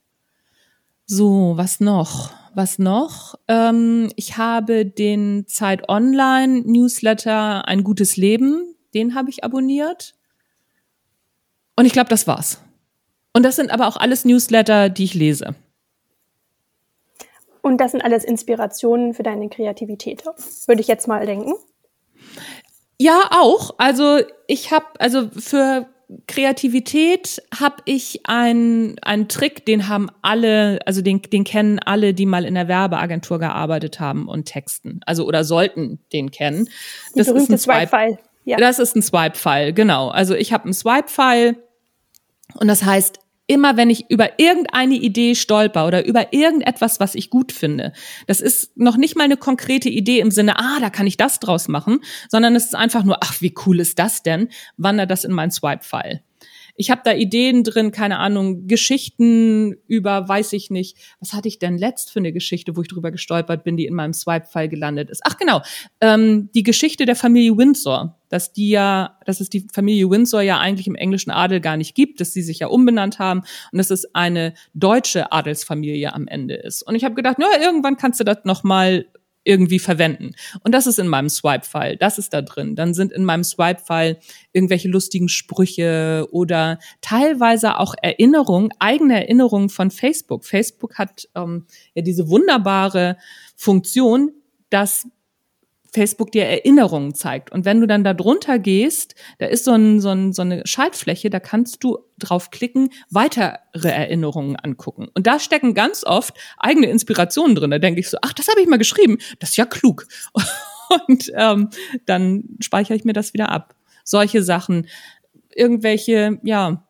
So, 1.07 1.53
was 1.57 1.81
noch? 1.81 2.31
Was 2.55 2.79
noch? 2.79 3.35
Ähm, 3.49 4.11
ich 4.17 4.39
habe 4.39 4.87
den 4.87 5.47
Zeit 5.47 5.89
Online 5.89 6.63
Newsletter 6.65 7.69
Ein 7.69 7.85
gutes 7.85 8.17
Leben, 8.17 8.75
den 8.95 9.15
habe 9.15 9.29
ich 9.31 9.45
abonniert. 9.45 10.15
Und 11.77 11.85
ich 11.85 11.93
glaube, 11.93 12.09
das 12.09 12.27
war's. 12.27 12.61
Und 13.37 13.43
das 13.43 13.57
sind 13.57 13.71
aber 13.71 13.87
auch 13.87 13.99
alles 13.99 14.25
Newsletter, 14.25 14.89
die 14.89 15.05
ich 15.05 15.13
lese. 15.13 15.55
Und 17.61 17.83
das 17.83 17.91
sind 17.91 18.01
alles 18.01 18.25
Inspirationen 18.25 19.13
für 19.13 19.25
deine 19.25 19.51
Kreativität, 19.51 20.25
würde 20.67 20.81
ich 20.81 20.89
jetzt 20.89 21.07
mal 21.07 21.27
denken. 21.27 21.53
Ja, 22.99 23.29
auch. 23.33 23.75
Also 23.77 24.21
ich 24.47 24.73
habe 24.73 24.87
also 24.99 25.29
für 25.37 25.87
Kreativität 26.27 27.43
habe 27.61 27.77
ich 27.85 28.23
einen, 28.25 28.99
einen 29.03 29.29
Trick, 29.29 29.67
den 29.67 29.87
haben 29.87 30.09
alle, 30.23 30.79
also 30.87 31.03
den, 31.03 31.21
den 31.21 31.45
kennen 31.45 31.79
alle, 31.79 32.15
die 32.15 32.25
mal 32.25 32.47
in 32.47 32.55
der 32.55 32.69
Werbeagentur 32.69 33.39
gearbeitet 33.39 34.01
haben 34.01 34.29
und 34.29 34.47
texten. 34.47 35.01
Also 35.05 35.27
oder 35.27 35.45
sollten 35.45 35.99
den 36.11 36.31
kennen. 36.31 36.71
Die 37.15 37.19
das 37.19 37.29
ist 37.29 37.51
ein 37.51 37.59
Swipe-File. 37.59 38.19
Ja. 38.47 38.57
Das 38.57 38.79
ist 38.79 38.97
ein 38.97 39.03
Swipe-File, 39.03 39.75
genau. 39.75 40.09
Also 40.09 40.35
ich 40.35 40.55
habe 40.55 40.65
einen 40.65 40.73
Swipe-File 40.73 41.57
und 42.55 42.69
das 42.69 42.83
heißt, 42.83 43.19
immer 43.47 43.77
wenn 43.77 43.91
ich 43.91 44.11
über 44.11 44.39
irgendeine 44.39 44.95
Idee 44.95 45.35
stolper 45.35 45.87
oder 45.87 46.05
über 46.05 46.33
irgendetwas, 46.33 47.01
was 47.01 47.15
ich 47.15 47.31
gut 47.31 47.53
finde, 47.53 47.93
das 48.27 48.41
ist 48.41 48.77
noch 48.77 48.97
nicht 48.97 49.17
mal 49.17 49.25
eine 49.25 49.37
konkrete 49.37 49.89
Idee 49.89 50.21
im 50.21 50.31
Sinne, 50.31 50.59
ah, 50.59 50.79
da 50.81 50.91
kann 50.91 51.07
ich 51.07 51.17
das 51.17 51.41
draus 51.41 51.69
machen, 51.69 52.01
sondern 52.29 52.57
es 52.57 52.67
ist 52.67 52.75
einfach 52.75 53.05
nur, 53.05 53.23
ach, 53.23 53.41
wie 53.41 53.55
cool 53.67 53.81
ist 53.81 53.99
das 53.99 54.23
denn? 54.23 54.49
Wandert 54.77 55.11
das 55.11 55.25
in 55.25 55.33
mein 55.33 55.51
Swipe-File. 55.51 56.23
Ich 56.79 56.91
habe 56.91 57.01
da 57.05 57.15
Ideen 57.15 57.65
drin, 57.65 57.91
keine 57.91 58.19
Ahnung, 58.19 58.67
Geschichten 58.67 59.77
über, 59.87 60.29
weiß 60.29 60.53
ich 60.53 60.71
nicht, 60.71 60.99
was 61.21 61.33
hatte 61.33 61.49
ich 61.49 61.59
denn 61.59 61.79
letzt 61.79 62.13
für 62.13 62.19
eine 62.19 62.33
Geschichte, 62.33 62.77
wo 62.77 62.83
ich 62.83 62.89
drüber 62.89 63.11
gestolpert 63.11 63.65
bin, 63.65 63.79
die 63.79 63.87
in 63.87 63.95
meinem 63.95 64.13
Swipe-File 64.13 64.69
gelandet 64.69 65.09
ist. 65.09 65.23
Ach 65.25 65.39
genau, 65.39 65.63
ähm, 66.03 66.51
die 66.55 66.63
Geschichte 66.63 67.07
der 67.07 67.17
Familie 67.17 67.57
Windsor, 67.57 68.19
dass 68.29 68.53
die 68.53 68.71
ja, 68.71 69.19
dass 69.25 69.41
es 69.41 69.49
die 69.49 69.67
Familie 69.73 70.11
Windsor 70.11 70.43
ja 70.43 70.59
eigentlich 70.59 70.87
im 70.87 70.95
englischen 70.95 71.31
Adel 71.31 71.61
gar 71.61 71.77
nicht 71.77 71.95
gibt, 71.95 72.21
dass 72.21 72.33
sie 72.33 72.43
sich 72.43 72.61
ja 72.61 72.69
umbenannt 72.69 73.19
haben 73.19 73.43
und 73.73 73.79
dass 73.79 73.91
es 73.91 74.15
eine 74.15 74.55
deutsche 74.75 75.33
Adelsfamilie 75.33 76.13
am 76.13 76.29
Ende 76.29 76.55
ist. 76.55 76.83
Und 76.83 76.95
ich 76.95 77.05
habe 77.05 77.15
gedacht, 77.15 77.37
na, 77.39 77.47
irgendwann 77.61 77.97
kannst 77.97 78.21
du 78.21 78.25
das 78.25 78.39
noch 78.45 78.65
mal 78.65 79.07
irgendwie 79.47 79.79
verwenden. 79.79 80.33
Und 80.65 80.73
das 80.73 80.87
ist 80.87 80.99
in 80.99 81.07
meinem 81.07 81.29
Swipe-File, 81.29 81.97
das 81.97 82.19
ist 82.19 82.35
da 82.35 82.43
drin. 82.43 82.75
Dann 82.75 82.95
sind 82.95 83.13
in 83.13 83.25
meinem 83.25 83.45
Swipe-File 83.45 84.19
irgendwelche 84.53 84.89
lustigen 84.89 85.29
Sprüche 85.29 86.27
oder 86.33 86.79
teilweise 87.01 87.79
auch 87.79 87.95
Erinnerungen, 88.03 88.71
eigene 88.81 89.23
Erinnerungen 89.23 89.69
von 89.69 89.91
Facebook. 89.91 90.45
Facebook 90.45 90.99
hat 90.99 91.29
ähm, 91.37 91.67
ja 91.95 92.03
diese 92.03 92.29
wunderbare 92.29 93.17
Funktion, 93.55 94.33
dass 94.69 95.07
Facebook 95.97 96.31
dir 96.31 96.45
Erinnerungen 96.45 97.15
zeigt. 97.15 97.51
Und 97.53 97.65
wenn 97.65 97.81
du 97.81 97.87
dann 97.87 98.05
da 98.05 98.13
drunter 98.13 98.59
gehst, 98.59 99.15
da 99.39 99.47
ist 99.47 99.65
so, 99.65 99.73
ein, 99.73 99.99
so, 100.01 100.11
ein, 100.11 100.35
so 100.35 100.43
eine 100.43 100.61
Schaltfläche, 100.67 101.31
da 101.31 101.41
kannst 101.41 101.83
du 101.83 101.99
draufklicken, 102.19 102.91
weitere 103.09 103.89
Erinnerungen 103.89 104.57
angucken. 104.57 105.09
Und 105.15 105.27
da 105.27 105.41
stecken 105.41 105.73
ganz 105.73 106.05
oft 106.05 106.37
eigene 106.59 106.89
Inspirationen 106.89 107.57
drin. 107.57 107.71
Da 107.71 107.79
denke 107.79 108.01
ich 108.01 108.11
so, 108.11 108.19
ach, 108.21 108.35
das 108.35 108.49
habe 108.49 108.61
ich 108.61 108.69
mal 108.69 108.77
geschrieben. 108.77 109.17
Das 109.39 109.51
ist 109.51 109.57
ja 109.57 109.65
klug. 109.65 110.07
Und 111.09 111.33
ähm, 111.35 111.71
dann 112.05 112.45
speichere 112.61 112.95
ich 112.95 113.05
mir 113.05 113.15
das 113.15 113.33
wieder 113.33 113.49
ab. 113.49 113.75
Solche 114.05 114.43
Sachen, 114.43 114.87
irgendwelche, 115.55 116.39
ja, 116.43 116.87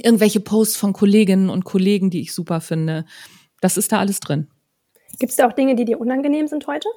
irgendwelche 0.00 0.40
Posts 0.40 0.76
von 0.76 0.92
Kolleginnen 0.92 1.50
und 1.50 1.64
Kollegen, 1.64 2.08
die 2.08 2.20
ich 2.20 2.32
super 2.32 2.60
finde. 2.60 3.04
Das 3.60 3.76
ist 3.76 3.92
da 3.92 3.98
alles 3.98 4.20
drin. 4.20 4.46
Gibt 5.18 5.30
es 5.30 5.36
da 5.36 5.48
auch 5.48 5.52
Dinge, 5.52 5.74
die 5.74 5.84
dir 5.84 6.00
unangenehm 6.00 6.46
sind 6.46 6.66
heute? 6.68 6.88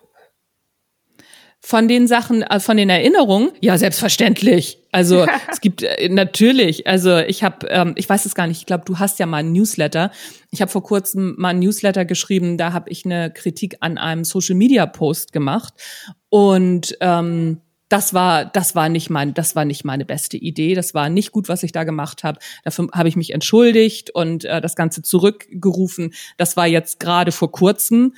Von 1.67 1.87
den 1.87 2.07
Sachen, 2.07 2.43
äh, 2.43 2.59
von 2.59 2.77
den 2.77 2.91
Erinnerungen, 2.91 3.49
ja, 3.59 3.75
selbstverständlich. 3.79 4.77
Also 4.91 5.25
es 5.51 5.61
gibt 5.61 5.81
äh, 5.81 6.09
natürlich, 6.09 6.85
also 6.85 7.17
ich 7.17 7.43
habe, 7.43 7.65
ähm, 7.69 7.93
ich 7.95 8.07
weiß 8.07 8.27
es 8.27 8.35
gar 8.35 8.45
nicht, 8.45 8.59
ich 8.59 8.65
glaube, 8.67 8.83
du 8.85 8.99
hast 8.99 9.17
ja 9.17 9.25
mal 9.25 9.37
einen 9.37 9.51
Newsletter. 9.51 10.11
Ich 10.51 10.61
habe 10.61 10.69
vor 10.69 10.83
kurzem 10.83 11.33
mal 11.39 11.49
einen 11.49 11.61
Newsletter 11.61 12.05
geschrieben, 12.05 12.59
da 12.59 12.71
habe 12.71 12.91
ich 12.91 13.03
eine 13.03 13.31
Kritik 13.33 13.77
an 13.79 13.97
einem 13.97 14.25
Social-Media-Post 14.25 15.33
gemacht. 15.33 15.73
Und 16.29 16.95
ähm, 17.01 17.61
das 17.89 18.13
war, 18.13 18.45
das 18.45 18.75
war 18.75 18.89
nicht 18.89 19.09
mein, 19.09 19.33
das 19.33 19.55
war 19.55 19.65
nicht 19.65 19.85
meine 19.85 20.05
beste 20.05 20.37
Idee. 20.37 20.75
Das 20.75 20.93
war 20.93 21.09
nicht 21.09 21.31
gut, 21.31 21.49
was 21.49 21.63
ich 21.63 21.71
da 21.71 21.83
gemacht 21.83 22.23
habe. 22.23 22.37
Dafür 22.63 22.89
habe 22.93 23.09
ich 23.09 23.15
mich 23.15 23.33
entschuldigt 23.33 24.11
und 24.11 24.45
äh, 24.45 24.61
das 24.61 24.75
Ganze 24.75 25.01
zurückgerufen. 25.01 26.13
Das 26.37 26.57
war 26.57 26.67
jetzt 26.67 26.99
gerade 26.99 27.31
vor 27.31 27.51
kurzem. 27.51 28.13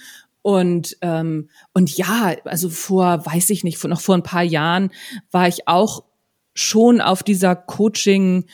Und, 0.47 0.95
ähm, 1.01 1.49
und 1.73 1.97
ja, 1.97 2.33
also 2.45 2.69
vor, 2.69 3.25
weiß 3.25 3.49
ich 3.49 3.65
nicht, 3.65 3.77
vor, 3.77 3.89
noch 3.89 3.99
vor 3.99 4.15
ein 4.15 4.23
paar 4.23 4.43
Jahren 4.43 4.91
war 5.29 5.45
ich 5.49 5.67
auch 5.67 6.05
schon 6.53 7.01
auf 7.01 7.21
dieser 7.21 7.53
Coaching- 7.53 8.45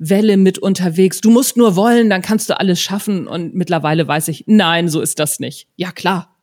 Welle 0.00 0.36
mit 0.36 0.60
unterwegs. 0.60 1.20
Du 1.20 1.28
musst 1.28 1.56
nur 1.56 1.74
wollen, 1.74 2.08
dann 2.08 2.22
kannst 2.22 2.48
du 2.48 2.60
alles 2.60 2.80
schaffen. 2.80 3.26
Und 3.26 3.56
mittlerweile 3.56 4.06
weiß 4.06 4.28
ich, 4.28 4.44
nein, 4.46 4.88
so 4.88 5.00
ist 5.00 5.18
das 5.18 5.40
nicht. 5.40 5.66
Ja, 5.74 5.90
klar. 5.90 6.36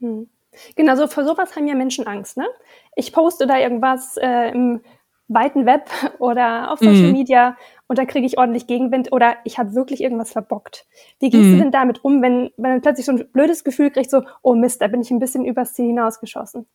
Hm. 0.00 0.28
Genau, 0.76 0.94
so 0.94 1.06
vor 1.06 1.24
sowas 1.24 1.56
haben 1.56 1.66
ja 1.66 1.74
Menschen 1.74 2.06
Angst. 2.06 2.36
Ne? 2.36 2.46
Ich 2.94 3.10
poste 3.10 3.46
da 3.46 3.58
irgendwas 3.58 4.18
äh, 4.18 4.50
im 4.50 4.82
weiten 5.28 5.64
Web 5.64 5.88
oder 6.18 6.72
auf 6.72 6.80
Social 6.80 7.06
mhm. 7.06 7.12
Media 7.12 7.56
und 7.86 7.98
da 7.98 8.04
kriege 8.04 8.26
ich 8.26 8.38
ordentlich 8.38 8.66
Gegenwind 8.66 9.12
oder 9.12 9.36
ich 9.44 9.58
habe 9.58 9.74
wirklich 9.74 10.02
irgendwas 10.02 10.32
verbockt. 10.32 10.86
Wie 11.20 11.30
gehst 11.30 11.44
mhm. 11.44 11.52
du 11.52 11.58
denn 11.58 11.70
damit 11.70 12.04
um, 12.04 12.22
wenn, 12.22 12.50
wenn 12.56 12.72
man 12.72 12.82
plötzlich 12.82 13.06
so 13.06 13.12
ein 13.12 13.24
blödes 13.32 13.64
Gefühl 13.64 13.90
kriegt, 13.90 14.10
so, 14.10 14.22
oh 14.42 14.54
Mist, 14.54 14.80
da 14.80 14.88
bin 14.88 15.00
ich 15.00 15.10
ein 15.10 15.18
bisschen 15.18 15.44
übers 15.44 15.74
Ziel 15.74 15.86
hinausgeschossen? 15.86 16.66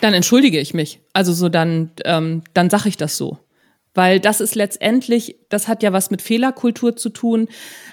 Dann 0.00 0.12
entschuldige 0.12 0.58
ich 0.58 0.74
mich. 0.74 1.00
Also 1.12 1.32
so 1.32 1.48
dann, 1.48 1.90
ähm, 2.04 2.42
dann 2.52 2.68
sage 2.68 2.88
ich 2.88 2.96
das 2.96 3.16
so. 3.16 3.38
Weil 3.94 4.20
das 4.20 4.40
ist 4.40 4.54
letztendlich, 4.54 5.36
das 5.50 5.68
hat 5.68 5.82
ja 5.82 5.92
was 5.92 6.10
mit 6.10 6.22
Fehlerkultur 6.22 6.96
zu 6.96 7.10
tun, 7.10 7.48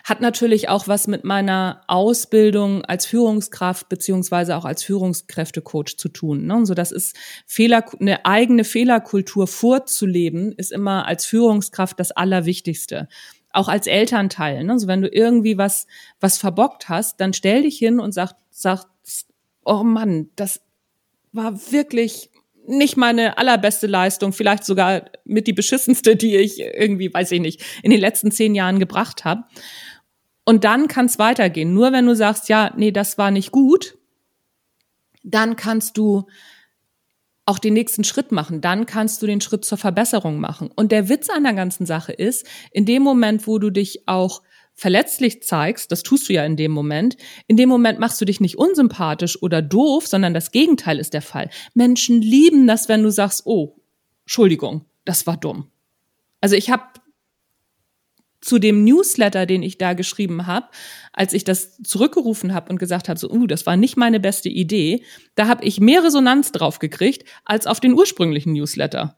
hat 0.05 0.21
natürlich 0.21 0.69
auch 0.69 0.87
was 0.87 1.07
mit 1.07 1.25
meiner 1.25 1.81
Ausbildung 1.87 2.85
als 2.85 3.05
Führungskraft 3.05 3.89
beziehungsweise 3.89 4.55
auch 4.55 4.63
als 4.63 4.81
Führungskräftecoach 4.83 5.97
zu 5.97 6.07
tun. 6.07 6.45
Ne? 6.45 6.65
So 6.65 6.73
das 6.73 6.93
ist 6.93 7.17
Fehler, 7.45 7.83
eine 7.99 8.25
eigene 8.25 8.63
Fehlerkultur 8.63 9.45
vorzuleben, 9.47 10.53
ist 10.53 10.71
immer 10.71 11.05
als 11.05 11.25
Führungskraft 11.25 11.99
das 11.99 12.11
Allerwichtigste. 12.11 13.09
Auch 13.51 13.67
als 13.67 13.87
Elternteil. 13.87 14.63
Ne? 14.63 14.71
Also 14.73 14.87
wenn 14.87 15.01
du 15.01 15.09
irgendwie 15.09 15.57
was, 15.57 15.85
was 16.21 16.37
verbockt 16.37 16.87
hast, 16.87 17.19
dann 17.19 17.33
stell 17.33 17.63
dich 17.63 17.77
hin 17.77 17.99
und 17.99 18.13
sag, 18.13 18.33
sag, 18.51 18.85
oh 19.65 19.83
Mann, 19.83 20.29
das 20.35 20.61
war 21.33 21.71
wirklich 21.71 22.31
nicht 22.69 22.97
meine 22.97 23.37
allerbeste 23.37 23.87
Leistung, 23.87 24.31
vielleicht 24.31 24.63
sogar 24.63 25.05
mit 25.25 25.47
die 25.47 25.53
beschissenste, 25.53 26.15
die 26.15 26.37
ich 26.37 26.59
irgendwie, 26.59 27.13
weiß 27.13 27.31
ich 27.31 27.41
nicht, 27.41 27.63
in 27.83 27.91
den 27.91 27.99
letzten 27.99 28.31
zehn 28.31 28.55
Jahren 28.55 28.79
gebracht 28.79 29.25
habe. 29.25 29.43
Und 30.45 30.63
dann 30.63 30.87
kann 30.87 31.07
es 31.07 31.19
weitergehen. 31.19 31.73
Nur 31.73 31.91
wenn 31.91 32.05
du 32.05 32.15
sagst, 32.15 32.49
ja, 32.49 32.73
nee, 32.77 32.91
das 32.91 33.17
war 33.17 33.31
nicht 33.31 33.51
gut, 33.51 33.97
dann 35.23 35.55
kannst 35.55 35.97
du 35.97 36.25
auch 37.45 37.59
den 37.59 37.73
nächsten 37.73 38.03
Schritt 38.03 38.31
machen. 38.31 38.61
Dann 38.61 38.85
kannst 38.85 39.21
du 39.21 39.27
den 39.27 39.41
Schritt 39.41 39.65
zur 39.65 39.77
Verbesserung 39.77 40.39
machen. 40.39 40.69
Und 40.75 40.91
der 40.91 41.09
Witz 41.09 41.29
an 41.29 41.43
der 41.43 41.53
ganzen 41.53 41.85
Sache 41.85 42.13
ist, 42.13 42.45
in 42.71 42.85
dem 42.85 43.01
Moment, 43.01 43.47
wo 43.47 43.57
du 43.57 43.71
dich 43.71 44.07
auch 44.07 44.43
verletzlich 44.79 45.43
zeigst, 45.43 45.91
das 45.91 46.03
tust 46.03 46.29
du 46.29 46.33
ja 46.33 46.45
in 46.45 46.55
dem 46.55 46.71
Moment, 46.71 47.17
in 47.47 47.57
dem 47.57 47.67
Moment 47.67 47.99
machst 47.99 48.19
du 48.21 48.25
dich 48.25 48.39
nicht 48.39 48.57
unsympathisch 48.57 49.41
oder 49.41 49.61
doof, 49.61 50.07
sondern 50.07 50.33
das 50.33 50.51
Gegenteil 50.51 50.99
ist 50.99 51.13
der 51.13 51.21
Fall. 51.21 51.49
Menschen 51.73 52.21
lieben 52.21 52.65
das, 52.65 52.87
wenn 52.87 53.03
du 53.03 53.11
sagst, 53.11 53.41
oh, 53.45 53.75
Entschuldigung, 54.25 54.85
das 55.03 55.27
war 55.27 55.35
dumm. 55.35 55.69
Also 56.39 56.55
ich 56.55 56.69
habe 56.69 56.83
zu 58.39 58.57
dem 58.57 58.85
Newsletter, 58.85 59.45
den 59.45 59.63
ich 59.63 59.77
da 59.77 59.91
geschrieben 59.93 60.47
habe, 60.47 60.67
als 61.11 61.33
ich 61.33 61.43
das 61.43 61.77
zurückgerufen 61.83 62.53
habe 62.53 62.71
und 62.71 62.79
gesagt 62.79 63.09
habe, 63.09 63.19
so, 63.19 63.29
uh, 63.29 63.47
das 63.47 63.65
war 63.65 63.75
nicht 63.75 63.97
meine 63.97 64.21
beste 64.21 64.47
Idee, 64.47 65.03
da 65.35 65.47
habe 65.47 65.65
ich 65.65 65.81
mehr 65.81 66.05
Resonanz 66.05 66.53
drauf 66.53 66.79
gekriegt 66.79 67.27
als 67.43 67.67
auf 67.67 67.81
den 67.81 67.93
ursprünglichen 67.93 68.53
Newsletter 68.53 69.17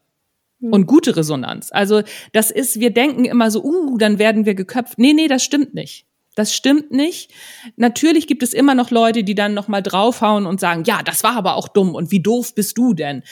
und 0.70 0.86
gute 0.86 1.16
Resonanz. 1.16 1.70
Also 1.72 2.02
das 2.32 2.50
ist, 2.50 2.78
wir 2.80 2.90
denken 2.90 3.24
immer 3.24 3.50
so, 3.50 3.62
uh, 3.64 3.98
dann 3.98 4.18
werden 4.18 4.46
wir 4.46 4.54
geköpft. 4.54 4.98
Nee, 4.98 5.12
nee, 5.12 5.28
das 5.28 5.42
stimmt 5.42 5.74
nicht. 5.74 6.06
Das 6.34 6.54
stimmt 6.54 6.90
nicht. 6.90 7.30
Natürlich 7.76 8.26
gibt 8.26 8.42
es 8.42 8.54
immer 8.54 8.74
noch 8.74 8.90
Leute, 8.90 9.22
die 9.22 9.34
dann 9.34 9.54
noch 9.54 9.68
mal 9.68 9.82
draufhauen 9.82 10.46
und 10.46 10.60
sagen, 10.60 10.84
ja, 10.86 11.02
das 11.02 11.24
war 11.24 11.36
aber 11.36 11.56
auch 11.56 11.68
dumm 11.68 11.94
und 11.94 12.10
wie 12.10 12.22
doof 12.22 12.54
bist 12.54 12.78
du 12.78 12.94
denn? 12.94 13.22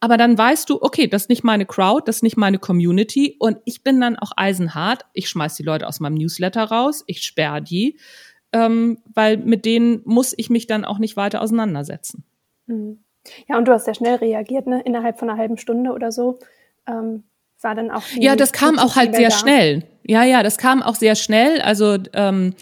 Aber 0.00 0.16
dann 0.16 0.36
weißt 0.36 0.68
du, 0.68 0.82
okay, 0.82 1.06
das 1.06 1.22
ist 1.22 1.28
nicht 1.28 1.44
meine 1.44 1.66
Crowd, 1.66 2.02
das 2.06 2.16
ist 2.16 2.22
nicht 2.22 2.36
meine 2.36 2.58
Community 2.58 3.36
und 3.38 3.58
ich 3.64 3.82
bin 3.82 4.00
dann 4.00 4.16
auch 4.16 4.32
eisenhart. 4.36 5.04
Ich 5.12 5.28
schmeiß 5.28 5.54
die 5.56 5.62
Leute 5.62 5.86
aus 5.86 6.00
meinem 6.00 6.14
Newsletter 6.14 6.64
raus, 6.64 7.04
ich 7.06 7.22
sperre 7.22 7.62
die, 7.62 7.98
ähm, 8.52 8.98
weil 9.14 9.36
mit 9.36 9.64
denen 9.64 10.00
muss 10.04 10.34
ich 10.36 10.50
mich 10.50 10.66
dann 10.66 10.84
auch 10.84 10.98
nicht 10.98 11.16
weiter 11.16 11.42
auseinandersetzen. 11.42 12.24
Mhm. 12.66 13.04
Ja, 13.46 13.58
und 13.58 13.68
du 13.68 13.72
hast 13.72 13.84
sehr 13.84 13.94
schnell 13.94 14.16
reagiert, 14.16 14.66
ne? 14.66 14.80
Innerhalb 14.82 15.18
von 15.18 15.28
einer 15.28 15.38
halben 15.38 15.58
Stunde 15.58 15.92
oder 15.92 16.10
so 16.10 16.38
ähm, 16.90 17.24
war 17.62 17.74
dann 17.74 17.90
auch. 17.90 18.02
Ja, 18.16 18.36
das 18.36 18.52
kam 18.52 18.78
auch 18.78 18.96
halt 18.96 19.14
sehr 19.14 19.30
da. 19.30 19.36
schnell. 19.36 19.84
Ja, 20.02 20.24
ja, 20.24 20.42
das 20.42 20.58
kam 20.58 20.82
auch 20.82 20.94
sehr 20.94 21.14
schnell. 21.14 21.60
Also 21.60 21.98
ähm, 22.14 22.54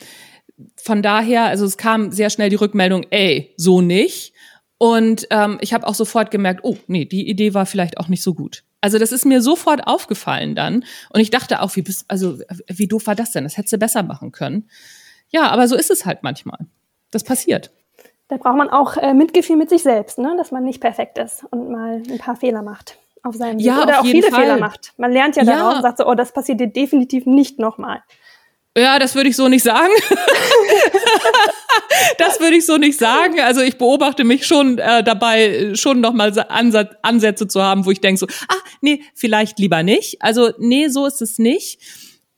von 0.77 1.03
daher, 1.03 1.45
also 1.45 1.65
es 1.65 1.77
kam 1.77 2.11
sehr 2.13 2.31
schnell 2.31 2.51
die 2.51 2.57
Rückmeldung, 2.57 3.07
ey, 3.11 3.55
so 3.57 3.81
nicht. 3.81 4.33
Und 4.79 5.27
ähm, 5.31 5.59
ich 5.61 5.73
habe 5.73 5.87
auch 5.87 5.95
sofort 5.95 6.31
gemerkt, 6.31 6.61
oh, 6.63 6.77
nee, 6.87 7.05
die 7.05 7.29
Idee 7.29 7.55
war 7.55 7.67
vielleicht 7.67 7.99
auch 7.99 8.09
nicht 8.09 8.23
so 8.23 8.35
gut. 8.35 8.65
Also 8.81 8.99
das 8.99 9.11
ist 9.11 9.25
mir 9.25 9.43
sofort 9.43 9.87
aufgefallen 9.87 10.55
dann. 10.55 10.85
Und 11.11 11.21
ich 11.21 11.31
dachte 11.31 11.63
auch, 11.63 11.75
wie 11.75 11.83
bist, 11.83 12.05
also 12.09 12.39
wie 12.69 12.87
doof 12.87 13.07
war 13.09 13.17
das 13.17 13.33
denn? 13.33 13.45
Das 13.45 13.57
hättest 13.57 13.73
du 13.73 13.79
besser 13.79 14.05
machen 14.05 14.31
können. 14.31 14.69
Ja, 15.31 15.49
aber 15.49 15.67
so 15.67 15.75
ist 15.75 15.91
es 15.91 16.07
halt 16.07 16.23
manchmal. 16.23 16.59
Das 17.11 17.25
passiert. 17.25 17.73
Da 18.29 18.37
braucht 18.37 18.57
man 18.57 18.71
auch 18.71 18.97
äh, 18.97 19.15
Mitgefühl 19.15 19.57
mit 19.57 19.71
sich 19.71 19.83
selbst, 19.83 20.19
ne? 20.19 20.35
dass 20.37 20.53
man 20.53 20.63
nicht 20.63 20.81
perfekt 20.81 21.19
ist 21.19 21.45
und 21.51 21.71
mal 21.71 22.03
ein 22.09 22.19
paar 22.19 22.37
Fehler 22.37 22.63
macht 22.63 22.99
auf 23.29 23.37
seinem 23.37 23.59
ja, 23.59 23.77
Weg. 23.77 23.83
Oder 23.85 24.01
auch 24.01 24.05
viele 24.05 24.29
Fall. 24.29 24.43
Fehler 24.43 24.59
macht. 24.59 24.93
Man 24.97 25.13
lernt 25.13 25.37
ja, 25.37 25.43
ja. 25.43 25.57
daraus 25.57 25.77
und 25.77 25.83
sagt 25.83 25.99
so, 25.99 26.07
oh, 26.07 26.15
das 26.15 26.33
passiert 26.33 26.61
dir 26.61 26.69
definitiv 26.69 27.27
nicht 27.27 27.59
nochmal. 27.59 28.03
Ja, 28.77 28.99
das 28.99 29.15
würde 29.15 29.29
ich 29.29 29.37
so 29.37 29.49
nicht 29.49 29.63
sagen. 29.63 29.93
das 32.19 32.41
würde 32.41 32.57
ich 32.57 32.67
so 32.67 32.77
nicht 32.77 32.99
sagen. 32.99 33.41
Also 33.41 33.61
ich 33.61 33.77
beobachte 33.77 34.25
mich 34.25 34.47
schon 34.47 34.79
äh, 34.79 35.03
dabei, 35.03 35.73
schon 35.75 36.01
nochmal 36.01 36.33
Ansatz, 36.49 36.95
Ansätze 37.03 37.49
zu 37.49 37.63
haben, 37.63 37.87
wo 37.87 37.91
ich 37.91 38.01
denke 38.01 38.19
so, 38.19 38.27
ah, 38.49 38.57
nee, 38.81 39.03
vielleicht 39.15 39.59
lieber 39.59 39.83
nicht. 39.83 40.23
Also 40.23 40.51
nee, 40.59 40.89
so 40.89 41.07
ist 41.07 41.23
es 41.23 41.39
nicht. 41.39 41.81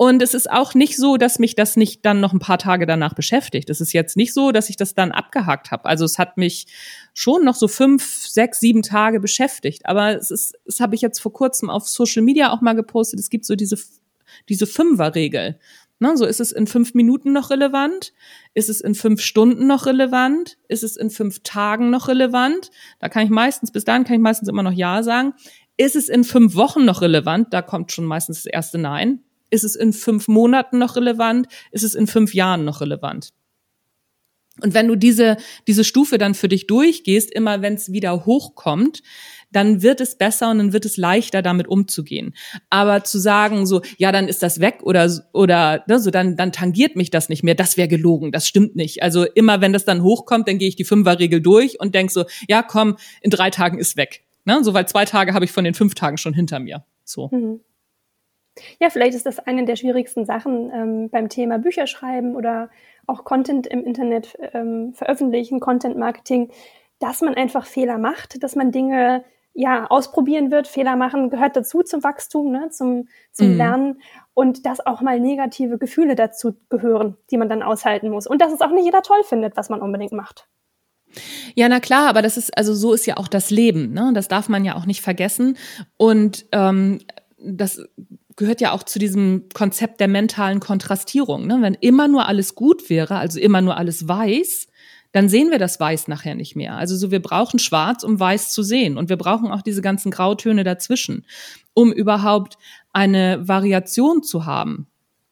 Und 0.02 0.22
es 0.22 0.32
ist 0.32 0.50
auch 0.50 0.72
nicht 0.72 0.96
so, 0.96 1.18
dass 1.18 1.38
mich 1.38 1.56
das 1.56 1.76
nicht 1.76 2.06
dann 2.06 2.20
noch 2.20 2.32
ein 2.32 2.38
paar 2.38 2.56
Tage 2.56 2.86
danach 2.86 3.12
beschäftigt. 3.12 3.68
Es 3.68 3.82
ist 3.82 3.92
jetzt 3.92 4.16
nicht 4.16 4.32
so, 4.32 4.50
dass 4.50 4.70
ich 4.70 4.78
das 4.78 4.94
dann 4.94 5.12
abgehakt 5.12 5.70
habe. 5.72 5.84
Also 5.84 6.06
es 6.06 6.18
hat 6.18 6.38
mich 6.38 6.68
schon 7.12 7.44
noch 7.44 7.54
so 7.54 7.68
fünf, 7.68 8.26
sechs, 8.26 8.60
sieben 8.60 8.80
Tage 8.80 9.20
beschäftigt. 9.20 9.84
Aber 9.84 10.16
es 10.16 10.30
ist, 10.30 10.54
das 10.64 10.80
habe 10.80 10.94
ich 10.94 11.02
jetzt 11.02 11.18
vor 11.18 11.34
kurzem 11.34 11.68
auf 11.68 11.86
Social 11.86 12.22
Media 12.22 12.50
auch 12.50 12.62
mal 12.62 12.72
gepostet. 12.72 13.20
Es 13.20 13.28
gibt 13.28 13.44
so 13.44 13.56
diese, 13.56 13.76
diese 14.48 14.66
Fünfer-Regel. 14.66 15.60
Ne, 15.98 16.16
so 16.16 16.24
ist 16.24 16.40
es 16.40 16.52
in 16.52 16.66
fünf 16.66 16.94
Minuten 16.94 17.34
noch 17.34 17.50
relevant? 17.50 18.14
Ist 18.54 18.70
es 18.70 18.80
in 18.80 18.94
fünf 18.94 19.20
Stunden 19.20 19.66
noch 19.66 19.84
relevant? 19.84 20.56
Ist 20.68 20.82
es 20.82 20.96
in 20.96 21.10
fünf 21.10 21.40
Tagen 21.42 21.90
noch 21.90 22.08
relevant? 22.08 22.70
Da 23.00 23.10
kann 23.10 23.24
ich 23.24 23.30
meistens, 23.30 23.70
bis 23.70 23.84
dahin 23.84 24.04
kann 24.04 24.16
ich 24.16 24.22
meistens 24.22 24.48
immer 24.48 24.62
noch 24.62 24.72
Ja 24.72 25.02
sagen. 25.02 25.34
Ist 25.76 25.94
es 25.94 26.08
in 26.08 26.24
fünf 26.24 26.54
Wochen 26.54 26.86
noch 26.86 27.02
relevant? 27.02 27.52
Da 27.52 27.60
kommt 27.60 27.92
schon 27.92 28.06
meistens 28.06 28.44
das 28.44 28.50
erste 28.50 28.78
Nein. 28.78 29.24
Ist 29.50 29.64
es 29.64 29.76
in 29.76 29.92
fünf 29.92 30.28
Monaten 30.28 30.78
noch 30.78 30.96
relevant? 30.96 31.46
Ist 31.70 31.84
es 31.84 31.94
in 31.94 32.06
fünf 32.06 32.34
Jahren 32.34 32.64
noch 32.64 32.80
relevant? 32.80 33.32
Und 34.62 34.74
wenn 34.74 34.88
du 34.88 34.96
diese, 34.96 35.36
diese 35.66 35.84
Stufe 35.84 36.18
dann 36.18 36.34
für 36.34 36.48
dich 36.48 36.66
durchgehst, 36.66 37.32
immer 37.32 37.62
wenn 37.62 37.74
es 37.74 37.92
wieder 37.92 38.26
hochkommt, 38.26 39.02
dann 39.52 39.82
wird 39.82 40.00
es 40.00 40.16
besser 40.16 40.50
und 40.50 40.58
dann 40.58 40.72
wird 40.72 40.84
es 40.84 40.96
leichter, 40.96 41.42
damit 41.42 41.66
umzugehen. 41.66 42.34
Aber 42.68 43.02
zu 43.02 43.18
sagen, 43.18 43.66
so, 43.66 43.82
ja, 43.98 44.12
dann 44.12 44.28
ist 44.28 44.42
das 44.42 44.60
weg 44.60 44.80
oder, 44.82 45.10
oder 45.32 45.84
ne, 45.88 45.98
so, 45.98 46.10
dann, 46.10 46.36
dann 46.36 46.52
tangiert 46.52 46.94
mich 46.94 47.10
das 47.10 47.28
nicht 47.28 47.42
mehr, 47.42 47.54
das 47.54 47.76
wäre 47.76 47.88
gelogen, 47.88 48.32
das 48.32 48.46
stimmt 48.46 48.76
nicht. 48.76 49.02
Also 49.02 49.24
immer 49.24 49.60
wenn 49.60 49.72
das 49.72 49.84
dann 49.84 50.02
hochkommt, 50.02 50.46
dann 50.46 50.58
gehe 50.58 50.68
ich 50.68 50.76
die 50.76 50.84
Fünferregel 50.84 51.40
durch 51.40 51.80
und 51.80 51.94
denk 51.94 52.10
so, 52.10 52.24
ja, 52.48 52.62
komm, 52.62 52.96
in 53.22 53.30
drei 53.30 53.50
Tagen 53.50 53.78
ist 53.78 53.96
weg. 53.96 54.24
Ne? 54.44 54.62
So, 54.62 54.72
weil 54.72 54.86
zwei 54.86 55.04
Tage 55.04 55.34
habe 55.34 55.44
ich 55.44 55.52
von 55.52 55.64
den 55.64 55.74
fünf 55.74 55.94
Tagen 55.94 56.16
schon 56.16 56.34
hinter 56.34 56.60
mir. 56.60 56.84
So. 57.04 57.28
Mhm. 57.32 57.60
Ja, 58.80 58.90
vielleicht 58.90 59.14
ist 59.14 59.26
das 59.26 59.38
eine 59.38 59.64
der 59.64 59.76
schwierigsten 59.76 60.24
Sachen 60.24 60.70
ähm, 60.72 61.10
beim 61.10 61.28
Thema 61.28 61.58
Bücher 61.58 61.86
schreiben 61.86 62.36
oder 62.36 62.70
auch 63.06 63.24
Content 63.24 63.66
im 63.66 63.84
Internet 63.84 64.36
ähm, 64.52 64.92
veröffentlichen, 64.94 65.60
Content 65.60 65.96
Marketing, 65.96 66.50
dass 66.98 67.22
man 67.22 67.34
einfach 67.34 67.66
Fehler 67.66 67.98
macht, 67.98 68.42
dass 68.42 68.56
man 68.56 68.72
Dinge 68.72 69.24
ja 69.52 69.86
ausprobieren 69.88 70.50
wird. 70.50 70.68
Fehler 70.68 70.96
machen 70.96 71.30
gehört 71.30 71.56
dazu 71.56 71.82
zum 71.82 72.04
Wachstum, 72.04 72.52
ne, 72.52 72.68
zum, 72.70 73.08
zum 73.32 73.52
mhm. 73.52 73.56
Lernen 73.56 74.00
und 74.34 74.66
dass 74.66 74.84
auch 74.84 75.00
mal 75.00 75.18
negative 75.18 75.78
Gefühle 75.78 76.14
dazu 76.14 76.54
gehören, 76.68 77.16
die 77.30 77.36
man 77.36 77.48
dann 77.48 77.62
aushalten 77.62 78.10
muss 78.10 78.26
und 78.26 78.40
dass 78.40 78.52
es 78.52 78.60
auch 78.60 78.70
nicht 78.70 78.84
jeder 78.84 79.02
toll 79.02 79.22
findet, 79.24 79.56
was 79.56 79.68
man 79.70 79.80
unbedingt 79.80 80.12
macht. 80.12 80.48
Ja, 81.56 81.68
na 81.68 81.80
klar, 81.80 82.08
aber 82.08 82.22
das 82.22 82.36
ist, 82.36 82.56
also 82.56 82.72
so 82.74 82.92
ist 82.92 83.06
ja 83.06 83.16
auch 83.16 83.26
das 83.26 83.50
Leben, 83.50 83.92
ne? 83.92 84.12
Das 84.14 84.28
darf 84.28 84.48
man 84.48 84.64
ja 84.64 84.76
auch 84.76 84.86
nicht 84.86 85.00
vergessen. 85.00 85.56
Und 85.96 86.46
ähm, 86.52 87.00
das 87.38 87.84
gehört 88.40 88.62
ja 88.62 88.72
auch 88.72 88.84
zu 88.84 88.98
diesem 88.98 89.50
Konzept 89.52 90.00
der 90.00 90.08
mentalen 90.08 90.60
Kontrastierung. 90.60 91.46
Ne? 91.46 91.58
Wenn 91.60 91.74
immer 91.74 92.08
nur 92.08 92.26
alles 92.26 92.54
gut 92.54 92.88
wäre, 92.88 93.16
also 93.16 93.38
immer 93.38 93.60
nur 93.60 93.76
alles 93.76 94.08
weiß, 94.08 94.66
dann 95.12 95.28
sehen 95.28 95.50
wir 95.50 95.58
das 95.58 95.78
Weiß 95.78 96.08
nachher 96.08 96.34
nicht 96.34 96.56
mehr. 96.56 96.76
Also 96.76 96.96
so, 96.96 97.10
wir 97.10 97.20
brauchen 97.20 97.58
Schwarz, 97.58 98.02
um 98.02 98.18
Weiß 98.18 98.50
zu 98.50 98.62
sehen. 98.62 98.96
Und 98.96 99.10
wir 99.10 99.18
brauchen 99.18 99.50
auch 99.50 99.60
diese 99.60 99.82
ganzen 99.82 100.10
Grautöne 100.10 100.64
dazwischen, 100.64 101.26
um 101.74 101.92
überhaupt 101.92 102.56
eine 102.94 103.46
Variation 103.46 104.22
zu 104.22 104.46
haben 104.46 104.86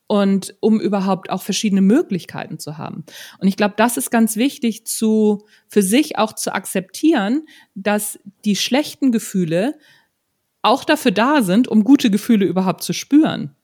und 0.07 0.55
um 0.61 0.79
überhaupt 0.79 1.31
auch 1.31 1.41
verschiedene 1.41 1.81
Möglichkeiten 1.81 2.59
zu 2.59 2.77
haben. 2.77 3.05
Und 3.39 3.49
ich 3.49 3.57
glaube, 3.57 3.75
das 3.79 3.97
ist 3.97 4.11
ganz 4.11 4.37
wichtig 4.37 4.87
zu, 4.87 5.47
für 5.67 5.83
sich 5.83 6.19
auch 6.19 6.35
zu 6.35 6.53
akzeptieren, 6.53 7.47
dass 7.75 8.19
die 8.45 8.57
schlechten 8.57 9.13
Gefühle 9.13 9.79
auch 10.69 10.85
dafür 10.85 11.11
da 11.11 11.43
sind, 11.43 11.69
um 11.69 11.85
gute 11.85 12.11
Gefühle 12.11 12.47
überhaupt 12.47 12.83
zu 12.83 12.93
spüren. 12.93 13.55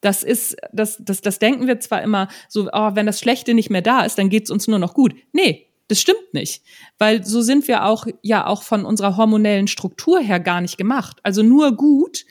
Das 0.00 0.22
ist, 0.22 0.56
das, 0.72 0.98
das, 1.00 1.20
das 1.20 1.38
denken 1.38 1.66
wir 1.66 1.80
zwar 1.80 2.02
immer 2.02 2.28
so, 2.48 2.68
oh, 2.72 2.90
wenn 2.94 3.06
das 3.06 3.20
Schlechte 3.20 3.54
nicht 3.54 3.70
mehr 3.70 3.82
da 3.82 4.02
ist, 4.02 4.18
dann 4.18 4.28
geht's 4.28 4.50
uns 4.50 4.68
nur 4.68 4.78
noch 4.78 4.94
gut. 4.94 5.14
Nee, 5.32 5.66
das 5.88 6.00
stimmt 6.00 6.32
nicht. 6.32 6.62
Weil 6.98 7.24
so 7.24 7.42
sind 7.42 7.68
wir 7.68 7.84
auch, 7.84 8.06
ja, 8.22 8.46
auch 8.46 8.62
von 8.62 8.84
unserer 8.84 9.16
hormonellen 9.16 9.68
Struktur 9.68 10.20
her 10.20 10.40
gar 10.40 10.60
nicht 10.60 10.78
gemacht. 10.78 11.18
Also 11.22 11.42
nur 11.42 11.76
gut 11.76 12.24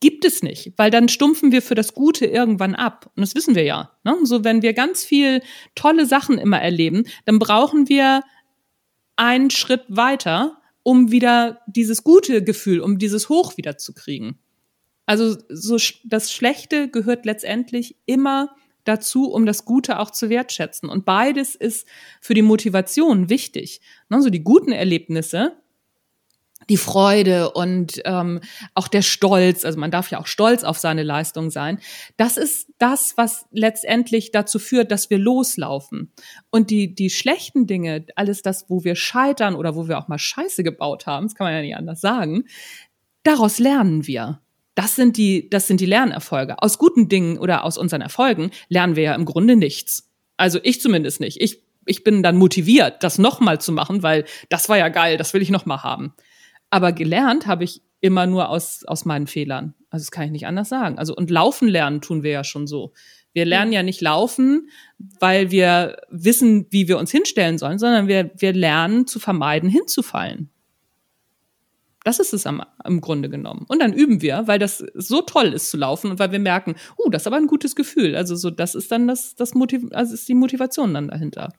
gibt 0.00 0.24
es 0.24 0.42
nicht, 0.42 0.72
weil 0.76 0.90
dann 0.90 1.08
stumpfen 1.08 1.52
wir 1.52 1.62
für 1.62 1.74
das 1.74 1.94
Gute 1.94 2.26
irgendwann 2.26 2.74
ab. 2.74 3.10
Und 3.16 3.22
das 3.22 3.34
wissen 3.34 3.54
wir 3.54 3.64
ja. 3.64 3.90
Ne? 4.04 4.16
So, 4.24 4.44
wenn 4.44 4.62
wir 4.62 4.72
ganz 4.74 5.04
viel 5.04 5.42
tolle 5.74 6.06
Sachen 6.06 6.38
immer 6.38 6.60
erleben, 6.60 7.04
dann 7.24 7.38
brauchen 7.38 7.88
wir 7.88 8.22
einen 9.16 9.50
Schritt 9.50 9.84
weiter, 9.88 10.58
um 10.86 11.10
wieder 11.10 11.62
dieses 11.66 12.04
gute 12.04 12.44
Gefühl, 12.44 12.78
um 12.78 12.96
dieses 12.96 13.28
Hoch 13.28 13.56
wieder 13.56 13.76
zu 13.76 13.92
kriegen. 13.92 14.38
Also 15.04 15.36
so 15.48 15.78
das 16.04 16.32
Schlechte 16.32 16.88
gehört 16.88 17.26
letztendlich 17.26 17.96
immer 18.06 18.54
dazu, 18.84 19.32
um 19.32 19.46
das 19.46 19.64
Gute 19.64 19.98
auch 19.98 20.12
zu 20.12 20.30
wertschätzen. 20.30 20.88
Und 20.88 21.04
beides 21.04 21.56
ist 21.56 21.88
für 22.20 22.34
die 22.34 22.42
Motivation 22.42 23.28
wichtig. 23.28 23.80
Ne? 24.10 24.22
So 24.22 24.30
die 24.30 24.44
guten 24.44 24.70
Erlebnisse, 24.70 25.60
die 26.68 26.76
Freude 26.76 27.50
und 27.50 28.00
ähm, 28.04 28.40
auch 28.74 28.88
der 28.88 29.02
Stolz, 29.02 29.64
also 29.64 29.78
man 29.78 29.90
darf 29.90 30.10
ja 30.10 30.20
auch 30.20 30.26
stolz 30.26 30.64
auf 30.64 30.78
seine 30.78 31.02
Leistung 31.02 31.50
sein, 31.50 31.78
das 32.16 32.36
ist 32.36 32.68
das, 32.78 33.14
was 33.16 33.46
letztendlich 33.52 34.32
dazu 34.32 34.58
führt, 34.58 34.90
dass 34.90 35.10
wir 35.10 35.18
loslaufen. 35.18 36.12
Und 36.50 36.70
die, 36.70 36.94
die 36.94 37.10
schlechten 37.10 37.66
Dinge, 37.66 38.06
alles 38.16 38.42
das, 38.42 38.68
wo 38.68 38.84
wir 38.84 38.96
scheitern 38.96 39.54
oder 39.54 39.76
wo 39.76 39.88
wir 39.88 39.98
auch 39.98 40.08
mal 40.08 40.18
Scheiße 40.18 40.64
gebaut 40.64 41.06
haben, 41.06 41.26
das 41.26 41.34
kann 41.34 41.46
man 41.46 41.54
ja 41.54 41.62
nicht 41.62 41.76
anders 41.76 42.00
sagen, 42.00 42.44
daraus 43.22 43.58
lernen 43.58 44.06
wir. 44.06 44.40
Das 44.74 44.94
sind 44.94 45.16
die, 45.16 45.48
das 45.48 45.66
sind 45.66 45.80
die 45.80 45.86
Lernerfolge. 45.86 46.62
Aus 46.62 46.78
guten 46.78 47.08
Dingen 47.08 47.38
oder 47.38 47.64
aus 47.64 47.78
unseren 47.78 48.02
Erfolgen 48.02 48.50
lernen 48.68 48.94
wir 48.94 49.04
ja 49.04 49.14
im 49.14 49.24
Grunde 49.24 49.56
nichts. 49.56 50.10
Also 50.36 50.58
ich 50.62 50.82
zumindest 50.82 51.18
nicht. 51.20 51.40
Ich, 51.40 51.62
ich 51.86 52.04
bin 52.04 52.22
dann 52.22 52.36
motiviert, 52.36 53.02
das 53.02 53.18
nochmal 53.18 53.58
zu 53.60 53.72
machen, 53.72 54.02
weil 54.02 54.26
das 54.50 54.68
war 54.68 54.76
ja 54.76 54.90
geil, 54.90 55.16
das 55.16 55.32
will 55.32 55.40
ich 55.40 55.50
nochmal 55.50 55.82
haben. 55.82 56.12
Aber 56.70 56.92
gelernt 56.92 57.46
habe 57.46 57.64
ich 57.64 57.82
immer 58.00 58.26
nur 58.26 58.48
aus, 58.48 58.84
aus 58.84 59.04
meinen 59.04 59.26
Fehlern. 59.26 59.74
Also 59.90 60.04
das 60.04 60.10
kann 60.10 60.24
ich 60.24 60.30
nicht 60.30 60.46
anders 60.46 60.68
sagen. 60.68 60.98
Also 60.98 61.14
und 61.14 61.30
laufen 61.30 61.68
lernen 61.68 62.00
tun 62.00 62.22
wir 62.22 62.30
ja 62.30 62.44
schon 62.44 62.66
so. 62.66 62.92
Wir 63.32 63.44
lernen 63.44 63.72
ja 63.72 63.82
nicht 63.82 64.00
laufen, 64.00 64.70
weil 65.20 65.50
wir 65.50 65.96
wissen, 66.08 66.66
wie 66.70 66.88
wir 66.88 66.98
uns 66.98 67.10
hinstellen 67.10 67.58
sollen, 67.58 67.78
sondern 67.78 68.08
wir, 68.08 68.30
wir 68.36 68.52
lernen 68.52 69.06
zu 69.06 69.18
vermeiden, 69.18 69.68
hinzufallen. 69.68 70.50
Das 72.02 72.20
ist 72.20 72.32
es 72.32 72.46
am, 72.46 72.62
im 72.84 73.00
Grunde 73.00 73.28
genommen. 73.28 73.66
Und 73.68 73.82
dann 73.82 73.92
üben 73.92 74.22
wir, 74.22 74.44
weil 74.46 74.58
das 74.58 74.78
so 74.94 75.22
toll 75.22 75.52
ist 75.52 75.70
zu 75.70 75.76
laufen 75.76 76.10
und 76.12 76.18
weil 76.18 76.30
wir 76.30 76.38
merken, 76.38 76.76
uh, 76.96 77.10
das 77.10 77.22
ist 77.22 77.26
aber 77.26 77.36
ein 77.36 77.48
gutes 77.48 77.74
Gefühl. 77.74 78.14
Also 78.14 78.36
so, 78.36 78.50
das 78.50 78.74
ist 78.74 78.92
dann 78.92 79.08
das, 79.08 79.34
das 79.34 79.54
Motiv 79.54 79.82
also 79.90 80.14
ist 80.14 80.28
die 80.28 80.34
Motivation 80.34 80.94
dann 80.94 81.08
dahinter. 81.08 81.52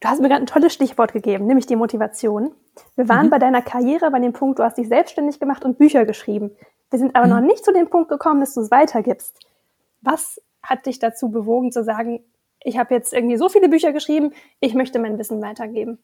Du 0.00 0.08
hast 0.08 0.20
mir 0.20 0.28
gerade 0.28 0.42
ein 0.42 0.46
tolles 0.46 0.74
Stichwort 0.74 1.12
gegeben, 1.12 1.46
nämlich 1.46 1.66
die 1.66 1.76
Motivation. 1.76 2.52
Wir 2.96 3.08
waren 3.08 3.26
mhm. 3.26 3.30
bei 3.30 3.38
deiner 3.38 3.62
Karriere 3.62 4.10
bei 4.10 4.20
dem 4.20 4.32
Punkt, 4.32 4.58
du 4.58 4.62
hast 4.62 4.76
dich 4.76 4.88
selbstständig 4.88 5.40
gemacht 5.40 5.64
und 5.64 5.78
Bücher 5.78 6.04
geschrieben. 6.04 6.50
Wir 6.90 6.98
sind 6.98 7.16
aber 7.16 7.26
mhm. 7.26 7.32
noch 7.32 7.40
nicht 7.40 7.64
zu 7.64 7.72
dem 7.72 7.88
Punkt 7.88 8.08
gekommen, 8.08 8.40
dass 8.40 8.54
du 8.54 8.60
es 8.60 8.70
weitergibst. 8.70 9.38
Was 10.02 10.40
hat 10.62 10.86
dich 10.86 10.98
dazu 10.98 11.30
bewogen 11.30 11.72
zu 11.72 11.82
sagen, 11.82 12.20
ich 12.62 12.78
habe 12.78 12.94
jetzt 12.94 13.12
irgendwie 13.12 13.36
so 13.36 13.48
viele 13.48 13.68
Bücher 13.68 13.92
geschrieben, 13.92 14.32
ich 14.60 14.74
möchte 14.74 14.98
mein 14.98 15.18
Wissen 15.18 15.40
weitergeben? 15.40 15.98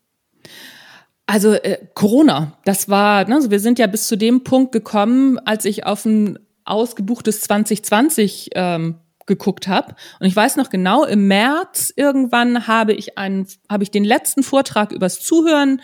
Also 1.27 1.53
äh, 1.53 1.79
Corona, 1.95 2.53
das 2.65 2.89
war, 2.89 3.27
ne, 3.29 3.37
also 3.37 3.51
wir 3.51 3.61
sind 3.61 3.79
ja 3.79 3.87
bis 3.87 4.07
zu 4.07 4.17
dem 4.17 4.45
Punkt 4.45 4.73
gekommen, 4.73 5.39
als 5.39 5.65
ich 5.65 5.87
auf 5.87 6.05
ein 6.05 6.39
ausgebuchtes 6.65 7.43
2020 7.43 8.51
ähm, 8.55 8.97
geguckt 9.33 9.67
habe. 9.67 9.95
Und 10.21 10.27
ich 10.27 10.37
weiß 10.37 10.57
noch 10.57 10.69
genau, 10.69 11.05
im 11.05 11.27
März 11.27 11.93
irgendwann 11.97 12.67
habe 12.67 12.93
ich 12.93 13.17
einen, 13.17 13.47
habe 13.69 13.83
ich 13.83 13.91
den 13.91 14.05
letzten 14.05 14.43
Vortrag 14.43 14.93
übers 14.93 15.21
Zuhören 15.21 15.81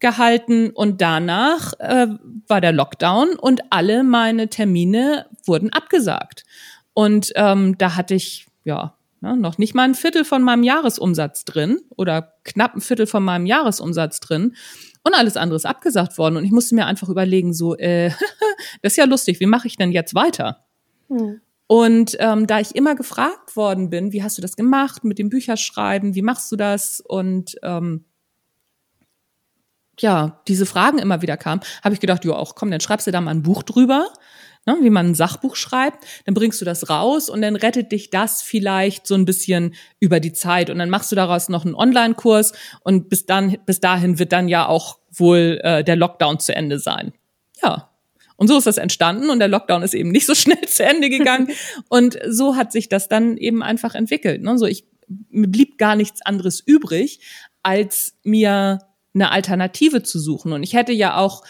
gehalten 0.00 0.70
und 0.70 1.00
danach 1.00 1.72
äh, 1.78 2.08
war 2.46 2.60
der 2.60 2.72
Lockdown 2.72 3.36
und 3.36 3.62
alle 3.70 4.04
meine 4.04 4.48
Termine 4.48 5.26
wurden 5.46 5.72
abgesagt. 5.72 6.44
Und 6.92 7.32
ähm, 7.36 7.78
da 7.78 7.96
hatte 7.96 8.14
ich 8.14 8.46
ja 8.64 8.94
ne, 9.20 9.36
noch 9.36 9.56
nicht 9.56 9.74
mal 9.74 9.84
ein 9.84 9.94
Viertel 9.94 10.24
von 10.24 10.42
meinem 10.42 10.62
Jahresumsatz 10.62 11.44
drin 11.44 11.80
oder 11.96 12.34
knapp 12.44 12.74
ein 12.74 12.82
Viertel 12.82 13.06
von 13.06 13.22
meinem 13.22 13.46
Jahresumsatz 13.46 14.20
drin. 14.20 14.54
Und 15.02 15.14
alles 15.14 15.38
andere 15.38 15.56
ist 15.56 15.64
abgesagt 15.64 16.18
worden. 16.18 16.36
Und 16.36 16.44
ich 16.44 16.50
musste 16.50 16.74
mir 16.74 16.84
einfach 16.84 17.08
überlegen, 17.08 17.54
so, 17.54 17.74
äh, 17.76 18.10
das 18.82 18.92
ist 18.92 18.96
ja 18.96 19.06
lustig, 19.06 19.40
wie 19.40 19.46
mache 19.46 19.66
ich 19.66 19.76
denn 19.76 19.92
jetzt 19.92 20.14
weiter? 20.14 20.66
Hm. 21.08 21.40
Und 21.70 22.16
ähm, 22.18 22.48
da 22.48 22.58
ich 22.58 22.74
immer 22.74 22.96
gefragt 22.96 23.54
worden 23.54 23.90
bin, 23.90 24.10
wie 24.12 24.24
hast 24.24 24.36
du 24.36 24.42
das 24.42 24.56
gemacht 24.56 25.04
mit 25.04 25.20
dem 25.20 25.28
Bücherschreiben, 25.28 26.16
wie 26.16 26.20
machst 26.20 26.50
du 26.50 26.56
das? 26.56 27.00
Und 27.00 27.54
ähm, 27.62 28.06
ja, 30.00 30.42
diese 30.48 30.66
Fragen 30.66 30.98
immer 30.98 31.22
wieder 31.22 31.36
kamen, 31.36 31.60
habe 31.84 31.94
ich 31.94 32.00
gedacht, 32.00 32.24
ja, 32.24 32.32
auch 32.32 32.56
komm, 32.56 32.72
dann 32.72 32.80
schreibst 32.80 33.06
du 33.06 33.12
da 33.12 33.20
mal 33.20 33.30
ein 33.30 33.44
Buch 33.44 33.62
drüber, 33.62 34.08
ne, 34.66 34.78
wie 34.82 34.90
man 34.90 35.10
ein 35.10 35.14
Sachbuch 35.14 35.54
schreibt, 35.54 36.04
dann 36.26 36.34
bringst 36.34 36.60
du 36.60 36.64
das 36.64 36.90
raus 36.90 37.28
und 37.28 37.40
dann 37.40 37.54
rettet 37.54 37.92
dich 37.92 38.10
das 38.10 38.42
vielleicht 38.42 39.06
so 39.06 39.14
ein 39.14 39.24
bisschen 39.24 39.76
über 40.00 40.18
die 40.18 40.32
Zeit 40.32 40.70
und 40.70 40.78
dann 40.80 40.90
machst 40.90 41.12
du 41.12 41.14
daraus 41.14 41.48
noch 41.48 41.64
einen 41.64 41.76
Online-Kurs 41.76 42.52
und 42.82 43.08
bis 43.08 43.26
dann, 43.26 43.58
bis 43.64 43.78
dahin 43.78 44.18
wird 44.18 44.32
dann 44.32 44.48
ja 44.48 44.66
auch 44.66 44.98
wohl 45.12 45.60
äh, 45.62 45.84
der 45.84 45.94
Lockdown 45.94 46.40
zu 46.40 46.52
Ende 46.52 46.80
sein. 46.80 47.12
Ja, 47.62 47.89
und 48.40 48.48
so 48.48 48.56
ist 48.56 48.66
das 48.66 48.78
entstanden 48.78 49.28
und 49.28 49.38
der 49.38 49.48
Lockdown 49.48 49.82
ist 49.82 49.92
eben 49.92 50.10
nicht 50.10 50.24
so 50.24 50.34
schnell 50.34 50.62
zu 50.62 50.82
Ende 50.82 51.10
gegangen. 51.10 51.48
und 51.90 52.18
so 52.26 52.56
hat 52.56 52.72
sich 52.72 52.88
das 52.88 53.06
dann 53.06 53.36
eben 53.36 53.62
einfach 53.62 53.94
entwickelt. 53.94 54.42
Ne? 54.42 54.56
So 54.56 54.64
ich, 54.64 54.86
mir 55.28 55.46
blieb 55.46 55.76
gar 55.76 55.94
nichts 55.94 56.22
anderes 56.22 56.58
übrig, 56.58 57.20
als 57.62 58.14
mir 58.22 58.78
eine 59.12 59.30
Alternative 59.30 60.02
zu 60.02 60.18
suchen. 60.18 60.54
Und 60.54 60.62
ich 60.62 60.72
hätte 60.72 60.92
ja 60.92 61.18
auch, 61.18 61.44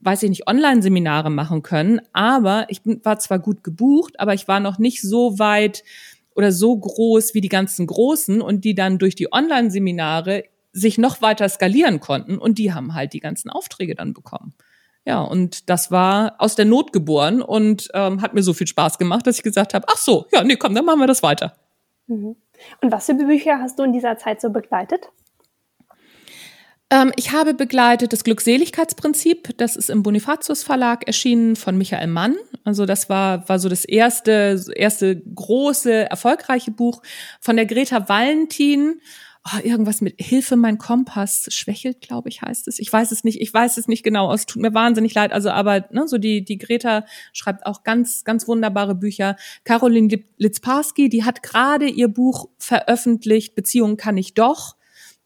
weiß 0.00 0.22
ich 0.22 0.28
nicht, 0.28 0.46
Online-Seminare 0.46 1.28
machen 1.28 1.64
können, 1.64 2.00
aber 2.12 2.66
ich 2.68 2.82
war 2.84 3.18
zwar 3.18 3.40
gut 3.40 3.64
gebucht, 3.64 4.20
aber 4.20 4.32
ich 4.32 4.46
war 4.46 4.60
noch 4.60 4.78
nicht 4.78 5.02
so 5.02 5.40
weit 5.40 5.82
oder 6.36 6.52
so 6.52 6.78
groß 6.78 7.34
wie 7.34 7.40
die 7.40 7.48
ganzen 7.48 7.88
Großen 7.88 8.40
und 8.40 8.64
die 8.64 8.76
dann 8.76 8.98
durch 8.98 9.16
die 9.16 9.32
Online-Seminare 9.32 10.44
sich 10.70 10.98
noch 10.98 11.20
weiter 11.20 11.48
skalieren 11.48 11.98
konnten 11.98 12.38
und 12.38 12.58
die 12.58 12.72
haben 12.72 12.94
halt 12.94 13.12
die 13.12 13.18
ganzen 13.18 13.50
Aufträge 13.50 13.96
dann 13.96 14.14
bekommen. 14.14 14.54
Ja, 15.04 15.22
und 15.22 15.70
das 15.70 15.90
war 15.90 16.34
aus 16.38 16.54
der 16.54 16.66
Not 16.66 16.92
geboren 16.92 17.40
und 17.40 17.88
ähm, 17.94 18.20
hat 18.20 18.34
mir 18.34 18.42
so 18.42 18.52
viel 18.52 18.66
Spaß 18.66 18.98
gemacht, 18.98 19.26
dass 19.26 19.36
ich 19.36 19.42
gesagt 19.42 19.72
habe, 19.74 19.86
ach 19.88 19.96
so, 19.96 20.26
ja, 20.32 20.44
nee, 20.44 20.56
komm, 20.56 20.74
dann 20.74 20.84
machen 20.84 21.00
wir 21.00 21.06
das 21.06 21.22
weiter. 21.22 21.54
Mhm. 22.06 22.36
Und 22.82 22.92
was 22.92 23.06
für 23.06 23.14
Bücher 23.14 23.58
hast 23.60 23.78
du 23.78 23.84
in 23.84 23.92
dieser 23.92 24.18
Zeit 24.18 24.40
so 24.40 24.50
begleitet? 24.50 25.08
Ähm, 26.90 27.12
ich 27.16 27.32
habe 27.32 27.54
begleitet 27.54 28.12
das 28.12 28.24
Glückseligkeitsprinzip. 28.24 29.56
Das 29.58 29.76
ist 29.76 29.90
im 29.90 30.02
Bonifatius 30.02 30.62
Verlag 30.62 31.06
erschienen 31.06 31.54
von 31.56 31.76
Michael 31.76 32.06
Mann. 32.06 32.36
Also 32.64 32.86
das 32.86 33.10
war, 33.10 33.48
war 33.48 33.58
so 33.58 33.68
das 33.68 33.84
erste, 33.84 34.62
erste 34.74 35.20
große, 35.20 36.10
erfolgreiche 36.10 36.70
Buch 36.70 37.02
von 37.40 37.56
der 37.56 37.66
Greta 37.66 38.08
Valentin 38.08 39.00
oh, 39.54 39.60
irgendwas 39.62 40.00
mit 40.00 40.14
Hilfe, 40.18 40.56
mein 40.56 40.78
Kompass 40.78 41.46
schwächelt, 41.50 42.00
glaube 42.00 42.28
ich, 42.28 42.42
heißt 42.42 42.68
es. 42.68 42.78
Ich 42.78 42.92
weiß 42.92 43.12
es 43.12 43.24
nicht, 43.24 43.40
ich 43.40 43.52
weiß 43.52 43.76
es 43.76 43.88
nicht 43.88 44.02
genau. 44.02 44.32
Es 44.32 44.46
tut 44.46 44.62
mir 44.62 44.74
wahnsinnig 44.74 45.14
leid. 45.14 45.32
Also, 45.32 45.50
aber 45.50 45.86
ne, 45.90 46.08
so 46.08 46.18
die 46.18 46.44
die 46.44 46.58
Greta 46.58 47.04
schreibt 47.32 47.66
auch 47.66 47.82
ganz 47.82 48.24
ganz 48.24 48.48
wunderbare 48.48 48.94
Bücher. 48.94 49.36
Caroline 49.64 50.24
Litzparski, 50.36 51.08
die 51.08 51.24
hat 51.24 51.42
gerade 51.42 51.88
ihr 51.88 52.08
Buch 52.08 52.48
veröffentlicht. 52.58 53.54
Beziehungen 53.54 53.96
kann 53.96 54.16
ich 54.16 54.34
doch. 54.34 54.76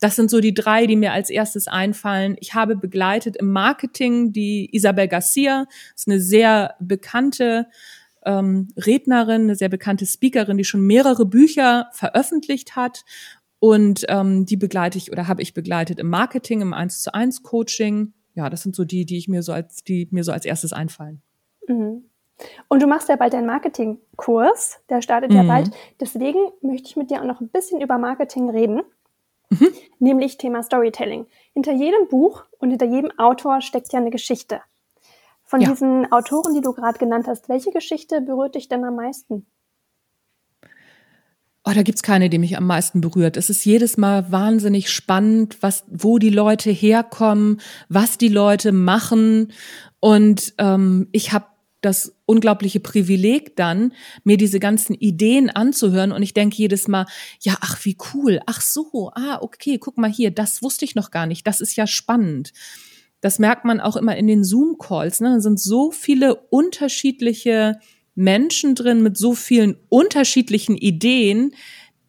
Das 0.00 0.16
sind 0.16 0.30
so 0.30 0.40
die 0.40 0.52
drei, 0.54 0.86
die 0.86 0.96
mir 0.96 1.12
als 1.12 1.30
erstes 1.30 1.68
einfallen. 1.68 2.36
Ich 2.40 2.54
habe 2.54 2.74
begleitet 2.74 3.36
im 3.36 3.52
Marketing 3.52 4.32
die 4.32 4.68
Isabel 4.72 5.06
Garcia, 5.06 5.66
ist 5.94 6.08
eine 6.08 6.20
sehr 6.20 6.74
bekannte 6.80 7.68
ähm, 8.24 8.68
Rednerin, 8.76 9.42
eine 9.42 9.54
sehr 9.54 9.68
bekannte 9.68 10.06
Speakerin, 10.06 10.58
die 10.58 10.64
schon 10.64 10.80
mehrere 10.80 11.24
Bücher 11.24 11.88
veröffentlicht 11.92 12.74
hat 12.74 13.04
Und 13.62 14.04
ähm, 14.08 14.44
die 14.44 14.56
begleite 14.56 14.98
ich 14.98 15.12
oder 15.12 15.28
habe 15.28 15.40
ich 15.40 15.54
begleitet 15.54 16.00
im 16.00 16.08
Marketing, 16.08 16.62
im 16.62 16.74
1 16.74 17.00
zu 17.00 17.14
1 17.14 17.44
Coaching. 17.44 18.12
Ja, 18.34 18.50
das 18.50 18.64
sind 18.64 18.74
so 18.74 18.84
die, 18.84 19.06
die 19.06 19.16
ich 19.16 19.28
mir 19.28 19.44
so 19.44 19.52
als, 19.52 19.84
die 19.84 20.08
mir 20.10 20.24
so 20.24 20.32
als 20.32 20.44
erstes 20.44 20.72
einfallen. 20.72 21.22
Mhm. 21.68 22.10
Und 22.66 22.82
du 22.82 22.88
machst 22.88 23.08
ja 23.08 23.14
bald 23.14 23.36
einen 23.36 23.46
Marketingkurs, 23.46 24.80
der 24.88 25.00
startet 25.00 25.30
mhm. 25.30 25.36
ja 25.36 25.42
bald. 25.44 25.70
Deswegen 26.00 26.40
möchte 26.60 26.88
ich 26.88 26.96
mit 26.96 27.12
dir 27.12 27.20
auch 27.20 27.24
noch 27.24 27.40
ein 27.40 27.50
bisschen 27.50 27.80
über 27.80 27.98
Marketing 27.98 28.50
reden, 28.50 28.82
mhm. 29.50 29.68
nämlich 30.00 30.38
Thema 30.38 30.64
Storytelling. 30.64 31.26
Hinter 31.54 31.72
jedem 31.72 32.08
Buch 32.08 32.42
und 32.58 32.70
hinter 32.70 32.86
jedem 32.86 33.16
Autor 33.16 33.60
steckt 33.60 33.92
ja 33.92 34.00
eine 34.00 34.10
Geschichte. 34.10 34.60
Von 35.44 35.60
ja. 35.60 35.70
diesen 35.70 36.10
Autoren, 36.10 36.52
die 36.52 36.62
du 36.62 36.72
gerade 36.72 36.98
genannt 36.98 37.28
hast, 37.28 37.48
welche 37.48 37.70
Geschichte 37.70 38.22
berührt 38.22 38.56
dich 38.56 38.68
denn 38.68 38.82
am 38.82 38.96
meisten? 38.96 39.46
Oh, 41.64 41.70
da 41.72 41.82
gibt's 41.82 42.02
keine, 42.02 42.28
die 42.28 42.38
mich 42.38 42.56
am 42.56 42.66
meisten 42.66 43.00
berührt. 43.00 43.36
Es 43.36 43.48
ist 43.48 43.64
jedes 43.64 43.96
Mal 43.96 44.32
wahnsinnig 44.32 44.90
spannend, 44.90 45.58
was, 45.60 45.84
wo 45.88 46.18
die 46.18 46.30
Leute 46.30 46.70
herkommen, 46.70 47.60
was 47.88 48.18
die 48.18 48.28
Leute 48.28 48.72
machen. 48.72 49.52
Und 50.00 50.54
ähm, 50.58 51.08
ich 51.12 51.32
habe 51.32 51.46
das 51.82 52.16
unglaubliche 52.26 52.80
Privileg 52.80 53.54
dann, 53.56 53.92
mir 54.24 54.36
diese 54.36 54.58
ganzen 54.58 54.94
Ideen 54.94 55.50
anzuhören. 55.50 56.10
Und 56.10 56.22
ich 56.22 56.34
denke 56.34 56.56
jedes 56.56 56.88
Mal, 56.88 57.06
ja, 57.40 57.56
ach, 57.60 57.84
wie 57.84 57.96
cool. 58.14 58.40
Ach 58.46 58.60
so, 58.60 59.12
ah, 59.14 59.38
okay, 59.40 59.78
guck 59.78 59.98
mal 59.98 60.10
hier, 60.10 60.32
das 60.32 60.62
wusste 60.62 60.84
ich 60.84 60.94
noch 60.94 61.10
gar 61.10 61.26
nicht. 61.26 61.46
Das 61.46 61.60
ist 61.60 61.76
ja 61.76 61.86
spannend. 61.86 62.52
Das 63.20 63.38
merkt 63.38 63.64
man 63.64 63.80
auch 63.80 63.96
immer 63.96 64.16
in 64.16 64.26
den 64.26 64.42
Zoom-Calls. 64.42 65.20
Ne? 65.20 65.34
Da 65.34 65.40
sind 65.40 65.60
so 65.60 65.92
viele 65.92 66.34
unterschiedliche 66.34 67.78
Menschen 68.14 68.74
drin 68.74 69.02
mit 69.02 69.16
so 69.16 69.34
vielen 69.34 69.76
unterschiedlichen 69.88 70.76
Ideen, 70.76 71.54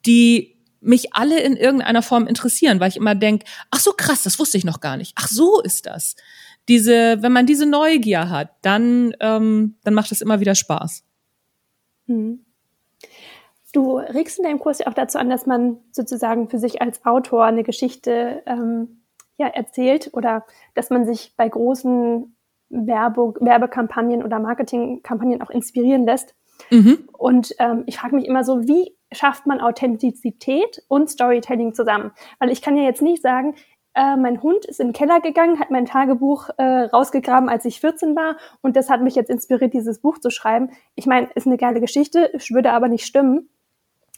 die 0.05 0.53
mich 0.81 1.13
alle 1.13 1.39
in 1.39 1.55
irgendeiner 1.55 2.01
Form 2.01 2.27
interessieren, 2.27 2.79
weil 2.79 2.89
ich 2.89 2.97
immer 2.97 3.15
denke, 3.15 3.45
ach 3.71 3.79
so 3.79 3.93
krass, 3.93 4.23
das 4.23 4.37
wusste 4.37 4.57
ich 4.57 4.65
noch 4.65 4.81
gar 4.81 4.97
nicht. 4.97 5.13
Ach 5.15 5.27
so 5.27 5.61
ist 5.61 5.85
das. 5.85 6.15
Diese, 6.67 7.21
wenn 7.21 7.31
man 7.31 7.45
diese 7.45 7.65
Neugier 7.65 8.29
hat, 8.29 8.51
dann, 8.61 9.13
ähm, 9.19 9.75
dann 9.83 9.93
macht 9.93 10.11
es 10.11 10.21
immer 10.21 10.39
wieder 10.39 10.55
Spaß. 10.55 11.03
Mhm. 12.07 12.45
Du 13.73 13.97
regst 13.97 14.37
in 14.37 14.43
deinem 14.43 14.59
Kurs 14.59 14.79
ja 14.79 14.87
auch 14.87 14.93
dazu 14.93 15.17
an, 15.17 15.29
dass 15.29 15.45
man 15.45 15.77
sozusagen 15.91 16.47
für 16.47 16.59
sich 16.59 16.81
als 16.81 17.03
Autor 17.05 17.45
eine 17.45 17.63
Geschichte 17.63 18.43
ähm, 18.45 19.03
ja, 19.37 19.47
erzählt 19.47 20.11
oder 20.13 20.45
dass 20.75 20.89
man 20.89 21.05
sich 21.05 21.33
bei 21.35 21.49
großen 21.49 22.35
Werbe, 22.73 23.33
Werbekampagnen 23.39 24.23
oder 24.23 24.39
Marketingkampagnen 24.39 25.41
auch 25.41 25.49
inspirieren 25.49 26.05
lässt. 26.05 26.35
Mhm. 26.69 27.07
Und 27.13 27.53
ähm, 27.59 27.83
ich 27.85 27.97
frage 27.97 28.15
mich 28.15 28.25
immer 28.25 28.43
so, 28.43 28.67
wie 28.67 28.95
schafft 29.11 29.45
man 29.45 29.61
Authentizität 29.61 30.83
und 30.87 31.09
Storytelling 31.09 31.73
zusammen? 31.73 32.11
Weil 32.39 32.51
ich 32.51 32.61
kann 32.61 32.77
ja 32.77 32.83
jetzt 32.83 33.01
nicht 33.01 33.21
sagen, 33.21 33.55
äh, 33.95 34.15
mein 34.17 34.41
Hund 34.41 34.65
ist 34.65 34.79
in 34.79 34.87
den 34.87 34.93
Keller 34.93 35.21
gegangen, 35.21 35.59
hat 35.59 35.69
mein 35.69 35.85
Tagebuch 35.85 36.49
äh, 36.57 36.63
rausgegraben, 36.63 37.47
als 37.47 37.65
ich 37.65 37.79
14 37.79 38.15
war 38.15 38.37
und 38.61 38.75
das 38.75 38.89
hat 38.89 39.01
mich 39.01 39.15
jetzt 39.15 39.29
inspiriert, 39.29 39.73
dieses 39.73 39.99
Buch 39.99 40.17
zu 40.17 40.31
schreiben. 40.31 40.71
Ich 40.95 41.05
meine, 41.05 41.29
ist 41.35 41.45
eine 41.45 41.57
geile 41.57 41.79
Geschichte, 41.79 42.31
würde 42.49 42.71
aber 42.71 42.87
nicht 42.87 43.05
stimmen. 43.05 43.49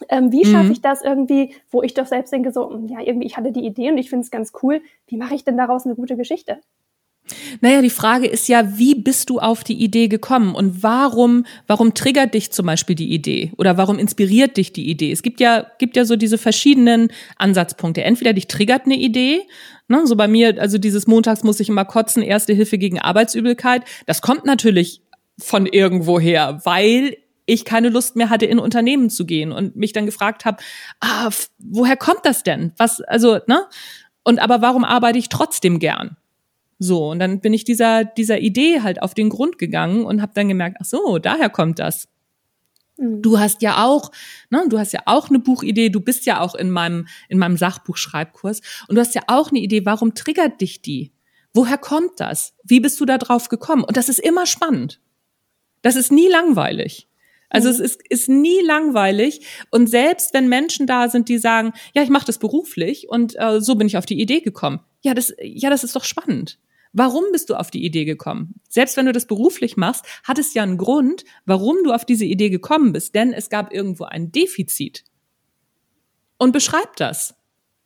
Ähm, 0.10 0.32
wie 0.32 0.46
schaffe 0.46 0.66
mhm. 0.66 0.72
ich 0.72 0.82
das 0.82 1.02
irgendwie, 1.02 1.56
wo 1.70 1.82
ich 1.82 1.94
doch 1.94 2.06
selbst 2.06 2.32
denke, 2.32 2.52
so, 2.52 2.84
ja, 2.86 3.00
irgendwie, 3.00 3.28
ich 3.28 3.38
hatte 3.38 3.52
die 3.52 3.66
Idee 3.66 3.92
und 3.92 3.98
ich 3.98 4.10
finde 4.10 4.24
es 4.24 4.32
ganz 4.32 4.52
cool. 4.62 4.82
Wie 5.08 5.18
mache 5.18 5.36
ich 5.36 5.46
denn 5.46 5.58
daraus 5.58 5.86
eine 5.86 5.96
gute 5.96 6.18
Geschichte? 6.18 6.60
Naja, 7.60 7.82
die 7.82 7.90
Frage 7.90 8.28
ist 8.28 8.48
ja, 8.48 8.78
wie 8.78 8.94
bist 8.94 9.30
du 9.30 9.40
auf 9.40 9.64
die 9.64 9.82
Idee 9.82 10.08
gekommen 10.08 10.54
und 10.54 10.84
warum, 10.84 11.46
warum 11.66 11.96
triggert 11.96 12.36
dich 12.36 12.52
zum 12.52 12.68
Beispiel 12.68 12.96
die 12.96 13.12
Idee 13.12 13.52
oder 13.58 13.78
warum 13.78 13.98
inspiriert 13.98 14.58
dich 14.58 14.74
die 14.74 14.90
Idee? 14.90 15.12
Es 15.12 15.24
gibt 15.24 15.40
ja, 15.40 15.66
gibt 15.80 15.96
ja 15.96 16.06
so 16.06 16.16
diese 16.16 16.38
verschiedenen 16.38 17.10
Ansatzpunkte. 17.38 18.04
Entweder 18.04 18.34
dich 18.34 18.48
triggert 18.48 18.86
eine 18.86 18.96
Idee, 18.96 19.42
ne, 19.88 20.06
so 20.06 20.16
bei 20.16 20.28
mir, 20.28 20.62
also 20.62 20.78
dieses 20.78 21.08
Montags 21.08 21.44
muss 21.44 21.60
ich 21.60 21.70
immer 21.70 21.86
kotzen, 21.86 22.22
erste 22.22 22.54
Hilfe 22.54 22.78
gegen 22.78 23.00
Arbeitsübelkeit. 23.00 23.84
Das 24.06 24.22
kommt 24.22 24.46
natürlich 24.46 25.02
von 25.40 25.66
irgendwoher, 25.66 26.62
weil 26.64 27.18
ich 27.48 27.66
keine 27.66 27.90
Lust 27.90 28.16
mehr 28.16 28.30
hatte, 28.30 28.46
in 28.46 28.60
Unternehmen 28.60 29.10
zu 29.10 29.26
gehen 29.26 29.52
und 29.52 29.76
mich 29.76 29.94
dann 29.94 30.06
gefragt 30.06 30.46
habe, 30.46 30.58
ah, 31.00 31.30
woher 31.60 31.98
kommt 31.98 32.22
das 32.24 32.44
denn? 32.44 32.72
Was, 32.78 33.02
also, 33.02 33.40
ne? 33.48 33.66
Und 34.24 34.40
aber 34.40 34.62
warum 34.62 34.84
arbeite 34.84 35.20
ich 35.20 35.30
trotzdem 35.30 35.80
gern? 35.80 36.18
So, 36.78 37.10
und 37.10 37.20
dann 37.20 37.40
bin 37.40 37.54
ich 37.54 37.64
dieser, 37.64 38.04
dieser 38.04 38.40
Idee 38.40 38.82
halt 38.82 39.02
auf 39.02 39.14
den 39.14 39.30
Grund 39.30 39.58
gegangen 39.58 40.06
und 40.06 40.22
habe 40.22 40.34
dann 40.36 40.50
gemerkt, 40.50 40.78
ach 40.82 40.86
so, 40.86 41.20
daher 41.20 41.50
kommt 41.50 41.80
das. 41.80 42.08
Mhm. 42.98 43.22
Du 43.22 43.40
hast 43.40 43.62
ja 43.62 43.86
auch, 43.86 44.12
ne, 44.50 44.66
du 44.68 44.78
hast 44.78 44.94
ja 44.94 45.02
auch 45.06 45.30
eine 45.30 45.40
Buchidee, 45.40 45.90
du 45.90 46.02
bist 46.02 46.26
ja 46.26 46.42
auch 46.42 46.56
in 46.56 46.72
meinem, 46.72 47.08
in 47.30 47.38
meinem 47.38 47.58
Sachbuchschreibkurs 47.58 48.62
und 48.88 48.96
du 48.96 49.02
hast 49.02 49.16
ja 49.16 49.24
auch 49.28 49.52
eine 49.52 49.60
Idee, 49.60 49.86
warum 49.86 50.14
triggert 50.16 50.62
dich 50.62 50.82
die? 50.82 51.12
Woher 51.54 51.78
kommt 51.78 52.20
das? 52.20 52.54
Wie 52.64 52.82
bist 52.82 53.00
du 53.00 53.06
da 53.06 53.18
drauf 53.18 53.48
gekommen? 53.48 53.86
Und 53.86 53.96
das 53.96 54.10
ist 54.10 54.20
immer 54.20 54.46
spannend. 54.46 55.00
Das 55.82 55.96
ist 55.96 56.12
nie 56.12 56.28
langweilig. 56.28 57.08
Also 57.50 57.70
mhm. 57.70 57.76
es 57.76 57.80
ist, 57.80 58.02
ist 58.10 58.30
nie 58.30 58.62
langweilig. 58.62 59.46
Und 59.72 59.88
selbst 59.88 60.34
wenn 60.34 60.50
Menschen 60.50 60.88
da 60.88 61.08
sind, 61.08 61.30
die 61.30 61.38
sagen, 61.38 61.72
ja, 61.94 62.04
ich 62.04 62.10
mache 62.10 62.26
das 62.26 62.40
beruflich 62.40 63.08
und 63.08 63.40
äh, 63.40 63.62
so 63.62 63.76
bin 63.76 63.88
ich 63.88 63.98
auf 63.98 64.06
die 64.06 64.20
Idee 64.20 64.42
gekommen. 64.42 64.82
Ja, 65.02 65.14
das, 65.14 65.34
ja, 65.42 65.70
das 65.70 65.84
ist 65.84 65.96
doch 65.96 66.04
spannend. 66.04 66.60
Warum 66.98 67.26
bist 67.34 67.50
du 67.50 67.56
auf 67.56 67.72
die 67.72 67.84
Idee 67.84 68.06
gekommen? 68.06 68.56
Selbst 68.70 68.96
wenn 68.96 69.06
du 69.06 69.12
das 69.12 69.26
beruflich 69.26 69.76
machst, 69.76 70.06
hat 70.24 70.40
es 70.40 70.54
ja 70.54 70.64
einen 70.64 70.78
Grund, 70.78 71.26
warum 71.46 71.76
du 71.84 71.92
auf 71.92 72.06
diese 72.06 72.24
Idee 72.24 72.50
gekommen 72.50 72.94
bist. 72.94 73.14
Denn 73.16 73.34
es 73.34 73.50
gab 73.50 73.74
irgendwo 73.74 74.06
ein 74.06 74.32
Defizit. 74.32 75.04
Und 76.38 76.54
beschreib 76.54 76.96
das. 76.96 77.36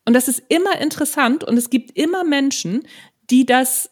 Und 0.06 0.14
das 0.14 0.28
ist 0.28 0.44
immer 0.50 0.80
interessant 0.80 1.44
und 1.44 1.58
es 1.58 1.72
gibt 1.72 1.98
immer 1.98 2.24
Menschen, 2.24 2.84
die 3.32 3.48
das 3.48 3.90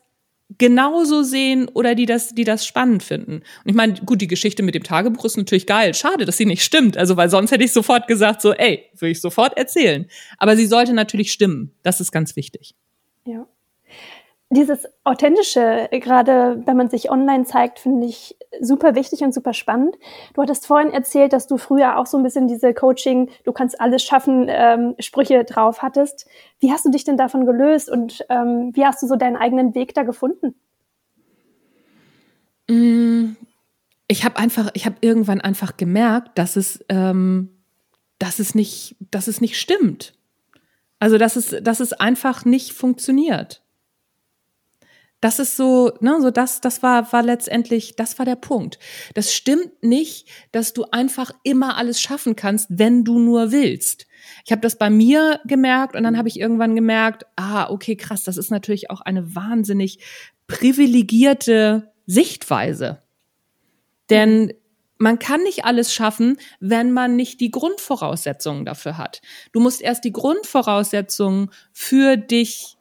genauso 0.60 1.24
sehen 1.24 1.68
oder 1.68 1.96
die 1.96 2.06
das, 2.06 2.36
die 2.36 2.44
das 2.44 2.68
spannend 2.68 3.02
finden. 3.02 3.38
Und 3.38 3.44
ich 3.66 3.76
meine, 3.76 3.96
gut, 3.96 4.22
die 4.22 4.28
Geschichte 4.28 4.62
mit 4.62 4.76
dem 4.76 4.84
Tagebuch 4.84 5.26
ist 5.26 5.38
natürlich 5.38 5.66
geil. 5.66 5.96
Schade, 5.96 6.26
dass 6.26 6.38
sie 6.38 6.46
nicht 6.46 6.64
stimmt. 6.64 6.96
Also, 6.96 7.18
weil 7.18 7.32
sonst 7.32 7.50
hätte 7.50 7.64
ich 7.64 7.74
sofort 7.74 8.06
gesagt, 8.06 8.44
so, 8.44 8.54
ey, 8.54 8.86
würde 8.94 9.12
ich 9.12 9.22
sofort 9.22 9.58
erzählen. 9.58 10.06
Aber 10.38 10.56
sie 10.56 10.68
sollte 10.68 10.94
natürlich 10.94 11.32
stimmen. 11.32 11.74
Das 11.82 12.00
ist 12.02 12.12
ganz 12.12 12.36
wichtig. 12.36 12.76
Ja 13.26 13.48
dieses 14.50 14.88
Authentische, 15.04 15.90
gerade 15.92 16.62
wenn 16.66 16.78
man 16.78 16.90
sich 16.90 17.12
online 17.12 17.44
zeigt, 17.44 17.80
finde 17.80 18.08
ich 18.08 18.38
super 18.62 18.96
wichtig 18.96 19.22
und 19.22 19.34
super 19.34 19.54
spannend. 19.54 19.98
Du 20.34 20.42
hattest 20.42 20.66
vorhin 20.66 20.92
erzählt, 20.92 21.34
dass 21.34 21.48
du 21.48 21.58
früher 21.58 21.98
auch 21.98 22.06
so 22.06 22.18
ein 22.18 22.24
bisschen 22.24 22.48
diese 22.48 22.74
Coaching, 22.74 23.30
du 23.44 23.52
kannst 23.52 23.80
alles 23.82 24.04
schaffen, 24.04 24.48
ähm, 24.50 24.96
Sprüche 25.00 25.44
drauf 25.44 25.82
hattest. 25.82 26.28
Wie 26.60 26.72
hast 26.72 26.86
du 26.86 26.90
dich 26.90 27.04
denn 27.04 27.18
davon 27.18 27.46
gelöst 27.46 27.90
und 27.90 28.26
ähm, 28.30 28.72
wie 28.74 28.86
hast 28.86 29.02
du 29.04 29.08
so 29.08 29.18
deinen 29.18 29.36
eigenen 29.36 29.76
Weg 29.76 29.94
da 29.94 30.04
gefunden? 30.04 30.56
Mm, 32.70 33.36
ich 34.08 34.24
habe 34.24 34.38
einfach, 34.38 34.72
ich 34.76 34.86
habe 34.86 34.96
irgendwann 35.02 35.42
einfach 35.42 35.76
gemerkt, 35.76 36.38
dass 36.38 36.56
es, 36.56 36.86
ähm, 36.88 37.50
dass 38.18 38.40
es 38.40 38.56
nicht, 38.56 38.96
dass 39.12 39.28
es 39.28 39.42
nicht 39.42 39.60
stimmt. 39.60 40.14
Also 41.00 41.18
dass 41.18 41.36
es, 41.36 41.54
dass 41.62 41.82
es 41.82 41.92
einfach 41.92 42.46
nicht 42.46 42.72
funktioniert 42.72 43.62
das 45.20 45.40
ist 45.40 45.56
so, 45.56 45.92
ne, 46.00 46.22
so 46.22 46.30
das, 46.30 46.62
das 46.62 46.84
war, 46.84 47.12
war 47.12 47.24
letztendlich, 47.24 47.96
das 47.96 48.20
war 48.20 48.26
der 48.26 48.36
Punkt. 48.36 48.78
Das 49.16 49.34
stimmt 49.34 49.84
nicht, 49.84 50.30
dass 50.52 50.74
du 50.74 50.86
einfach 50.92 51.32
immer 51.44 51.78
alles 51.78 52.00
schaffen 52.00 52.36
kannst, 52.36 52.68
wenn 52.70 53.04
du 53.04 53.18
nur 53.18 53.52
willst. 53.52 54.06
Ich 54.46 54.52
habe 54.52 54.62
das 54.62 54.78
bei 54.78 54.90
mir 54.90 55.40
gemerkt 55.46 55.96
und 55.96 56.04
dann 56.04 56.18
habe 56.18 56.28
ich 56.28 56.40
irgendwann 56.40 56.76
gemerkt, 56.76 57.26
ah, 57.36 57.70
okay, 57.70 57.96
krass, 57.96 58.24
das 58.24 58.38
ist 58.38 58.52
natürlich 58.52 58.92
auch 58.92 59.02
eine 59.02 59.36
wahnsinnig 59.36 60.00
privilegierte 60.46 61.92
Sichtweise. 62.06 63.02
Denn 64.10 64.54
man 64.98 65.20
kann 65.20 65.44
nicht 65.44 65.66
alles 65.66 65.94
schaffen, 65.94 66.38
wenn 66.60 66.92
man 66.92 67.16
nicht 67.16 67.40
die 67.40 67.52
Grundvoraussetzungen 67.52 68.66
dafür 68.66 68.98
hat. 68.98 69.22
Du 69.52 69.60
musst 69.60 69.82
erst 69.82 70.04
die 70.06 70.14
Grundvoraussetzungen 70.14 71.52
für 71.72 72.18
dich 72.18 72.77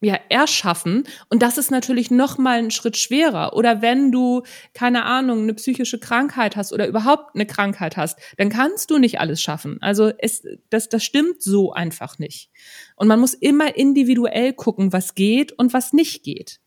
ja, 0.00 0.18
erschaffen. 0.28 1.04
Und 1.28 1.42
das 1.42 1.58
ist 1.58 1.70
natürlich 1.70 2.10
noch 2.10 2.38
mal 2.38 2.58
ein 2.58 2.70
Schritt 2.70 2.96
schwerer. 2.96 3.54
Oder 3.54 3.82
wenn 3.82 4.10
du, 4.10 4.42
keine 4.72 5.04
Ahnung, 5.04 5.42
eine 5.42 5.54
psychische 5.54 6.00
Krankheit 6.00 6.56
hast 6.56 6.72
oder 6.72 6.86
überhaupt 6.86 7.34
eine 7.34 7.46
Krankheit 7.46 7.96
hast, 7.96 8.18
dann 8.38 8.48
kannst 8.48 8.90
du 8.90 8.98
nicht 8.98 9.20
alles 9.20 9.42
schaffen. 9.42 9.78
Also 9.82 10.10
es, 10.18 10.42
das, 10.70 10.88
das 10.88 11.04
stimmt 11.04 11.42
so 11.42 11.72
einfach 11.72 12.18
nicht. 12.18 12.50
Und 12.96 13.08
man 13.08 13.20
muss 13.20 13.34
immer 13.34 13.76
individuell 13.76 14.54
gucken, 14.54 14.92
was 14.92 15.14
geht 15.14 15.52
und 15.52 15.74
was 15.74 15.92
nicht 15.92 16.22
geht. 16.22 16.60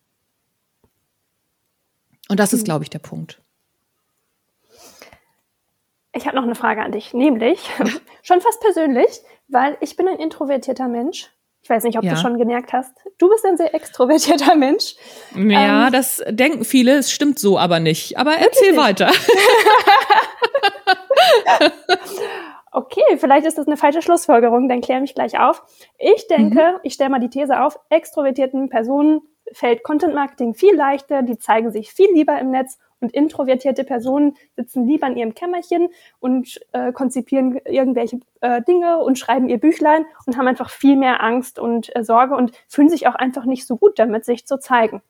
Und 2.30 2.40
das 2.40 2.54
ist, 2.54 2.62
hm. 2.62 2.66
glaube 2.66 2.84
ich, 2.84 2.90
der 2.90 3.00
Punkt. 3.00 3.42
Ich 6.16 6.28
habe 6.28 6.36
noch 6.36 6.44
eine 6.44 6.56
Frage 6.56 6.84
an 6.84 6.92
dich, 6.92 7.14
nämlich 7.16 7.60
schon 8.22 8.42
fast 8.42 8.62
persönlich, 8.62 9.10
weil 9.48 9.76
ich 9.82 9.96
bin 9.96 10.08
ein 10.08 10.20
introvertierter 10.20 10.88
Mensch 10.88 11.32
ich 11.64 11.70
weiß 11.70 11.86
nicht, 11.86 11.98
ob 11.98 12.04
ja. 12.04 12.12
du 12.12 12.20
schon 12.20 12.38
gemerkt 12.38 12.74
hast. 12.74 12.94
Du 13.18 13.30
bist 13.30 13.46
ein 13.46 13.56
sehr 13.56 13.74
extrovertierter 13.74 14.56
Mensch. 14.56 14.96
Ja, 15.34 15.88
ähm, 15.88 15.94
das 15.94 16.22
denken 16.30 16.66
viele. 16.66 16.98
Es 16.98 17.10
stimmt 17.10 17.40
so 17.40 17.58
aber 17.58 17.80
nicht. 17.80 18.18
Aber 18.18 18.34
erzähl 18.34 18.72
nicht. 18.72 18.82
weiter. 18.82 19.10
okay, 22.74 23.18
vielleicht 23.18 23.46
ist 23.46 23.58
das 23.58 23.66
eine 23.66 23.78
falsche 23.78 24.02
Schlussfolgerung, 24.02 24.68
dann 24.68 24.82
kläre 24.82 25.00
mich 25.00 25.16
gleich 25.16 25.40
auf. 25.40 25.64
Ich 25.98 26.28
denke, 26.28 26.74
mhm. 26.74 26.80
ich 26.84 26.96
stelle 26.96 27.10
mal 27.10 27.20
die 27.20 27.30
These 27.30 27.62
auf, 27.62 27.80
extrovertierten 27.90 28.68
Personen 28.70 29.22
fällt 29.54 29.84
Content 29.84 30.16
Marketing 30.16 30.56
viel 30.56 30.76
leichter, 30.76 31.22
die 31.22 31.38
zeigen 31.38 31.72
sich 31.72 31.94
viel 31.94 32.12
lieber 32.14 32.38
im 32.40 32.52
Netz 32.52 32.78
und 33.04 33.14
introvertierte 33.14 33.84
Personen 33.84 34.36
sitzen 34.56 34.88
lieber 34.88 35.08
in 35.08 35.18
ihrem 35.18 35.36
Kämmerchen 35.36 35.90
und 36.20 36.60
äh, 36.72 36.92
konzipieren 36.92 37.60
irgendwelche 37.66 38.20
äh, 38.42 38.62
Dinge 38.64 39.00
und 39.00 39.20
schreiben 39.20 39.50
ihr 39.50 39.60
Büchlein 39.60 40.06
und 40.26 40.38
haben 40.38 40.48
einfach 40.48 40.70
viel 40.70 40.96
mehr 40.96 41.22
Angst 41.22 41.60
und 41.60 41.96
äh, 41.96 42.04
Sorge 42.04 42.36
und 42.36 42.52
fühlen 42.68 42.90
sich 42.90 43.08
auch 43.08 43.16
einfach 43.16 43.46
nicht 43.46 43.68
so 43.68 43.78
gut 43.78 44.00
damit, 44.00 44.26
sich 44.26 44.48
zu 44.48 44.60
zeigen. 44.60 45.02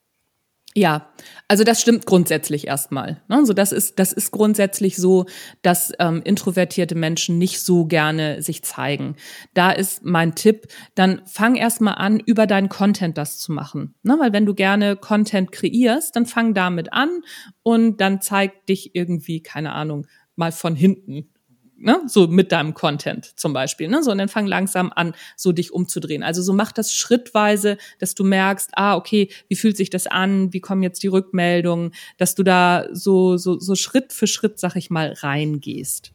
Ja, 0.76 1.14
also 1.48 1.64
das 1.64 1.82
stimmt 1.82 2.06
grundsätzlich 2.08 2.68
erstmal. 2.68 3.22
Ne? 3.28 3.46
So 3.46 3.54
das 3.54 3.72
ist 3.72 4.00
das 4.00 4.12
ist 4.12 4.32
grundsätzlich 4.32 4.96
so, 4.98 5.26
dass 5.62 5.92
ähm, 6.00 6.22
introvertierte 6.24 6.96
Menschen 6.96 7.38
nicht 7.38 7.62
so 7.62 7.86
gerne 7.86 8.42
sich 8.42 8.64
zeigen. 8.64 9.16
Da 9.54 9.72
ist 9.72 10.04
mein 10.04 10.34
Tipp: 10.34 10.68
Dann 10.96 11.22
fang 11.26 11.56
erstmal 11.56 11.96
an, 11.96 12.20
über 12.20 12.48
deinen 12.48 12.70
Content 12.70 13.18
das 13.20 13.38
zu 13.38 13.52
machen. 13.52 13.94
Ne? 14.02 14.18
Weil 14.20 14.34
wenn 14.34 14.48
du 14.48 14.56
gerne 14.56 14.96
Content 14.96 15.52
kreierst, 15.52 16.16
dann 16.16 16.26
fang 16.26 16.56
damit 16.56 16.92
an 16.92 17.22
und 17.62 18.02
dann 18.02 18.22
zeig 18.22 18.66
dich 18.66 18.96
irgendwie 18.96 19.42
keine 19.42 19.74
Ahnung 19.74 20.08
mal 20.36 20.52
von 20.52 20.76
hinten 20.76 21.30
ne, 21.78 22.02
so 22.08 22.28
mit 22.28 22.52
deinem 22.52 22.74
Content 22.74 23.38
zum 23.40 23.54
Beispiel, 23.54 23.88
ne, 23.88 24.04
so 24.04 24.12
und 24.12 24.18
dann 24.18 24.30
fang 24.30 24.48
langsam 24.48 24.92
an, 24.96 25.14
so 25.36 25.52
dich 25.52 25.72
umzudrehen. 25.72 26.24
Also 26.24 26.42
so 26.42 26.54
mach 26.54 26.72
das 26.72 26.94
schrittweise, 26.94 27.78
dass 28.00 28.16
du 28.16 28.24
merkst, 28.24 28.72
ah, 28.74 28.96
okay, 28.96 29.30
wie 29.48 29.56
fühlt 29.56 29.78
sich 29.78 29.90
das 29.90 30.08
an, 30.08 30.54
wie 30.54 30.62
kommen 30.62 30.84
jetzt 30.84 31.04
die 31.04 31.08
Rückmeldungen, 31.08 31.92
dass 32.18 32.36
du 32.36 32.44
da 32.44 32.86
so, 32.92 33.38
so, 33.38 33.60
so 33.60 33.76
Schritt 33.76 34.14
für 34.14 34.28
Schritt, 34.28 34.60
sag 34.60 34.76
ich 34.76 34.90
mal, 34.90 35.14
reingehst. 35.14 36.14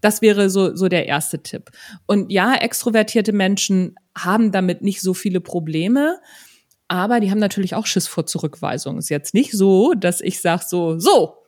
Das 0.00 0.20
wäre 0.20 0.50
so, 0.50 0.76
so 0.76 0.88
der 0.88 1.06
erste 1.06 1.42
Tipp. 1.42 1.70
Und 2.06 2.30
ja, 2.30 2.54
extrovertierte 2.54 3.32
Menschen 3.32 3.94
haben 4.16 4.52
damit 4.52 4.82
nicht 4.82 5.00
so 5.00 5.14
viele 5.14 5.40
Probleme. 5.40 6.18
Aber 6.88 7.20
die 7.20 7.30
haben 7.30 7.38
natürlich 7.38 7.74
auch 7.74 7.86
Schiss 7.86 8.06
vor 8.06 8.26
Zurückweisung. 8.26 8.98
Ist 8.98 9.08
jetzt 9.08 9.32
nicht 9.32 9.52
so, 9.52 9.94
dass 9.94 10.20
ich 10.20 10.42
sage 10.42 10.64
so, 10.68 10.98
so, 10.98 11.43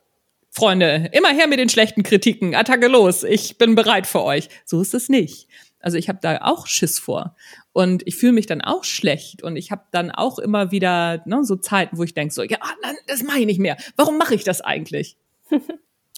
Freunde, 0.57 1.11
immer 1.11 1.29
her 1.29 1.45
mit 1.45 1.59
den 1.59 1.69
schlechten 1.69 2.01
Kritiken, 2.01 2.55
Attacke 2.55 2.87
los, 2.87 3.23
ich 3.23 3.59
bin 3.59 3.75
bereit 3.75 4.07
für 4.07 4.23
euch. 4.23 4.49
So 4.65 4.81
ist 4.81 4.95
es 4.95 5.07
nicht. 5.07 5.47
Also 5.79 5.99
ich 5.99 6.09
habe 6.09 6.17
da 6.19 6.39
auch 6.41 6.65
Schiss 6.65 6.97
vor 6.97 7.35
und 7.73 8.01
ich 8.07 8.15
fühle 8.15 8.31
mich 8.31 8.47
dann 8.47 8.61
auch 8.61 8.83
schlecht 8.83 9.43
und 9.43 9.55
ich 9.55 9.69
habe 9.69 9.83
dann 9.91 10.09
auch 10.09 10.39
immer 10.39 10.71
wieder 10.71 11.21
ne, 11.27 11.43
so 11.43 11.57
Zeiten, 11.57 11.99
wo 11.99 12.03
ich 12.03 12.15
denke 12.15 12.33
so, 12.33 12.41
ja, 12.41 12.57
nein, 12.81 12.95
das 13.05 13.21
mache 13.21 13.37
ich 13.37 13.45
nicht 13.45 13.59
mehr. 13.59 13.77
Warum 13.97 14.17
mache 14.17 14.33
ich 14.33 14.43
das 14.43 14.61
eigentlich? 14.61 15.17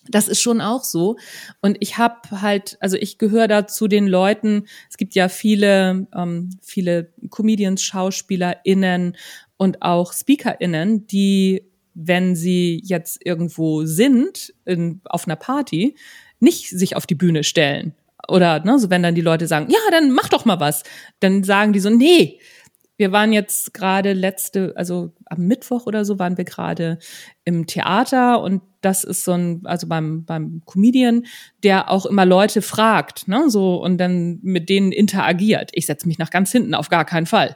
Das 0.07 0.29
ist 0.29 0.41
schon 0.41 0.59
auch 0.61 0.85
so. 0.85 1.17
Und 1.61 1.77
ich 1.81 1.97
habe 1.97 2.41
halt, 2.41 2.77
also 2.79 2.95
ich 2.95 3.19
gehöre 3.19 3.49
da 3.49 3.67
zu 3.67 3.87
den 3.87 4.07
Leuten, 4.07 4.65
es 4.89 4.95
gibt 4.95 5.13
ja 5.13 5.27
viele, 5.27 6.07
ähm, 6.15 6.57
viele 6.63 7.13
Comedians, 7.29 7.83
SchauspielerInnen 7.83 9.17
und 9.57 9.81
auch 9.83 10.13
SpeakerInnen, 10.13 11.05
die 11.05 11.69
wenn 11.93 12.35
sie 12.35 12.81
jetzt 12.83 13.25
irgendwo 13.25 13.85
sind, 13.85 14.53
in, 14.65 15.01
auf 15.05 15.27
einer 15.27 15.35
Party, 15.35 15.95
nicht 16.39 16.69
sich 16.69 16.95
auf 16.95 17.05
die 17.05 17.15
Bühne 17.15 17.43
stellen. 17.43 17.93
Oder 18.27 18.63
ne, 18.63 18.79
so 18.79 18.89
wenn 18.89 19.03
dann 19.03 19.15
die 19.15 19.21
Leute 19.21 19.47
sagen, 19.47 19.67
ja, 19.69 19.79
dann 19.91 20.11
mach 20.11 20.29
doch 20.29 20.45
mal 20.45 20.59
was. 20.59 20.83
Dann 21.19 21.43
sagen 21.43 21.73
die 21.73 21.79
so, 21.79 21.89
nee, 21.89 22.39
wir 22.97 23.13
waren 23.13 23.31
jetzt 23.31 23.73
gerade 23.73 24.11
letzte, 24.11 24.73
also 24.75 25.13
am 25.25 25.47
Mittwoch 25.47 25.85
oder 25.85 26.03
so 26.03 26.19
waren 26.19 26.37
wir 26.37 26.43
gerade 26.43 26.99
im 27.45 27.65
Theater 27.65 28.41
und 28.41 28.61
das 28.81 29.05
ist 29.05 29.23
so 29.23 29.31
ein, 29.31 29.61
also 29.63 29.87
beim, 29.87 30.25
beim 30.25 30.61
Comedian, 30.65 31.25
der 31.63 31.89
auch 31.89 32.05
immer 32.05 32.25
Leute 32.25 32.61
fragt, 32.61 33.27
ne, 33.27 33.49
so 33.49 33.81
und 33.81 33.97
dann 33.97 34.39
mit 34.41 34.67
denen 34.67 34.91
interagiert. 34.91 35.71
Ich 35.73 35.85
setze 35.85 36.07
mich 36.07 36.17
nach 36.17 36.29
ganz 36.29 36.51
hinten, 36.51 36.73
auf 36.73 36.89
gar 36.89 37.05
keinen 37.05 37.25
Fall 37.25 37.55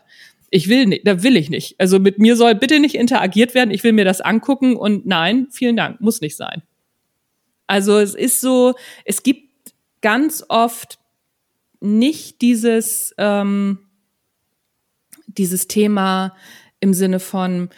ich 0.54 0.70
will 0.70 0.86
nicht, 0.86 1.08
da 1.08 1.24
will 1.24 1.36
ich 1.36 1.50
nicht. 1.50 1.80
Also 1.80 1.98
mit 1.98 2.20
mir 2.20 2.36
soll 2.36 2.54
bitte 2.54 2.80
nicht 2.80 2.94
interagiert 2.94 3.56
werden. 3.56 3.72
Ich 3.72 3.84
will 3.84 3.92
mir 3.92 4.06
das 4.06 4.22
angucken 4.22 4.76
und 4.76 5.04
nein, 5.08 5.48
vielen 5.50 5.76
Dank, 5.76 6.00
muss 6.00 6.22
nicht 6.22 6.36
sein. 6.36 6.62
Also 7.66 7.98
es 7.98 8.14
ist 8.14 8.40
so, 8.40 8.76
es 9.04 9.24
gibt 9.24 9.50
ganz 10.02 10.46
oft 10.50 11.00
nicht 11.80 12.42
dieses, 12.44 13.16
ähm, 13.18 13.80
dieses 15.26 15.68
Thema 15.68 16.36
im 16.80 16.94
Sinne 16.94 17.20
von 17.20 17.70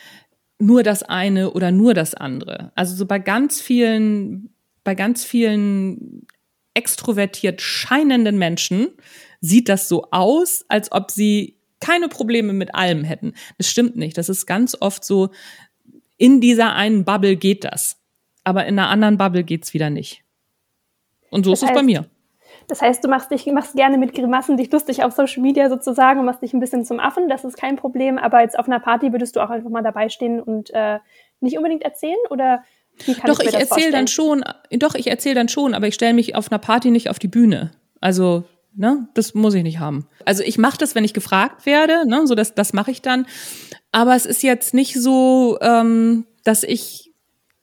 nur 0.60 0.84
das 0.84 1.02
eine 1.02 1.52
oder 1.52 1.72
nur 1.72 1.94
das 1.94 2.14
andere. 2.14 2.74
Also 2.76 2.94
so 2.94 3.06
bei 3.06 3.20
ganz 3.20 3.62
vielen, 3.62 4.54
bei 4.84 4.96
ganz 4.96 5.24
vielen 5.24 6.28
extrovertiert 6.74 7.62
scheinenden 7.62 8.38
Menschen 8.38 8.90
sieht 9.40 9.70
das 9.70 9.88
so 9.88 10.10
aus, 10.12 10.66
als 10.68 10.92
ob 10.92 11.10
sie 11.10 11.56
keine 11.80 12.08
Probleme 12.08 12.54
mit 12.54 12.74
allem 12.74 13.04
hätten. 13.04 13.34
Das 13.58 13.68
stimmt 13.68 13.96
nicht. 13.96 14.18
Das 14.18 14.30
ist 14.30 14.46
ganz 14.46 14.78
oft 14.80 15.04
so, 15.04 15.30
in 16.18 16.42
dieser 16.42 16.74
einen 16.74 17.06
Bubble 17.06 17.36
geht 17.36 17.64
das. 17.64 18.02
Aber 18.44 18.66
in 18.66 18.80
einer 18.80 18.90
anderen 18.90 19.18
Bubble 19.18 19.44
geht's 19.44 19.74
wieder 19.74 19.90
nicht. 19.90 20.24
Und 21.32 21.46
so 21.46 21.52
das 21.52 21.60
ist 21.60 21.68
heißt, 21.68 21.76
es 21.76 21.82
bei 21.82 21.86
mir. 21.86 22.06
Das 22.68 22.82
heißt, 22.82 23.04
du 23.04 23.08
machst 23.08 23.32
dich 23.32 23.46
machst 23.48 23.76
gerne 23.76 23.98
mit 23.98 24.14
Grimassen 24.14 24.58
dich 24.58 24.72
lustig 24.72 25.04
auf 25.04 25.14
Social 25.14 25.42
Media 25.42 25.70
sozusagen 25.70 26.20
und 26.20 26.26
machst 26.26 26.42
dich 26.42 26.54
ein 26.54 26.60
bisschen 26.60 26.86
zum 26.86 27.00
Affen, 27.00 27.28
das 27.30 27.44
ist 27.44 27.58
kein 27.58 27.76
Problem, 27.76 28.18
aber 28.18 28.42
jetzt 28.42 28.58
auf 28.58 28.68
einer 28.68 28.80
Party 28.80 29.12
würdest 29.12 29.36
du 29.36 29.42
auch 29.42 29.50
einfach 29.50 29.70
mal 29.70 29.84
dabei 29.84 30.10
stehen 30.10 30.42
und 30.42 30.72
äh, 30.74 31.00
nicht 31.42 31.58
unbedingt 31.58 31.84
erzählen 31.84 32.18
oder 32.30 32.64
doch, 33.26 33.40
ich, 33.42 33.50
ich 33.50 33.56
erzähle 33.56 33.92
dann 33.92 34.08
schon, 34.08 34.44
doch, 34.72 34.96
ich 34.96 35.08
erzähle 35.08 35.36
dann 35.36 35.50
schon, 35.50 35.74
aber 35.74 35.88
ich 35.88 35.96
stelle 35.96 36.14
mich 36.14 36.36
auf 36.36 36.50
einer 36.50 36.60
Party 36.60 36.92
nicht 36.92 37.10
auf 37.10 37.20
die 37.20 37.28
Bühne. 37.28 37.72
Also 38.00 38.46
Ne? 38.76 39.08
Das 39.14 39.34
muss 39.34 39.54
ich 39.54 39.64
nicht 39.64 39.80
haben. 39.80 40.08
Also 40.26 40.44
ich 40.44 40.58
mache 40.58 40.78
das, 40.78 40.96
wenn 40.96 41.04
ich 41.04 41.14
gefragt 41.14 41.66
werde, 41.66 42.08
ne? 42.08 42.28
so 42.28 42.36
das, 42.36 42.56
das 42.56 42.74
mache 42.74 42.92
ich 42.92 43.02
dann. 43.02 43.26
Aber 43.92 44.16
es 44.16 44.26
ist 44.26 44.44
jetzt 44.44 44.74
nicht 44.74 44.96
so, 44.96 45.58
ähm, 45.62 46.26
dass 46.44 46.64
ich 46.64 47.14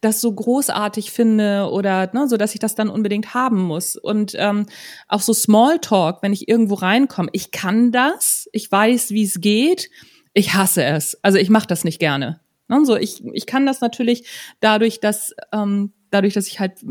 das 0.03 0.21
so 0.21 0.33
großartig 0.33 1.13
finde 1.13 1.71
oder 1.71 2.11
ne, 2.13 2.29
so, 2.29 2.37
dass 2.37 2.55
ich 2.55 2.61
das 2.61 2.75
dann 2.75 2.91
unbedingt 2.91 3.35
haben 3.35 3.63
muss. 3.63 3.97
Und 3.97 4.35
ähm, 4.37 4.67
auch 5.07 5.21
so 5.21 5.33
Smalltalk, 5.33 6.23
wenn 6.23 6.33
ich 6.33 6.49
irgendwo 6.49 6.75
reinkomme, 6.75 7.31
ich 7.33 7.53
kann 7.53 7.93
das, 7.93 8.49
ich 8.53 8.71
weiß, 8.71 9.11
wie 9.11 9.23
es 9.23 9.41
geht, 9.41 9.91
ich 10.35 10.55
hasse 10.55 10.83
es. 10.85 11.17
Also 11.23 11.39
ich 11.39 11.51
mache 11.51 11.69
das 11.69 11.85
nicht 11.85 12.01
gerne. 12.01 12.41
Ne? 12.69 12.85
So, 12.85 12.97
ich, 12.97 13.23
ich 13.33 13.47
kann 13.47 13.65
das 13.65 13.81
natürlich 13.81 14.27
dadurch, 14.59 14.99
dass 14.99 15.35
ähm, 15.53 15.93
dadurch, 16.11 16.35
dass 16.35 16.49
ich 16.49 16.59
halt 16.59 16.85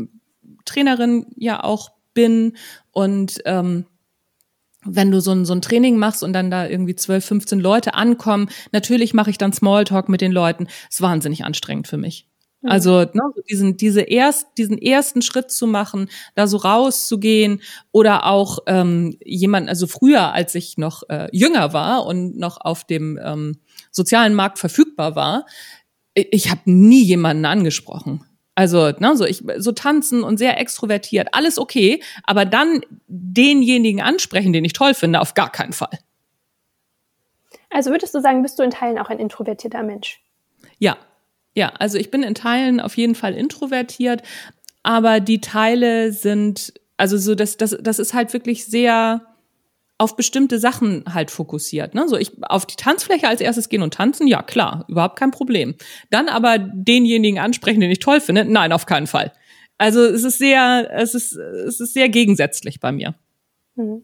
Trainerin 0.64 1.26
ja 1.36 1.62
auch 1.62 1.90
bin 2.14 2.56
und 2.92 3.40
ähm, 3.44 3.86
wenn 4.84 5.10
du 5.10 5.20
so 5.20 5.32
ein, 5.32 5.44
so 5.44 5.54
ein 5.54 5.62
Training 5.62 5.96
machst 5.96 6.22
und 6.22 6.32
dann 6.32 6.50
da 6.50 6.66
irgendwie 6.66 6.94
12, 6.94 7.24
15 7.24 7.60
Leute 7.60 7.94
ankommen, 7.94 8.48
natürlich 8.72 9.14
mache 9.14 9.30
ich 9.30 9.38
dann 9.38 9.52
Smalltalk 9.52 10.08
mit 10.08 10.20
den 10.20 10.32
Leuten. 10.32 10.66
ist 10.90 11.02
wahnsinnig 11.02 11.44
anstrengend 11.44 11.88
für 11.88 11.96
mich. 11.96 12.26
Mhm. 12.62 12.70
Also 12.70 13.00
ne, 13.00 13.22
diesen, 13.48 13.76
diese 13.76 14.00
erst, 14.00 14.46
diesen 14.58 14.78
ersten 14.78 15.22
Schritt 15.22 15.50
zu 15.50 15.66
machen, 15.66 16.08
da 16.34 16.46
so 16.46 16.56
rauszugehen 16.56 17.60
oder 17.90 18.26
auch 18.26 18.60
ähm, 18.66 19.16
jemand, 19.24 19.68
also 19.68 19.86
früher, 19.86 20.32
als 20.32 20.54
ich 20.54 20.78
noch 20.78 21.02
äh, 21.08 21.28
jünger 21.32 21.72
war 21.72 22.06
und 22.06 22.36
noch 22.36 22.60
auf 22.60 22.84
dem 22.84 23.18
ähm, 23.22 23.58
sozialen 23.90 24.34
Markt 24.34 24.58
verfügbar 24.58 25.16
war, 25.16 25.46
ich, 26.14 26.28
ich 26.30 26.50
habe 26.50 26.62
nie 26.64 27.02
jemanden 27.02 27.44
angesprochen. 27.44 28.24
Also, 28.54 28.90
ne, 28.98 29.16
so 29.16 29.24
ich 29.24 29.42
so 29.58 29.72
tanzen 29.72 30.22
und 30.22 30.36
sehr 30.36 30.60
extrovertiert, 30.60 31.28
alles 31.32 31.58
okay, 31.58 32.02
aber 32.24 32.44
dann 32.44 32.82
denjenigen 33.06 34.02
ansprechen, 34.02 34.52
den 34.52 34.64
ich 34.64 34.74
toll 34.74 34.94
finde, 34.94 35.20
auf 35.20 35.34
gar 35.34 35.50
keinen 35.50 35.72
Fall. 35.72 35.98
Also 37.70 37.90
würdest 37.90 38.14
du 38.14 38.20
sagen, 38.20 38.42
bist 38.42 38.58
du 38.58 38.62
in 38.62 38.70
Teilen 38.70 38.98
auch 38.98 39.08
ein 39.08 39.18
introvertierter 39.18 39.82
Mensch? 39.82 40.20
Ja. 40.78 40.98
Ja, 41.54 41.68
also 41.78 41.98
ich 41.98 42.10
bin 42.10 42.22
in 42.22 42.34
Teilen 42.34 42.80
auf 42.80 42.96
jeden 42.96 43.14
Fall 43.14 43.34
introvertiert, 43.34 44.22
aber 44.82 45.20
die 45.20 45.40
Teile 45.40 46.12
sind 46.12 46.72
also 46.96 47.18
so 47.18 47.34
das 47.34 47.58
das 47.58 47.76
das 47.78 47.98
ist 47.98 48.14
halt 48.14 48.32
wirklich 48.32 48.64
sehr 48.64 49.20
auf 50.02 50.16
bestimmte 50.16 50.58
Sachen 50.58 51.04
halt 51.14 51.30
fokussiert. 51.30 51.94
Ne? 51.94 52.08
So 52.08 52.16
ich 52.16 52.32
auf 52.42 52.66
die 52.66 52.74
Tanzfläche 52.74 53.28
als 53.28 53.40
erstes 53.40 53.68
gehen 53.68 53.82
und 53.82 53.94
tanzen, 53.94 54.26
ja 54.26 54.42
klar, 54.42 54.84
überhaupt 54.88 55.16
kein 55.16 55.30
Problem. 55.30 55.76
Dann 56.10 56.28
aber 56.28 56.58
denjenigen 56.58 57.38
ansprechen, 57.38 57.80
den 57.80 57.90
ich 57.92 58.00
toll 58.00 58.20
finde, 58.20 58.44
nein, 58.44 58.72
auf 58.72 58.84
keinen 58.84 59.06
Fall. 59.06 59.32
Also 59.78 60.00
es 60.00 60.24
ist 60.24 60.38
sehr, 60.38 60.90
es 60.92 61.14
ist, 61.14 61.34
es 61.34 61.78
ist 61.78 61.94
sehr 61.94 62.08
gegensätzlich 62.08 62.80
bei 62.80 62.90
mir. 62.90 63.14
Mhm. 63.76 64.02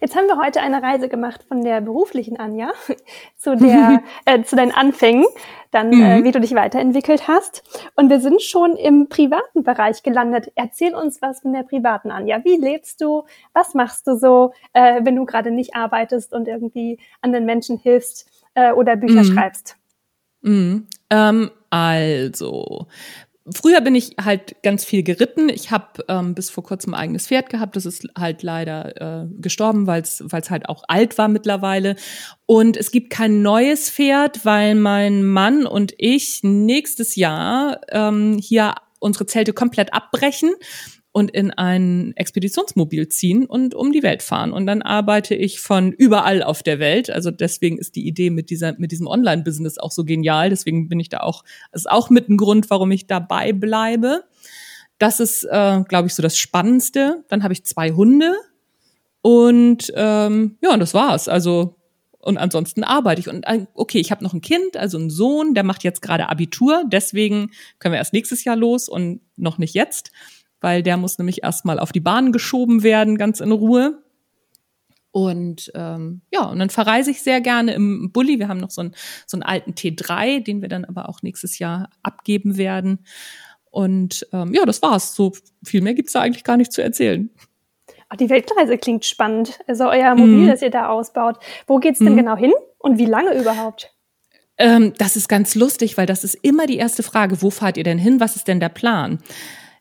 Jetzt 0.00 0.16
haben 0.16 0.26
wir 0.26 0.38
heute 0.38 0.60
eine 0.60 0.82
Reise 0.82 1.08
gemacht 1.08 1.44
von 1.48 1.62
der 1.62 1.80
beruflichen 1.80 2.38
Anja 2.38 2.72
zu 3.36 3.56
der 3.56 4.02
äh, 4.24 4.42
zu 4.42 4.56
deinen 4.56 4.72
Anfängen, 4.72 5.24
dann 5.70 5.92
äh, 5.92 5.96
mhm. 5.96 6.02
äh, 6.02 6.24
wie 6.24 6.32
du 6.32 6.40
dich 6.40 6.54
weiterentwickelt 6.54 7.28
hast 7.28 7.62
und 7.96 8.10
wir 8.10 8.20
sind 8.20 8.42
schon 8.42 8.76
im 8.76 9.08
privaten 9.08 9.62
Bereich 9.62 10.02
gelandet. 10.02 10.52
Erzähl 10.54 10.94
uns 10.94 11.22
was 11.22 11.40
von 11.40 11.52
der 11.52 11.62
privaten 11.62 12.10
Anja. 12.10 12.44
Wie 12.44 12.56
lebst 12.56 13.00
du? 13.00 13.24
Was 13.52 13.74
machst 13.74 14.06
du 14.06 14.16
so, 14.16 14.52
äh, 14.72 15.00
wenn 15.04 15.16
du 15.16 15.24
gerade 15.24 15.50
nicht 15.50 15.74
arbeitest 15.74 16.32
und 16.32 16.48
irgendwie 16.48 16.98
anderen 17.20 17.46
Menschen 17.46 17.78
hilfst 17.78 18.28
äh, 18.54 18.72
oder 18.72 18.96
Bücher 18.96 19.22
mhm. 19.22 19.32
schreibst? 19.32 19.76
Mhm. 20.42 20.86
Ähm, 21.10 21.50
also 21.70 22.86
früher 23.52 23.80
bin 23.80 23.94
ich 23.94 24.16
halt 24.22 24.56
ganz 24.62 24.84
viel 24.84 25.02
geritten. 25.02 25.48
Ich 25.48 25.70
habe 25.70 26.04
ähm, 26.08 26.34
bis 26.34 26.50
vor 26.50 26.64
kurzem 26.64 26.94
ein 26.94 27.00
eigenes 27.00 27.26
Pferd 27.26 27.50
gehabt. 27.50 27.76
Das 27.76 27.86
ist 27.86 28.06
halt 28.18 28.42
leider 28.42 29.24
äh, 29.24 29.26
gestorben, 29.40 29.86
weil 29.86 30.02
es 30.02 30.22
halt 30.50 30.68
auch 30.68 30.84
alt 30.88 31.18
war 31.18 31.28
mittlerweile. 31.28 31.96
Und 32.46 32.76
es 32.76 32.90
gibt 32.90 33.10
kein 33.10 33.42
neues 33.42 33.90
Pferd, 33.90 34.44
weil 34.44 34.74
mein 34.74 35.24
Mann 35.24 35.66
und 35.66 35.94
ich 35.98 36.40
nächstes 36.42 37.16
Jahr 37.16 37.80
ähm, 37.90 38.38
hier 38.38 38.74
unsere 38.98 39.26
Zelte 39.26 39.52
komplett 39.52 39.92
abbrechen 39.92 40.54
und 41.14 41.30
in 41.30 41.52
ein 41.52 42.12
Expeditionsmobil 42.16 43.06
ziehen 43.06 43.46
und 43.46 43.72
um 43.76 43.92
die 43.92 44.02
Welt 44.02 44.20
fahren. 44.20 44.52
Und 44.52 44.66
dann 44.66 44.82
arbeite 44.82 45.36
ich 45.36 45.60
von 45.60 45.92
überall 45.92 46.42
auf 46.42 46.64
der 46.64 46.80
Welt. 46.80 47.08
Also 47.08 47.30
deswegen 47.30 47.78
ist 47.78 47.94
die 47.94 48.04
Idee 48.04 48.30
mit 48.30 48.50
dieser, 48.50 48.76
mit 48.78 48.90
diesem 48.90 49.06
Online-Business 49.06 49.78
auch 49.78 49.92
so 49.92 50.04
genial. 50.04 50.50
Deswegen 50.50 50.88
bin 50.88 50.98
ich 50.98 51.10
da 51.10 51.20
auch, 51.20 51.44
ist 51.72 51.88
auch 51.88 52.10
mit 52.10 52.28
ein 52.28 52.36
Grund, 52.36 52.68
warum 52.68 52.90
ich 52.90 53.06
dabei 53.06 53.52
bleibe. 53.52 54.24
Das 54.98 55.20
ist, 55.20 55.44
äh, 55.44 55.82
glaube 55.88 56.08
ich, 56.08 56.14
so 56.14 56.22
das 56.22 56.36
Spannendste. 56.36 57.22
Dann 57.28 57.44
habe 57.44 57.52
ich 57.52 57.64
zwei 57.64 57.92
Hunde 57.92 58.34
und 59.20 59.92
ähm, 59.94 60.58
ja, 60.62 60.76
das 60.76 60.94
war's. 60.94 61.28
Also 61.28 61.76
und 62.18 62.38
ansonsten 62.38 62.82
arbeite 62.82 63.20
ich. 63.20 63.28
Und 63.28 63.44
äh, 63.46 63.66
okay, 63.74 64.00
ich 64.00 64.10
habe 64.10 64.24
noch 64.24 64.32
ein 64.32 64.40
Kind, 64.40 64.76
also 64.76 64.98
einen 64.98 65.10
Sohn, 65.10 65.54
der 65.54 65.62
macht 65.62 65.84
jetzt 65.84 66.02
gerade 66.02 66.28
Abitur. 66.28 66.82
Deswegen 66.86 67.52
können 67.78 67.92
wir 67.92 67.98
erst 67.98 68.14
nächstes 68.14 68.42
Jahr 68.42 68.56
los 68.56 68.88
und 68.88 69.20
noch 69.36 69.58
nicht 69.58 69.74
jetzt 69.74 70.10
weil 70.64 70.82
der 70.82 70.96
muss 70.96 71.18
nämlich 71.18 71.42
erstmal 71.42 71.78
auf 71.78 71.92
die 71.92 72.00
Bahn 72.00 72.32
geschoben 72.32 72.82
werden, 72.82 73.18
ganz 73.18 73.40
in 73.40 73.52
Ruhe. 73.52 74.02
Und 75.10 75.70
ähm, 75.74 76.22
ja, 76.32 76.46
und 76.46 76.58
dann 76.58 76.70
verreise 76.70 77.10
ich 77.10 77.22
sehr 77.22 77.42
gerne 77.42 77.74
im 77.74 78.10
Bulli. 78.12 78.38
Wir 78.38 78.48
haben 78.48 78.60
noch 78.60 78.70
so 78.70 78.80
einen, 78.80 78.94
so 79.26 79.36
einen 79.36 79.42
alten 79.42 79.72
T3, 79.72 80.42
den 80.42 80.62
wir 80.62 80.70
dann 80.70 80.86
aber 80.86 81.10
auch 81.10 81.20
nächstes 81.20 81.58
Jahr 81.58 81.90
abgeben 82.02 82.56
werden. 82.56 83.04
Und 83.70 84.26
ähm, 84.32 84.54
ja, 84.54 84.64
das 84.64 84.80
war's. 84.80 85.14
So 85.14 85.32
viel 85.62 85.82
mehr 85.82 85.92
gibt's 85.92 86.14
da 86.14 86.22
eigentlich 86.22 86.44
gar 86.44 86.56
nicht 86.56 86.72
zu 86.72 86.82
erzählen. 86.82 87.28
Ach, 88.08 88.16
die 88.16 88.30
Weltreise 88.30 88.78
klingt 88.78 89.04
spannend. 89.04 89.60
Also 89.66 89.84
euer 89.90 90.14
Mobil, 90.14 90.46
mm. 90.46 90.48
das 90.48 90.62
ihr 90.62 90.70
da 90.70 90.88
ausbaut. 90.88 91.36
Wo 91.66 91.76
geht's 91.76 91.98
denn 91.98 92.14
mm. 92.14 92.16
genau 92.16 92.36
hin 92.38 92.54
und 92.78 92.96
wie 92.96 93.04
lange 93.04 93.38
überhaupt? 93.38 93.94
Ähm, 94.56 94.94
das 94.96 95.16
ist 95.16 95.28
ganz 95.28 95.54
lustig, 95.54 95.98
weil 95.98 96.06
das 96.06 96.24
ist 96.24 96.36
immer 96.36 96.66
die 96.66 96.78
erste 96.78 97.02
Frage. 97.02 97.42
Wo 97.42 97.50
fahrt 97.50 97.76
ihr 97.76 97.84
denn 97.84 97.98
hin? 97.98 98.18
Was 98.18 98.34
ist 98.34 98.48
denn 98.48 98.60
der 98.60 98.70
Plan? 98.70 99.18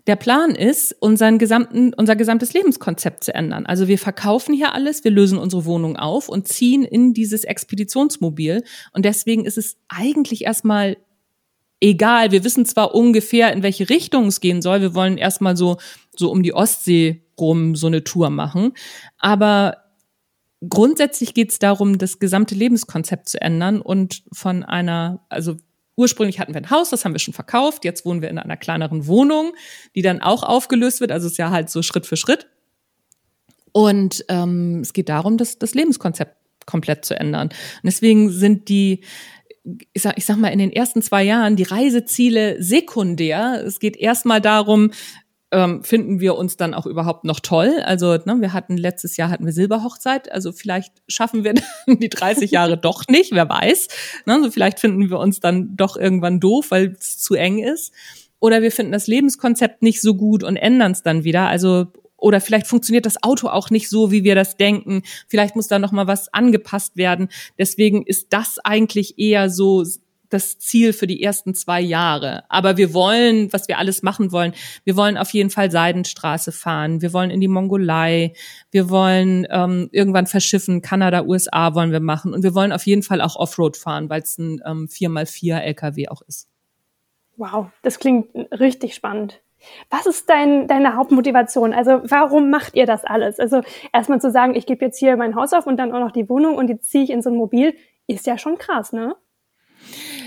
Der 0.05 0.17
Plan 0.17 0.53
ist, 0.53 0.95
unseren 0.99 1.37
gesamten, 1.37 1.93
unser 1.93 2.17
gesamtes 2.17 2.53
Lebenskonzept 2.53 3.23
zu 3.23 3.33
ändern. 3.33 3.65
Also 3.65 3.87
wir 3.87 3.97
verkaufen 3.97 4.53
hier 4.53 4.73
alles, 4.73 5.03
wir 5.05 5.11
lösen 5.11 5.37
unsere 5.37 5.65
Wohnung 5.65 5.95
auf 5.95 6.27
und 6.27 6.47
ziehen 6.47 6.83
in 6.83 7.13
dieses 7.13 7.45
Expeditionsmobil. 7.45 8.63
Und 8.91 9.05
deswegen 9.05 9.45
ist 9.45 9.57
es 9.57 9.77
eigentlich 9.87 10.43
erstmal 10.43 10.97
egal. 11.79 12.31
Wir 12.31 12.43
wissen 12.43 12.65
zwar 12.65 12.93
ungefähr, 12.93 13.53
in 13.53 13.63
welche 13.63 13.89
Richtung 13.89 14.27
es 14.27 14.41
gehen 14.41 14.61
soll. 14.61 14.81
Wir 14.81 14.93
wollen 14.93 15.17
erstmal 15.17 15.55
so, 15.55 15.77
so 16.15 16.31
um 16.31 16.43
die 16.43 16.53
Ostsee 16.53 17.23
rum 17.39 17.75
so 17.75 17.87
eine 17.87 18.03
Tour 18.03 18.29
machen. 18.29 18.73
Aber 19.17 19.77
grundsätzlich 20.67 21.33
geht 21.33 21.51
es 21.51 21.59
darum, 21.59 21.97
das 21.97 22.19
gesamte 22.19 22.55
Lebenskonzept 22.55 23.29
zu 23.29 23.39
ändern 23.41 23.81
und 23.81 24.23
von 24.31 24.63
einer, 24.63 25.25
also 25.29 25.57
ursprünglich 25.95 26.39
hatten 26.39 26.53
wir 26.53 26.61
ein 26.61 26.69
Haus, 26.69 26.89
das 26.89 27.05
haben 27.05 27.13
wir 27.13 27.19
schon 27.19 27.33
verkauft. 27.33 27.85
Jetzt 27.85 28.05
wohnen 28.05 28.21
wir 28.21 28.29
in 28.29 28.39
einer 28.39 28.57
kleineren 28.57 29.07
Wohnung, 29.07 29.53
die 29.95 30.01
dann 30.01 30.21
auch 30.21 30.43
aufgelöst 30.43 31.01
wird. 31.01 31.11
Also 31.11 31.27
es 31.27 31.33
ist 31.33 31.37
ja 31.37 31.51
halt 31.51 31.69
so 31.69 31.81
Schritt 31.81 32.05
für 32.05 32.17
Schritt. 32.17 32.47
Und 33.71 34.23
ähm, 34.29 34.81
es 34.81 34.93
geht 34.93 35.09
darum, 35.09 35.37
das, 35.37 35.57
das 35.57 35.73
Lebenskonzept 35.73 36.35
komplett 36.65 37.05
zu 37.05 37.19
ändern. 37.19 37.47
Und 37.47 37.83
deswegen 37.83 38.29
sind 38.29 38.69
die, 38.69 39.03
ich 39.93 40.01
sag, 40.01 40.17
ich 40.17 40.25
sag 40.25 40.37
mal, 40.37 40.49
in 40.49 40.59
den 40.59 40.71
ersten 40.71 41.01
zwei 41.01 41.23
Jahren 41.23 41.55
die 41.55 41.63
Reiseziele 41.63 42.61
sekundär. 42.61 43.63
Es 43.65 43.79
geht 43.79 43.97
erstmal 43.97 44.41
darum, 44.41 44.91
ähm, 45.53 45.83
finden 45.83 46.19
wir 46.19 46.35
uns 46.35 46.57
dann 46.57 46.73
auch 46.73 46.85
überhaupt 46.85 47.23
noch 47.23 47.39
toll. 47.39 47.81
Also 47.85 48.17
ne, 48.25 48.37
wir 48.39 48.51
hatten 48.51 48.75
letztes 48.75 49.15
Jahr 49.15 49.29
hatten 49.29 49.45
wir 49.45 49.53
Silberhochzeit, 49.53 50.31
also 50.31 50.51
vielleicht 50.51 50.91
schaffen 51.07 51.43
wir 51.43 51.53
die 51.87 52.09
30 52.09 52.51
Jahre 52.51 52.77
doch 52.77 53.07
nicht, 53.07 53.31
wer 53.31 53.47
weiß. 53.47 53.87
Ne, 54.25 54.33
also 54.33 54.51
vielleicht 54.51 54.79
finden 54.79 55.09
wir 55.09 55.19
uns 55.19 55.39
dann 55.39 55.77
doch 55.77 55.95
irgendwann 55.95 56.39
doof, 56.39 56.71
weil 56.71 56.95
es 56.99 57.19
zu 57.19 57.35
eng 57.35 57.59
ist. 57.59 57.93
Oder 58.39 58.61
wir 58.61 58.71
finden 58.71 58.91
das 58.91 59.07
Lebenskonzept 59.07 59.83
nicht 59.83 60.01
so 60.01 60.15
gut 60.15 60.43
und 60.43 60.57
ändern 60.57 60.91
es 60.91 61.03
dann 61.03 61.23
wieder. 61.23 61.47
Also 61.47 61.87
oder 62.17 62.39
vielleicht 62.41 62.67
funktioniert 62.67 63.05
das 63.05 63.21
Auto 63.21 63.49
auch 63.49 63.69
nicht 63.69 63.89
so, 63.89 64.09
wie 64.09 64.23
wir 64.23 64.33
das 64.33 64.55
denken. 64.55 65.03
Vielleicht 65.27 65.57
muss 65.57 65.67
da 65.67 65.77
noch 65.77 65.91
mal 65.91 66.07
was 66.07 66.33
angepasst 66.33 66.95
werden. 66.95 67.27
Deswegen 67.57 68.03
ist 68.05 68.27
das 68.31 68.59
eigentlich 68.59 69.19
eher 69.19 69.49
so 69.49 69.83
das 70.33 70.57
Ziel 70.59 70.93
für 70.93 71.07
die 71.07 71.21
ersten 71.21 71.53
zwei 71.53 71.79
Jahre. 71.79 72.43
Aber 72.49 72.77
wir 72.77 72.93
wollen, 72.93 73.51
was 73.53 73.67
wir 73.67 73.77
alles 73.77 74.03
machen 74.03 74.31
wollen, 74.31 74.53
wir 74.83 74.97
wollen 74.97 75.17
auf 75.17 75.31
jeden 75.31 75.49
Fall 75.49 75.71
Seidenstraße 75.71 76.51
fahren, 76.51 77.01
wir 77.01 77.13
wollen 77.13 77.29
in 77.29 77.41
die 77.41 77.47
Mongolei, 77.47 78.33
wir 78.71 78.89
wollen 78.89 79.47
ähm, 79.49 79.89
irgendwann 79.91 80.27
verschiffen, 80.27 80.81
Kanada, 80.81 81.23
USA 81.23 81.75
wollen 81.75 81.91
wir 81.91 81.99
machen 81.99 82.33
und 82.33 82.43
wir 82.43 82.55
wollen 82.55 82.71
auf 82.71 82.85
jeden 82.85 83.03
Fall 83.03 83.21
auch 83.21 83.35
Offroad 83.35 83.77
fahren, 83.77 84.09
weil 84.09 84.21
es 84.21 84.37
ein 84.37 84.61
ähm, 84.65 84.87
4x4 84.87 85.59
LKW 85.59 86.09
auch 86.09 86.21
ist. 86.23 86.49
Wow, 87.37 87.67
das 87.81 87.99
klingt 87.99 88.27
richtig 88.51 88.93
spannend. 88.93 89.41
Was 89.89 90.05
ist 90.05 90.29
dein, 90.29 90.67
deine 90.67 90.95
Hauptmotivation? 90.95 91.73
Also 91.73 92.01
warum 92.03 92.49
macht 92.49 92.75
ihr 92.75 92.85
das 92.85 93.05
alles? 93.05 93.39
Also 93.39 93.61
erstmal 93.93 94.19
zu 94.21 94.29
sagen, 94.31 94.55
ich 94.55 94.65
gebe 94.65 94.85
jetzt 94.85 94.99
hier 94.99 95.15
mein 95.17 95.35
Haus 95.35 95.53
auf 95.53 95.67
und 95.67 95.77
dann 95.77 95.93
auch 95.93 95.99
noch 95.99 96.11
die 96.11 96.29
Wohnung 96.29 96.57
und 96.57 96.67
die 96.67 96.79
ziehe 96.79 97.03
ich 97.03 97.09
in 97.09 97.21
so 97.21 97.29
ein 97.29 97.37
Mobil, 97.37 97.75
ist 98.07 98.27
ja 98.27 98.37
schon 98.37 98.57
krass, 98.57 98.93
ne? 98.93 99.15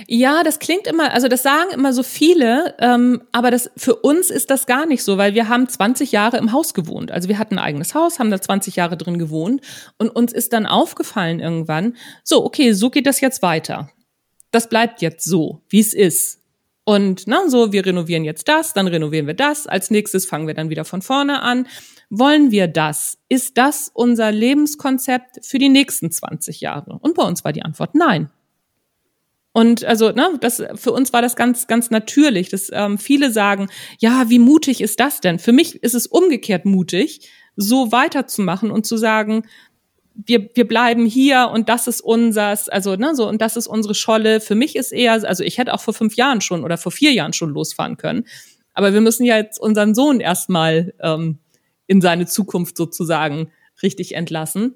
Ja, 0.09 0.42
das 0.44 0.59
klingt 0.59 0.86
immer, 0.86 1.12
also 1.12 1.26
das 1.26 1.42
sagen 1.42 1.70
immer 1.72 1.92
so 1.92 2.02
viele, 2.02 2.76
ähm, 2.78 3.22
aber 3.32 3.50
das 3.50 3.70
für 3.76 3.96
uns 3.96 4.30
ist 4.30 4.50
das 4.50 4.66
gar 4.66 4.86
nicht 4.86 5.02
so, 5.02 5.18
weil 5.18 5.34
wir 5.34 5.48
haben 5.48 5.68
20 5.68 6.12
Jahre 6.12 6.36
im 6.36 6.52
Haus 6.52 6.74
gewohnt. 6.74 7.11
Also 7.11 7.28
wir 7.28 7.38
hatten 7.38 7.59
ein 7.59 7.64
eigenes 7.64 7.94
Haus, 7.94 8.18
haben 8.18 8.30
da 8.30 8.40
20 8.40 8.76
Jahre 8.76 8.96
drin 8.96 9.18
gewohnt 9.18 9.62
und 9.98 10.11
uns 10.11 10.32
ist 10.32 10.52
dann 10.52 10.66
aufgefallen 10.66 11.40
irgendwann, 11.40 11.96
so, 12.22 12.44
okay, 12.44 12.72
so 12.72 12.90
geht 12.90 13.07
das 13.07 13.20
jetzt 13.20 13.42
weiter. 13.42 13.90
Das 14.52 14.68
bleibt 14.68 15.02
jetzt 15.02 15.24
so, 15.24 15.62
wie 15.68 15.80
es 15.80 15.92
ist. 15.92 16.40
Und 16.84 17.24
na, 17.26 17.48
so, 17.48 17.72
wir 17.72 17.84
renovieren 17.84 18.24
jetzt 18.24 18.46
das, 18.46 18.72
dann 18.72 18.86
renovieren 18.86 19.26
wir 19.26 19.34
das, 19.34 19.66
als 19.66 19.90
nächstes 19.90 20.24
fangen 20.24 20.46
wir 20.46 20.54
dann 20.54 20.70
wieder 20.70 20.84
von 20.84 21.02
vorne 21.02 21.42
an. 21.42 21.66
Wollen 22.11 22.52
wir 22.52 22.68
das? 22.68 23.18
Ist 23.28 23.59
das 23.59 23.90
unser 23.92 24.30
Lebenskonzept 24.30 25.44
für 25.44 25.59
die 25.59 25.68
nächsten 25.68 26.12
20 26.12 26.61
Jahre? 26.61 26.98
Und 27.00 27.16
bei 27.16 27.24
uns 27.24 27.44
war 27.44 27.52
die 27.52 27.62
Antwort 27.62 27.96
nein. 27.96 28.30
Und 29.57 29.86
also, 29.86 30.11
ne, 30.11 30.36
das 30.42 30.62
für 30.74 30.92
uns 30.92 31.14
war 31.14 31.22
das 31.22 31.34
ganz, 31.34 31.66
ganz 31.66 31.90
natürlich. 31.90 32.50
Dass 32.50 32.68
ähm, 32.74 32.98
viele 32.98 33.32
sagen, 33.32 33.68
ja, 33.98 34.28
wie 34.28 34.38
mutig 34.38 34.82
ist 34.82 35.00
das 35.00 35.22
denn? 35.22 35.38
Für 35.38 35.52
mich 35.52 35.82
ist 35.82 35.94
es 35.94 36.07
umgekehrt 36.07 36.66
mutig, 36.66 37.30
so 37.57 37.90
weiterzumachen 37.90 38.70
und 38.70 38.84
zu 38.84 38.98
sagen, 38.98 39.44
wir, 40.12 40.50
wir 40.52 40.68
bleiben 40.68 41.07
hier 41.07 41.48
und 41.54 41.70
das 41.70 41.86
ist 41.86 42.02
unsers, 42.02 42.68
also 42.68 42.96
ne, 42.96 43.14
so 43.14 43.26
und 43.26 43.40
das 43.40 43.57
ist 43.57 43.66
unsere 43.66 43.94
Scholle. 43.94 44.42
Für 44.42 44.57
mich 44.57 44.76
ist 44.76 44.92
eher, 44.92 45.12
also 45.12 45.42
ich 45.42 45.57
hätte 45.57 45.72
auch 45.72 45.80
vor 45.80 45.94
fünf 45.94 46.16
Jahren 46.16 46.42
schon 46.42 46.62
oder 46.62 46.76
vor 46.76 46.92
vier 46.92 47.12
Jahren 47.12 47.32
schon 47.32 47.48
losfahren 47.48 47.96
können. 47.96 48.26
Aber 48.74 48.92
wir 48.92 49.00
müssen 49.00 49.24
ja 49.24 49.38
jetzt 49.38 49.59
unseren 49.59 49.94
Sohn 49.94 50.20
erstmal 50.20 50.92
ähm, 51.00 51.38
in 51.86 52.02
seine 52.02 52.26
Zukunft 52.26 52.76
sozusagen 52.76 53.50
richtig 53.82 54.16
entlassen. 54.16 54.74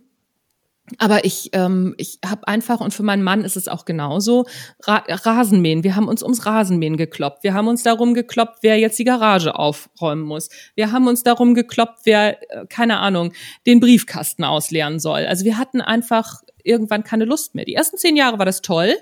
Aber 0.99 1.25
ich, 1.25 1.51
ähm, 1.53 1.95
ich 1.99 2.19
habe 2.25 2.47
einfach, 2.49 2.81
und 2.81 2.93
für 2.93 3.03
meinen 3.03 3.23
Mann 3.23 3.45
ist 3.45 3.57
es 3.57 3.69
auch 3.69 3.85
genauso, 3.85 4.47
Ra 4.83 5.05
Rasenmähen. 5.09 5.85
Wir 5.85 5.97
haben 5.97 6.09
uns 6.09 6.23
ums 6.23 6.47
Rasenmähen 6.47 6.97
gekloppt. 6.97 7.43
Wir 7.43 7.55
haben 7.55 7.69
uns 7.69 7.83
darum 7.83 8.15
gekloppt, 8.15 8.59
wer 8.63 8.79
jetzt 8.79 8.99
die 8.99 9.05
Garage 9.05 9.55
aufräumen 9.55 10.23
muss. 10.23 10.49
Wir 10.75 10.93
haben 10.93 11.07
uns 11.07 11.23
darum 11.23 11.55
gekloppt, 11.55 12.01
wer, 12.05 12.41
äh, 12.51 12.67
keine 12.67 12.99
Ahnung, 12.99 13.33
den 13.67 13.81
Briefkasten 13.81 14.45
ausleeren 14.45 14.99
soll. 14.99 15.27
Also 15.27 15.45
wir 15.45 15.59
hatten 15.59 15.81
einfach 15.81 16.41
irgendwann 16.63 17.05
keine 17.05 17.25
Lust 17.25 17.55
mehr. 17.55 17.65
Die 17.65 17.75
ersten 17.75 17.97
zehn 17.97 18.17
Jahre 18.17 18.39
war 18.39 18.47
das 18.47 18.63
toll. 18.63 18.95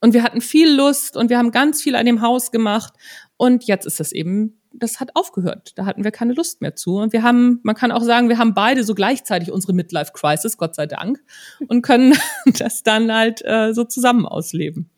Und 0.00 0.14
wir 0.14 0.22
hatten 0.22 0.40
viel 0.40 0.72
Lust 0.72 1.16
und 1.16 1.28
wir 1.28 1.38
haben 1.38 1.50
ganz 1.50 1.82
viel 1.82 1.96
an 1.96 2.06
dem 2.06 2.22
Haus 2.22 2.52
gemacht. 2.52 2.92
Und 3.36 3.64
jetzt 3.64 3.84
ist 3.84 3.98
das 3.98 4.12
eben 4.12 4.60
das 4.78 5.00
hat 5.00 5.10
aufgehört. 5.14 5.72
Da 5.76 5.86
hatten 5.86 6.04
wir 6.04 6.10
keine 6.10 6.32
Lust 6.32 6.60
mehr 6.60 6.74
zu. 6.74 6.96
Und 6.96 7.12
wir 7.12 7.22
haben, 7.22 7.60
man 7.62 7.74
kann 7.74 7.92
auch 7.92 8.02
sagen, 8.02 8.28
wir 8.28 8.38
haben 8.38 8.54
beide 8.54 8.84
so 8.84 8.94
gleichzeitig 8.94 9.52
unsere 9.52 9.72
Midlife 9.72 10.12
Crisis, 10.12 10.56
Gott 10.56 10.74
sei 10.74 10.86
Dank, 10.86 11.20
und 11.68 11.82
können 11.82 12.16
das 12.58 12.82
dann 12.82 13.12
halt 13.12 13.42
äh, 13.44 13.72
so 13.74 13.84
zusammen 13.84 14.26
ausleben. 14.26 14.90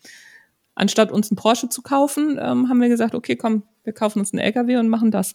Anstatt 0.75 1.13
uns 1.13 1.31
einen 1.31 1.37
Porsche 1.37 1.69
zu 1.69 1.83
kaufen, 1.83 2.39
ähm, 2.41 2.69
haben 2.69 2.81
wir 2.81 2.89
gesagt, 2.89 3.15
okay, 3.15 3.37
komm, 3.37 3.65
wir 3.85 3.93
kaufen 3.93 4.21
uns 4.21 4.33
einen 4.33 4.41
LKW 4.41 4.77
und 4.77 4.89
machen 4.89 5.11
das. 5.11 5.35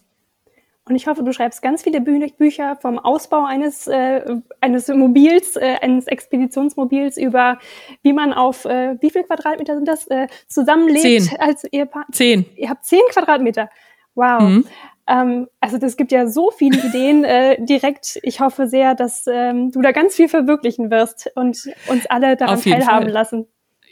Und 0.88 0.96
ich 0.96 1.08
hoffe, 1.08 1.24
du 1.24 1.34
schreibst 1.34 1.64
ganz 1.64 1.82
viele 1.82 2.00
Bü 2.00 2.20
Bücher 2.38 2.76
vom 2.76 3.00
Ausbau 3.00 3.44
eines, 3.44 3.88
äh, 3.88 4.22
eines 4.62 4.88
Mobils, 4.88 5.56
äh, 5.56 5.78
eines 5.82 6.06
Expeditionsmobils 6.06 7.18
über, 7.18 7.58
wie 8.04 8.14
man 8.14 8.34
auf, 8.34 8.66
äh, 8.66 8.96
wie 9.02 9.10
viel 9.10 9.24
Quadratmeter 9.24 9.76
sind 9.76 9.88
das, 9.88 10.06
äh, 10.08 10.28
zusammenlebt 10.48 11.02
zehn. 11.02 11.40
als 11.40 11.64
Ehepaar? 11.64 12.06
Zehn. 12.12 12.46
Ihr 12.56 12.70
habt 12.70 12.86
zehn 12.86 13.02
Quadratmeter. 13.10 13.70
Wow. 14.16 14.42
Mhm. 14.42 14.66
Ähm, 15.08 15.48
also 15.60 15.78
das 15.78 15.98
gibt 15.98 16.12
ja 16.12 16.28
so 16.28 16.50
viele 16.52 16.80
Ideen 16.80 17.24
äh, 17.24 17.64
direkt. 17.64 18.18
Ich 18.24 18.40
hoffe 18.40 18.66
sehr, 18.68 18.96
dass 18.96 19.28
ähm, 19.28 19.70
du 19.72 19.82
da 19.82 19.92
ganz 19.92 20.16
viel 20.16 20.28
verwirklichen 20.28 20.90
wirst 20.90 21.30
und 21.36 21.70
uns 21.88 22.08
alle 22.08 22.36
daran 22.36 22.60
teilhaben 22.60 23.06
Fall. 23.06 23.12
lassen. 23.12 23.46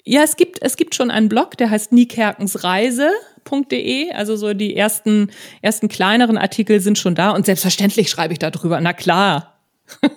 Ja, 0.05 0.23
es 0.23 0.35
gibt, 0.35 0.59
es 0.61 0.75
gibt 0.75 0.95
schon 0.95 1.09
einen 1.11 1.29
Blog, 1.29 1.55
der 1.57 1.69
heißt 1.69 1.93
niekerkensreise.de. 1.93 4.11
Also 4.11 4.35
so 4.35 4.53
die 4.53 4.75
ersten, 4.75 5.31
ersten 5.61 5.87
kleineren 5.87 6.37
Artikel 6.37 6.81
sind 6.81 6.97
schon 6.97 7.15
da 7.15 7.31
und 7.31 7.45
selbstverständlich 7.45 8.09
schreibe 8.09 8.33
ich 8.33 8.39
darüber. 8.39 8.81
Na 8.81 8.91
klar. 8.93 9.59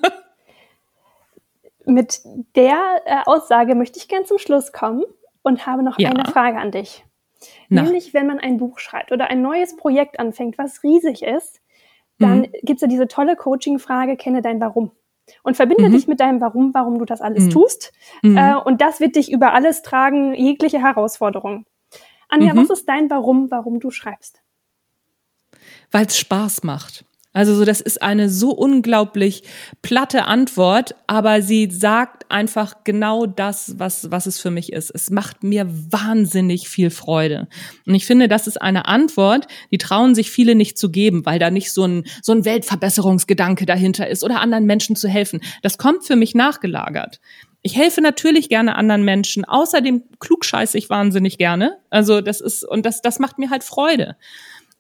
Mit 1.84 2.22
der 2.56 3.02
äh, 3.04 3.18
Aussage 3.26 3.76
möchte 3.76 4.00
ich 4.00 4.08
gern 4.08 4.24
zum 4.24 4.38
Schluss 4.38 4.72
kommen 4.72 5.04
und 5.42 5.66
habe 5.66 5.84
noch 5.84 6.00
ja. 6.00 6.10
eine 6.10 6.24
Frage 6.24 6.58
an 6.58 6.72
dich. 6.72 7.05
Na. 7.68 7.82
Nämlich, 7.82 8.14
wenn 8.14 8.26
man 8.26 8.38
ein 8.38 8.58
Buch 8.58 8.78
schreibt 8.78 9.12
oder 9.12 9.28
ein 9.28 9.42
neues 9.42 9.76
Projekt 9.76 10.18
anfängt, 10.18 10.58
was 10.58 10.82
riesig 10.82 11.22
ist, 11.22 11.60
dann 12.18 12.40
mhm. 12.40 12.52
gibt 12.62 12.78
es 12.78 12.80
ja 12.82 12.88
diese 12.88 13.08
tolle 13.08 13.36
Coaching-Frage, 13.36 14.16
kenne 14.16 14.42
dein 14.42 14.60
Warum. 14.60 14.92
Und 15.42 15.56
verbinde 15.56 15.88
mhm. 15.88 15.92
dich 15.92 16.06
mit 16.06 16.20
deinem 16.20 16.40
Warum, 16.40 16.72
warum 16.72 16.98
du 16.98 17.04
das 17.04 17.20
alles 17.20 17.44
mhm. 17.44 17.50
tust. 17.50 17.92
Mhm. 18.22 18.36
Äh, 18.36 18.56
und 18.56 18.80
das 18.80 19.00
wird 19.00 19.16
dich 19.16 19.30
über 19.30 19.52
alles 19.52 19.82
tragen, 19.82 20.34
jegliche 20.34 20.80
Herausforderung. 20.80 21.66
Anja, 22.28 22.56
was 22.56 22.68
mhm. 22.68 22.72
ist 22.72 22.88
dein 22.88 23.10
Warum, 23.10 23.50
warum 23.50 23.80
du 23.80 23.90
schreibst? 23.90 24.42
Weil 25.90 26.06
es 26.06 26.18
Spaß 26.18 26.62
macht. 26.64 27.05
Also 27.36 27.54
so, 27.54 27.66
das 27.66 27.82
ist 27.82 28.00
eine 28.00 28.30
so 28.30 28.50
unglaublich 28.50 29.42
platte 29.82 30.24
Antwort, 30.24 30.94
aber 31.06 31.42
sie 31.42 31.68
sagt 31.70 32.30
einfach 32.30 32.82
genau 32.82 33.26
das, 33.26 33.74
was, 33.78 34.10
was 34.10 34.24
es 34.24 34.40
für 34.40 34.50
mich 34.50 34.72
ist. 34.72 34.90
Es 34.90 35.10
macht 35.10 35.44
mir 35.44 35.68
wahnsinnig 35.68 36.70
viel 36.70 36.88
Freude. 36.88 37.46
Und 37.84 37.94
ich 37.94 38.06
finde, 38.06 38.28
das 38.28 38.46
ist 38.46 38.62
eine 38.62 38.86
Antwort, 38.86 39.48
die 39.70 39.76
trauen 39.76 40.14
sich 40.14 40.30
viele 40.30 40.54
nicht 40.54 40.78
zu 40.78 40.90
geben, 40.90 41.26
weil 41.26 41.38
da 41.38 41.50
nicht 41.50 41.74
so 41.74 41.84
ein, 41.84 42.04
so 42.22 42.32
ein 42.32 42.46
Weltverbesserungsgedanke 42.46 43.66
dahinter 43.66 44.08
ist 44.08 44.24
oder 44.24 44.40
anderen 44.40 44.64
Menschen 44.64 44.96
zu 44.96 45.06
helfen. 45.06 45.42
Das 45.60 45.76
kommt 45.76 46.06
für 46.06 46.16
mich 46.16 46.34
nachgelagert. 46.34 47.20
Ich 47.60 47.76
helfe 47.76 48.00
natürlich 48.00 48.48
gerne 48.48 48.76
anderen 48.76 49.04
Menschen. 49.04 49.44
Außerdem 49.44 50.04
klugscheiße 50.20 50.78
ich 50.78 50.88
wahnsinnig 50.88 51.36
gerne. 51.36 51.76
Also 51.90 52.22
das 52.22 52.40
ist, 52.40 52.64
und 52.64 52.86
das, 52.86 53.02
das 53.02 53.18
macht 53.18 53.38
mir 53.38 53.50
halt 53.50 53.62
Freude. 53.62 54.16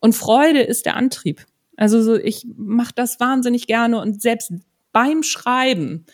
Und 0.00 0.14
Freude 0.14 0.62
ist 0.62 0.86
der 0.86 0.96
Antrieb. 0.96 1.44
Also 1.76 2.02
so, 2.02 2.16
ich 2.16 2.46
mache 2.56 2.92
das 2.94 3.20
wahnsinnig 3.20 3.66
gerne 3.66 4.00
und 4.00 4.20
selbst 4.20 4.52
beim 4.92 5.22
Schreiben 5.22 6.06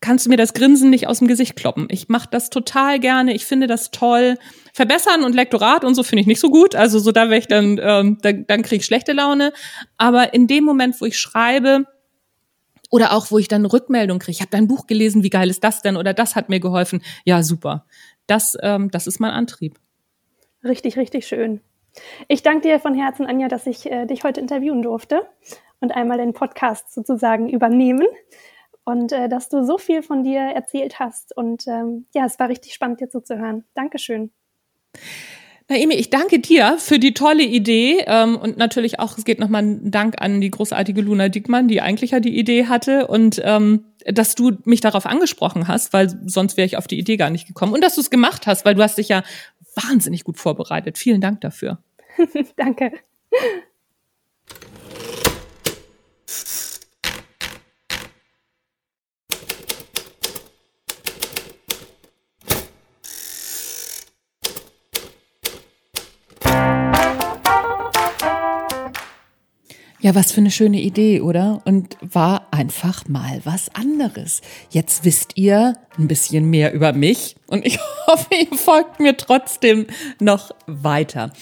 kannst 0.00 0.26
du 0.26 0.30
mir 0.30 0.36
das 0.36 0.52
Grinsen 0.52 0.90
nicht 0.90 1.06
aus 1.06 1.20
dem 1.20 1.28
Gesicht 1.28 1.56
kloppen. 1.56 1.86
Ich 1.88 2.08
mache 2.08 2.28
das 2.30 2.50
total 2.50 2.98
gerne, 3.00 3.32
ich 3.32 3.46
finde 3.46 3.66
das 3.66 3.90
toll. 3.90 4.36
Verbessern 4.74 5.24
und 5.24 5.34
Lektorat 5.34 5.84
und 5.84 5.94
so 5.94 6.02
finde 6.02 6.20
ich 6.20 6.26
nicht 6.26 6.40
so 6.40 6.50
gut. 6.50 6.74
Also 6.74 6.98
so 6.98 7.12
da 7.12 7.30
wäre 7.30 7.38
ich 7.38 7.46
dann, 7.46 7.80
ähm, 7.82 8.18
dann, 8.20 8.44
dann 8.46 8.62
kriege 8.62 8.80
ich 8.80 8.86
schlechte 8.86 9.12
Laune. 9.12 9.52
Aber 9.96 10.34
in 10.34 10.46
dem 10.46 10.64
Moment, 10.64 11.00
wo 11.00 11.06
ich 11.06 11.18
schreibe, 11.18 11.86
oder 12.90 13.12
auch, 13.12 13.30
wo 13.30 13.38
ich 13.38 13.48
dann 13.48 13.64
Rückmeldung 13.64 14.18
kriege, 14.18 14.32
ich 14.32 14.40
habe 14.42 14.50
dein 14.50 14.68
Buch 14.68 14.86
gelesen, 14.86 15.22
wie 15.22 15.30
geil 15.30 15.48
ist 15.48 15.64
das 15.64 15.80
denn? 15.80 15.96
Oder 15.96 16.12
das 16.12 16.36
hat 16.36 16.50
mir 16.50 16.60
geholfen. 16.60 17.00
Ja, 17.24 17.42
super. 17.42 17.86
Das, 18.26 18.56
ähm, 18.60 18.90
das 18.90 19.06
ist 19.06 19.18
mein 19.18 19.30
Antrieb. 19.30 19.78
Richtig, 20.62 20.98
richtig 20.98 21.26
schön. 21.26 21.60
Ich 22.28 22.42
danke 22.42 22.68
dir 22.68 22.80
von 22.80 22.94
Herzen, 22.94 23.26
Anja, 23.26 23.48
dass 23.48 23.66
ich 23.66 23.90
äh, 23.90 24.06
dich 24.06 24.24
heute 24.24 24.40
interviewen 24.40 24.82
durfte 24.82 25.26
und 25.80 25.92
einmal 25.92 26.18
den 26.18 26.32
Podcast 26.32 26.92
sozusagen 26.92 27.48
übernehmen 27.48 28.06
und 28.84 29.12
äh, 29.12 29.28
dass 29.28 29.48
du 29.48 29.64
so 29.64 29.78
viel 29.78 30.02
von 30.02 30.24
dir 30.24 30.40
erzählt 30.40 30.98
hast. 30.98 31.36
Und 31.36 31.66
ähm, 31.66 32.06
ja, 32.14 32.24
es 32.24 32.38
war 32.38 32.48
richtig 32.48 32.74
spannend, 32.74 33.00
dir 33.00 33.08
zuzuhören. 33.08 33.64
Dankeschön. 33.74 34.30
Naomi, 35.68 35.94
ich 35.94 36.10
danke 36.10 36.38
dir 36.38 36.76
für 36.78 36.98
die 36.98 37.14
tolle 37.14 37.44
Idee 37.44 38.04
ähm, 38.06 38.36
und 38.36 38.58
natürlich 38.58 38.98
auch, 38.98 39.16
es 39.16 39.24
geht 39.24 39.38
nochmal 39.38 39.62
ein 39.62 39.90
Dank 39.90 40.20
an 40.20 40.40
die 40.40 40.50
großartige 40.50 41.00
Luna 41.00 41.28
Dickmann, 41.28 41.68
die 41.68 41.80
eigentlich 41.80 42.10
ja 42.10 42.20
die 42.20 42.36
Idee 42.36 42.66
hatte 42.66 43.06
und 43.06 43.40
ähm, 43.44 43.84
dass 44.04 44.34
du 44.34 44.52
mich 44.64 44.80
darauf 44.80 45.06
angesprochen 45.06 45.68
hast, 45.68 45.92
weil 45.92 46.10
sonst 46.26 46.56
wäre 46.56 46.66
ich 46.66 46.76
auf 46.76 46.88
die 46.88 46.98
Idee 46.98 47.16
gar 47.16 47.30
nicht 47.30 47.46
gekommen 47.46 47.72
und 47.72 47.82
dass 47.82 47.94
du 47.94 48.00
es 48.00 48.10
gemacht 48.10 48.46
hast, 48.46 48.64
weil 48.64 48.74
du 48.74 48.82
hast 48.82 48.98
dich 48.98 49.08
ja 49.08 49.22
wahnsinnig 49.74 50.24
gut 50.24 50.38
vorbereitet. 50.38 50.98
Vielen 50.98 51.20
Dank 51.20 51.40
dafür. 51.40 51.82
Danke. 52.56 52.92
Ja, 70.02 70.16
was 70.16 70.32
für 70.32 70.40
eine 70.40 70.50
schöne 70.50 70.80
Idee, 70.80 71.20
oder? 71.20 71.62
Und 71.64 71.96
war 72.00 72.48
einfach 72.50 73.06
mal 73.06 73.40
was 73.44 73.72
anderes. 73.72 74.40
Jetzt 74.68 75.04
wisst 75.04 75.36
ihr 75.36 75.74
ein 75.96 76.08
bisschen 76.08 76.50
mehr 76.50 76.72
über 76.72 76.92
mich 76.92 77.36
und 77.46 77.64
ich 77.64 77.78
hoffe, 78.08 78.34
ihr 78.34 78.58
folgt 78.58 78.98
mir 78.98 79.16
trotzdem 79.16 79.86
noch 80.18 80.50
weiter. 80.66 81.32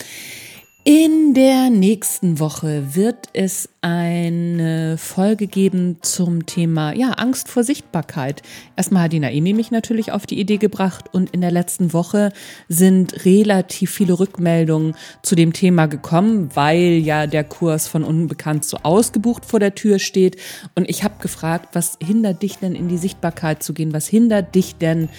In 0.83 1.35
der 1.35 1.69
nächsten 1.69 2.39
Woche 2.39 2.95
wird 2.95 3.29
es 3.33 3.69
eine 3.81 4.97
Folge 4.97 5.45
geben 5.45 5.97
zum 6.01 6.47
Thema 6.47 6.91
ja, 6.93 7.11
Angst 7.11 7.49
vor 7.49 7.63
Sichtbarkeit. 7.63 8.41
Erstmal 8.75 9.03
hat 9.03 9.13
die 9.13 9.19
Naemi 9.19 9.53
mich 9.53 9.69
natürlich 9.69 10.11
auf 10.11 10.25
die 10.25 10.39
Idee 10.39 10.57
gebracht 10.57 11.05
und 11.13 11.29
in 11.35 11.41
der 11.41 11.51
letzten 11.51 11.93
Woche 11.93 12.33
sind 12.67 13.25
relativ 13.25 13.91
viele 13.91 14.19
Rückmeldungen 14.19 14.95
zu 15.21 15.35
dem 15.35 15.53
Thema 15.53 15.85
gekommen, 15.85 16.49
weil 16.55 16.97
ja 16.97 17.27
der 17.27 17.43
Kurs 17.43 17.87
von 17.87 18.03
Unbekannt 18.03 18.65
so 18.65 18.77
ausgebucht 18.77 19.45
vor 19.45 19.59
der 19.59 19.75
Tür 19.75 19.99
steht. 19.99 20.37
Und 20.73 20.89
ich 20.89 21.03
habe 21.03 21.21
gefragt, 21.21 21.69
was 21.73 21.99
hindert 22.03 22.41
dich 22.41 22.57
denn 22.57 22.73
in 22.73 22.87
die 22.87 22.97
Sichtbarkeit 22.97 23.61
zu 23.61 23.75
gehen? 23.75 23.93
Was 23.93 24.07
hindert 24.07 24.55
dich 24.55 24.77
denn 24.77 25.09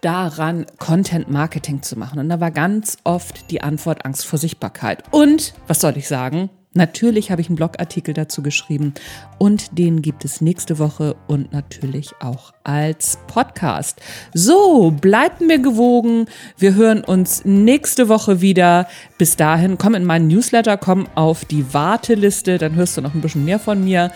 daran, 0.00 0.66
Content 0.78 1.30
Marketing 1.30 1.82
zu 1.82 1.98
machen. 1.98 2.18
Und 2.18 2.28
da 2.28 2.40
war 2.40 2.50
ganz 2.50 2.98
oft 3.04 3.50
die 3.50 3.62
Antwort 3.62 4.04
Angst 4.04 4.26
vor 4.26 4.38
Sichtbarkeit. 4.38 5.04
Und, 5.10 5.54
was 5.66 5.80
soll 5.80 5.96
ich 5.96 6.08
sagen? 6.08 6.50
Natürlich 6.72 7.32
habe 7.32 7.40
ich 7.40 7.48
einen 7.48 7.56
Blogartikel 7.56 8.14
dazu 8.14 8.42
geschrieben 8.42 8.94
und 9.38 9.76
den 9.76 10.02
gibt 10.02 10.24
es 10.24 10.40
nächste 10.40 10.78
Woche 10.78 11.16
und 11.26 11.52
natürlich 11.52 12.12
auch 12.20 12.52
als 12.62 13.18
Podcast. 13.26 14.00
So, 14.34 14.92
bleibt 14.92 15.40
mir 15.40 15.58
gewogen. 15.58 16.26
Wir 16.56 16.76
hören 16.76 17.02
uns 17.02 17.44
nächste 17.44 18.08
Woche 18.08 18.40
wieder. 18.40 18.86
Bis 19.18 19.34
dahin, 19.34 19.78
komm 19.78 19.96
in 19.96 20.04
meinen 20.04 20.28
Newsletter, 20.28 20.76
komm 20.76 21.08
auf 21.16 21.44
die 21.44 21.74
Warteliste, 21.74 22.58
dann 22.58 22.76
hörst 22.76 22.96
du 22.96 23.00
noch 23.00 23.14
ein 23.14 23.20
bisschen 23.20 23.44
mehr 23.44 23.58
von 23.58 23.82
mir 23.82 24.12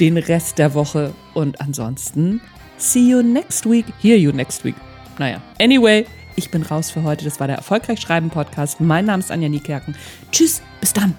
den 0.00 0.16
Rest 0.16 0.58
der 0.58 0.74
Woche 0.74 1.14
und 1.32 1.60
ansonsten 1.60 2.40
see 2.76 3.10
you 3.10 3.22
next 3.22 3.70
week. 3.70 3.86
Hear 4.00 4.16
you 4.16 4.32
next 4.32 4.64
week. 4.64 4.74
Naja, 5.18 5.40
anyway, 5.60 6.06
ich 6.36 6.50
bin 6.50 6.62
raus 6.62 6.90
für 6.90 7.02
heute. 7.02 7.24
Das 7.24 7.40
war 7.40 7.46
der 7.46 7.56
Erfolgreich 7.56 8.00
Schreiben 8.00 8.30
Podcast. 8.30 8.80
Mein 8.80 9.04
Name 9.04 9.20
ist 9.20 9.30
Anja 9.30 9.48
Niekerken. 9.48 9.96
Tschüss, 10.32 10.62
bis 10.80 10.92
dann. 10.92 11.16